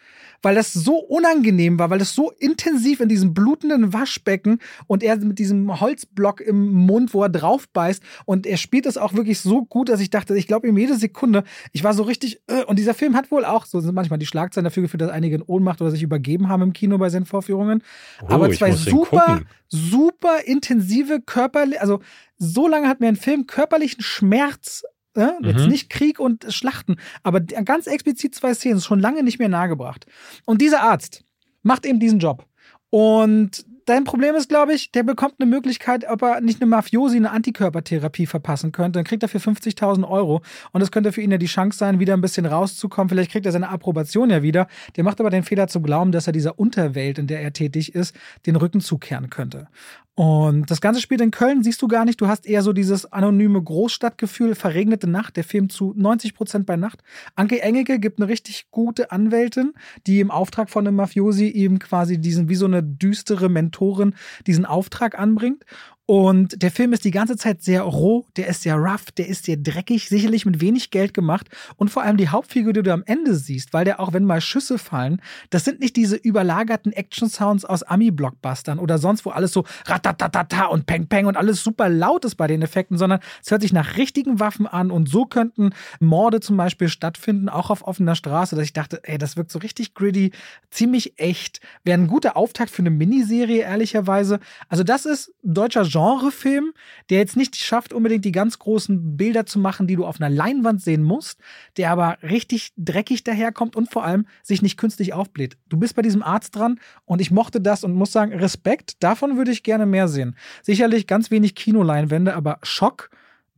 [0.46, 5.16] weil das so unangenehm war, weil das so intensiv in diesem blutenden Waschbecken und er
[5.16, 9.40] mit diesem Holzblock im Mund, wo er drauf beißt und er spielt das auch wirklich
[9.40, 11.42] so gut, dass ich dachte, ich glaube ihm jede Sekunde,
[11.72, 14.26] ich war so richtig, äh, und dieser Film hat wohl auch, so sind manchmal die
[14.26, 17.26] Schlagzeilen dafür geführt, dass einige in Ohnmacht oder sich übergeben haben im Kino bei seinen
[17.26, 17.82] Vorführungen.
[18.22, 21.98] Oh, Aber zwei super, super intensive körperliche, also
[22.38, 24.84] so lange hat mir ein Film körperlichen Schmerz
[25.16, 25.36] Ne?
[25.40, 25.48] Mhm.
[25.48, 30.06] Jetzt nicht Krieg und Schlachten, aber ganz explizit zwei Szenen, schon lange nicht mehr nahegebracht.
[30.44, 31.24] Und dieser Arzt
[31.62, 32.46] macht eben diesen Job.
[32.90, 37.16] Und dein Problem ist, glaube ich, der bekommt eine Möglichkeit, ob er nicht eine Mafiosi
[37.16, 38.98] eine Antikörpertherapie verpassen könnte.
[38.98, 40.42] Dann kriegt er für 50.000 Euro.
[40.72, 43.08] Und das könnte für ihn ja die Chance sein, wieder ein bisschen rauszukommen.
[43.08, 44.66] Vielleicht kriegt er seine Approbation ja wieder.
[44.96, 47.94] Der macht aber den Fehler zu glauben, dass er dieser Unterwelt, in der er tätig
[47.94, 48.14] ist,
[48.44, 49.68] den Rücken zukehren könnte.
[50.16, 52.22] Und das ganze spielt in Köln, siehst du gar nicht.
[52.22, 56.76] Du hast eher so dieses anonyme Großstadtgefühl, verregnete Nacht, der Film zu 90 Prozent bei
[56.76, 57.02] Nacht.
[57.34, 59.74] Anke Engelke gibt eine richtig gute Anwältin,
[60.06, 64.14] die im Auftrag von einem Mafiosi eben quasi diesen, wie so eine düstere Mentorin,
[64.46, 65.66] diesen Auftrag anbringt.
[66.08, 69.44] Und der Film ist die ganze Zeit sehr roh, der ist sehr rough, der ist
[69.44, 71.48] sehr dreckig, sicherlich mit wenig Geld gemacht.
[71.76, 74.40] Und vor allem die Hauptfigur, die du am Ende siehst, weil der auch, wenn mal
[74.40, 79.64] Schüsse fallen, das sind nicht diese überlagerten Action-Sounds aus Ami-Blockbustern oder sonst, wo alles so
[79.84, 83.62] ratatatata und peng peng und alles super laut ist bei den Effekten, sondern es hört
[83.62, 88.14] sich nach richtigen Waffen an und so könnten Morde zum Beispiel stattfinden, auch auf offener
[88.14, 90.30] Straße, dass ich dachte, ey, das wirkt so richtig gritty,
[90.70, 94.38] ziemlich echt, wäre ein guter Auftakt für eine Miniserie, ehrlicherweise.
[94.68, 96.74] Also das ist deutscher Genrefilm,
[97.08, 100.28] der jetzt nicht schafft, unbedingt die ganz großen Bilder zu machen, die du auf einer
[100.28, 101.40] Leinwand sehen musst,
[101.78, 105.56] der aber richtig dreckig daherkommt und vor allem sich nicht künstlich aufbläht.
[105.70, 109.38] Du bist bei diesem Arzt dran und ich mochte das und muss sagen, Respekt, davon
[109.38, 110.36] würde ich gerne mehr sehen.
[110.60, 113.08] Sicherlich ganz wenig Kinoleinwände, aber Schock.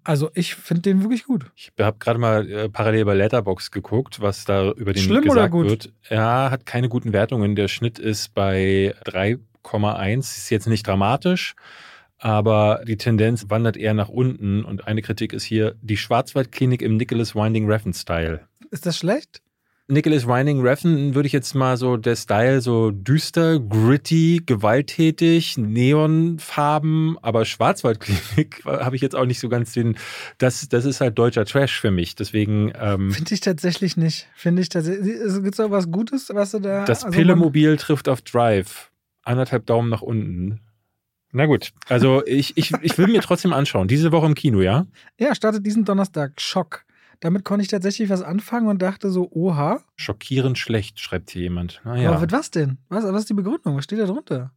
[0.05, 1.47] Also ich finde den wirklich gut.
[1.57, 5.53] Ich habe gerade mal äh, parallel bei Letterbox geguckt, was da über den Schlimm gesagt
[5.53, 5.93] wird.
[6.09, 7.57] Ja, hat keine guten Wertungen.
[7.57, 10.21] Der Schnitt ist bei 3,1.
[10.21, 11.57] Ist jetzt nicht dramatisch
[12.19, 16.97] aber die Tendenz wandert eher nach unten und eine Kritik ist hier die Schwarzwaldklinik im
[16.97, 18.41] Nicholas Winding Refn Style.
[18.71, 19.41] Ist das schlecht?
[19.91, 27.17] Nicholas Winding Refn würde ich jetzt mal so der Style so düster, gritty, gewalttätig, Neonfarben,
[27.23, 29.97] aber Schwarzwaldklinik habe ich jetzt auch nicht so ganz den.
[30.37, 32.15] Das, das ist halt deutscher Trash für mich.
[32.17, 34.29] Deswegen ähm, finde ich tatsächlich nicht.
[34.35, 35.07] Finde ich tatsächlich.
[35.43, 36.85] Gibt es auch was Gutes, was du da?
[36.85, 38.91] Das also Pillemobil trifft auf Drive.
[39.23, 40.61] Anderthalb Daumen nach unten.
[41.33, 43.89] Na gut, also ich, ich, ich will mir trotzdem anschauen.
[43.89, 44.87] Diese Woche im Kino, ja?
[45.19, 46.41] Ja, startet diesen Donnerstag.
[46.41, 46.85] Schock.
[47.21, 49.83] Damit konnte ich tatsächlich was anfangen und dachte so, oha.
[49.97, 51.81] Schockierend schlecht, schreibt hier jemand.
[51.85, 52.11] Naja.
[52.11, 52.79] Aber mit was denn?
[52.89, 53.77] Was, was ist die Begründung?
[53.77, 54.53] Was steht da drunter?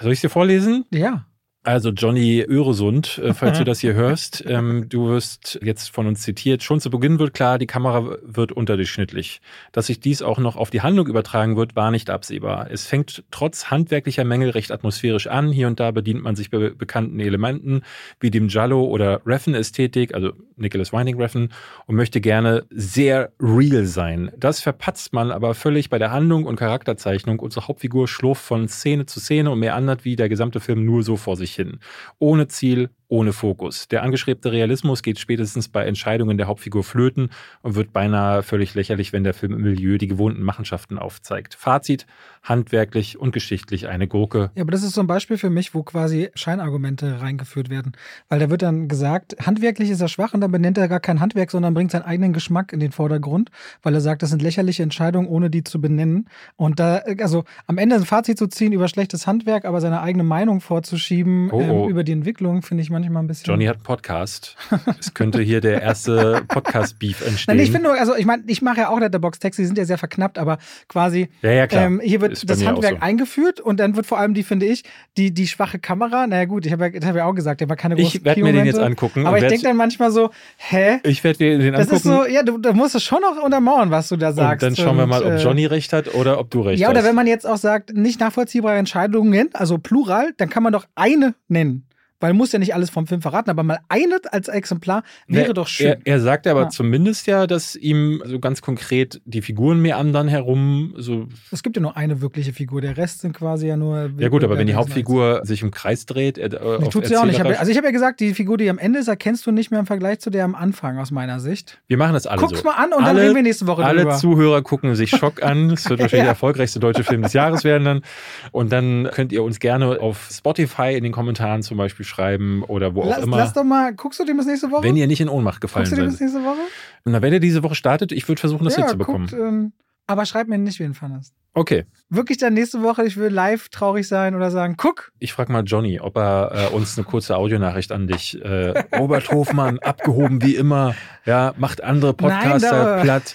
[0.00, 0.84] Soll ich es dir vorlesen?
[0.92, 1.26] Ja.
[1.64, 6.22] Also Johnny Öresund, äh, falls du das hier hörst, ähm, du wirst jetzt von uns
[6.22, 6.62] zitiert.
[6.62, 9.40] Schon zu Beginn wird klar, die Kamera wird unterdurchschnittlich.
[9.72, 12.70] Dass sich dies auch noch auf die Handlung übertragen wird, war nicht absehbar.
[12.70, 15.50] Es fängt trotz handwerklicher Mängel recht atmosphärisch an.
[15.50, 17.82] Hier und da bedient man sich be bekannten Elementen
[18.20, 21.52] wie dem Giallo oder Reffen-Ästhetik, also Nicholas Winding Reffen,
[21.86, 24.30] und möchte gerne sehr real sein.
[24.38, 27.40] Das verpatzt man aber völlig bei der Handlung und Charakterzeichnung.
[27.40, 31.02] Unsere Hauptfigur schlurft von Szene zu Szene und mehr andert wie der gesamte Film nur
[31.02, 31.80] so vor sich hin.
[32.18, 33.88] Ohne Ziel, ohne Fokus.
[33.88, 37.30] Der angeschrebte Realismus geht spätestens bei Entscheidungen der Hauptfigur flöten
[37.62, 41.54] und wird beinahe völlig lächerlich, wenn der Film im Milieu die gewohnten Machenschaften aufzeigt.
[41.54, 42.06] Fazit,
[42.42, 44.50] handwerklich und geschichtlich eine Gurke.
[44.54, 47.92] Ja, aber das ist so ein Beispiel für mich, wo quasi Scheinargumente reingeführt werden.
[48.28, 51.20] Weil da wird dann gesagt, handwerklich ist er schwach und dann benennt er gar kein
[51.20, 53.50] Handwerk, sondern bringt seinen eigenen Geschmack in den Vordergrund,
[53.82, 56.28] weil er sagt, das sind lächerliche Entscheidungen, ohne die zu benennen.
[56.56, 60.24] Und da, also am Ende ein Fazit zu ziehen über schlechtes Handwerk, aber seine eigene
[60.24, 61.84] Meinung vorzuschieben oh, oh.
[61.84, 63.46] Ähm, über die Entwicklung, finde ich mal manchmal ein bisschen.
[63.46, 64.56] Johnny hat einen Podcast.
[64.98, 67.44] es könnte hier der erste Podcast-Beef entstehen.
[67.56, 69.84] Nein, ich finde nur, also ich meine, ich mache ja auch Letterbox-Texte, die sind ja
[69.84, 70.58] sehr verknappt, aber
[70.88, 71.84] quasi ja, ja, klar.
[71.84, 73.02] Ähm, hier wird das Handwerk so.
[73.02, 74.82] eingeführt und dann wird vor allem die, finde ich,
[75.16, 77.68] die, die schwache Kamera, naja gut, ich habe ja, das hab ich auch gesagt, der
[77.68, 79.26] war keine großen Ich werde mir den jetzt angucken.
[79.26, 80.98] Aber und ich denke dann manchmal so, hä?
[81.04, 81.96] ich werde mir den Das angucken.
[81.96, 84.62] ist so, ja, du, du musst es schon noch untermauern, was du da und sagst.
[84.62, 86.96] dann schauen wir mal, ob äh, Johnny recht hat oder ob du recht Ja, hast.
[86.96, 90.86] oder wenn man jetzt auch sagt, nicht nachvollziehbare Entscheidungen, also Plural, dann kann man doch
[90.94, 91.84] eine nennen.
[92.20, 95.54] Weil muss ja nicht alles vom Film verraten, aber mal eine als Exemplar wäre Ne,
[95.54, 95.86] doch schön.
[95.86, 96.68] Er, er sagt aber Ja.
[96.68, 100.94] zumindest ja, dass ihm so ganz konkret die Figuren meandern herum.
[100.96, 104.10] So, es gibt ja nur eine wirkliche Figur, der Rest sind quasi ja nur.
[104.18, 107.16] ja gut, aber wenn die Hauptfigur sich im Kreis dreht, äh, Nee, auf tut sie
[107.16, 107.38] auch nicht.
[107.38, 109.70] Ich also ich habe ja gesagt, die Figur, die am Ende ist, erkennst du nicht
[109.70, 111.80] mehr im Vergleich zu der am Anfang aus meiner Sicht.
[111.86, 112.64] wir machen das alle Guck's so.
[112.64, 114.16] mal an und alle, dann reden wir nächste Woche Alle drüber.
[114.16, 115.70] Zuhörer gucken sich Schock an.
[115.70, 116.18] Es wird wahrscheinlich Ja.
[116.24, 118.02] der erfolgreichste deutsche Film des Jahres werden dann.
[118.50, 122.94] Und dann könnt ihr uns gerne auf Spotify in den Kommentaren zum Beispiel schreiben oder
[122.94, 123.36] wo auch Lass, immer.
[123.36, 124.82] lass doch mal, guckst du dem das nächste Woche?
[124.82, 126.28] wenn ihr nicht in Ohnmacht gefallen guckst du dem das seid.
[126.28, 126.58] nächste Woche?
[127.04, 129.28] Na, wenn ihr diese Woche startet, ich würde versuchen, das ja, hinzubekommen.
[129.28, 129.72] guckt, ähm,
[130.06, 131.34] aber schreib mir nicht, ihn fandest.
[131.54, 131.84] Okay.
[132.08, 135.64] Wirklich dann nächste Woche, ich will live traurig sein oder sagen, guck, Ich frage mal
[135.64, 138.40] Johnny, ob er äh, uns eine kurze Audionachricht an dich.
[138.42, 140.94] Äh, Robert Hofmann, abgehoben wie immer,
[141.26, 143.34] ja, macht andere Podcaster Nein, platt,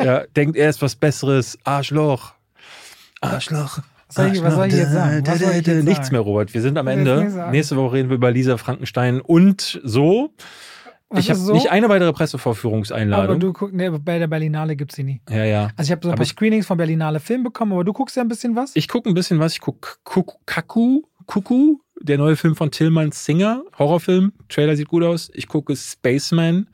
[0.00, 2.32] ja, denkt er ist was Besseres, Arschloch.
[3.20, 3.80] Arschloch.
[4.08, 5.22] Soll ich- was soll ich jetzt sagen?
[5.26, 6.12] Was soll ich jetzt Nichts sagen?
[6.12, 6.54] mehr, Robert.
[6.54, 7.48] Wir sind am Ende.
[7.50, 10.34] Nächste Woche reden wir über Lisa Frankenstein und so.
[11.10, 11.54] Was ich habe so?
[11.54, 13.40] nicht eine weitere aber Pressevorführungseinladung.
[13.40, 15.22] du guckst, nee, bei der Berlinale gibt's sie nie.
[15.30, 15.70] ja, ja.
[15.76, 18.14] Also ich habe so ein Aber paar Screenings von Berlinale Film bekommen, aber du guckst
[18.16, 18.72] ja ein bisschen was?
[18.74, 19.54] Ich gucke ein bisschen was.
[19.54, 19.88] Ich gucke
[20.44, 24.32] Kaku, Kuku, der neue Film von Tillman Singer, Horrorfilm.
[24.50, 25.30] Trailer sieht gut aus.
[25.32, 26.68] Ich gucke Spaceman,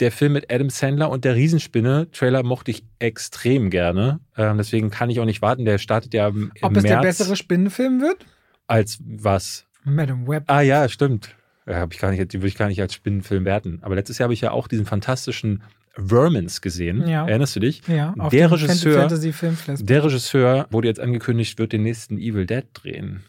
[0.00, 2.10] der Film mit Adam Sandler und der Riesenspinne.
[2.10, 4.20] Trailer mochte ich extrem gerne.
[4.36, 5.64] Ähm, deswegen kann ich auch nicht warten.
[5.64, 6.94] Der startet ja im, im Ob es März.
[6.94, 8.26] der bessere Spinnenfilm wird?
[8.66, 9.66] Als was?
[9.84, 10.44] Madam Web.
[10.46, 11.34] Ah ja, stimmt.
[11.66, 13.78] Ja, hab ich gar nicht, die würde ich gar nicht als Spinnenfilm werten.
[13.82, 15.62] Aber letztes Jahr habe ich ja auch diesen fantastischen
[15.94, 17.06] Vermins gesehen.
[17.06, 17.28] Ja.
[17.28, 17.82] Erinnerst du dich?
[17.86, 19.08] Ja, auf der Regisseur-.
[19.08, 23.22] Der Regisseur wurde jetzt angekündigt, wird den nächsten Evil Dead drehen.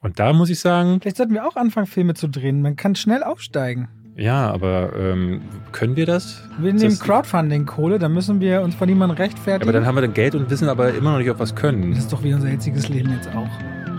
[0.00, 2.62] Und da muss ich sagen, Vielleicht sollten wir auch anfangen, Filme zu drehen.
[2.62, 3.88] Man kann schnell aufsteigen.
[4.18, 5.40] Ja, aber ähm,
[5.72, 6.42] können wir das?
[6.58, 9.62] Wir nehmen das- Crowdfunding-Kohle, dann müssen wir uns von niemandem Ja, rechtfertigen.
[9.68, 11.50] aber dann haben wir dann Geld und wissen aber immer noch nicht, ob wir es
[11.54, 11.92] das können.
[11.92, 13.48] ist doch wie unser jetziges Leben jetzt auch.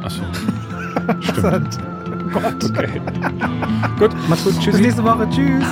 [0.03, 0.21] Achso.
[1.21, 1.79] Stimmt.
[2.33, 2.63] Gott.
[2.69, 2.87] Okay.
[3.97, 4.53] gut, mach's gut.
[4.55, 4.81] Bis Tschüssi.
[4.81, 5.27] nächste Woche.
[5.31, 5.65] Tschüss.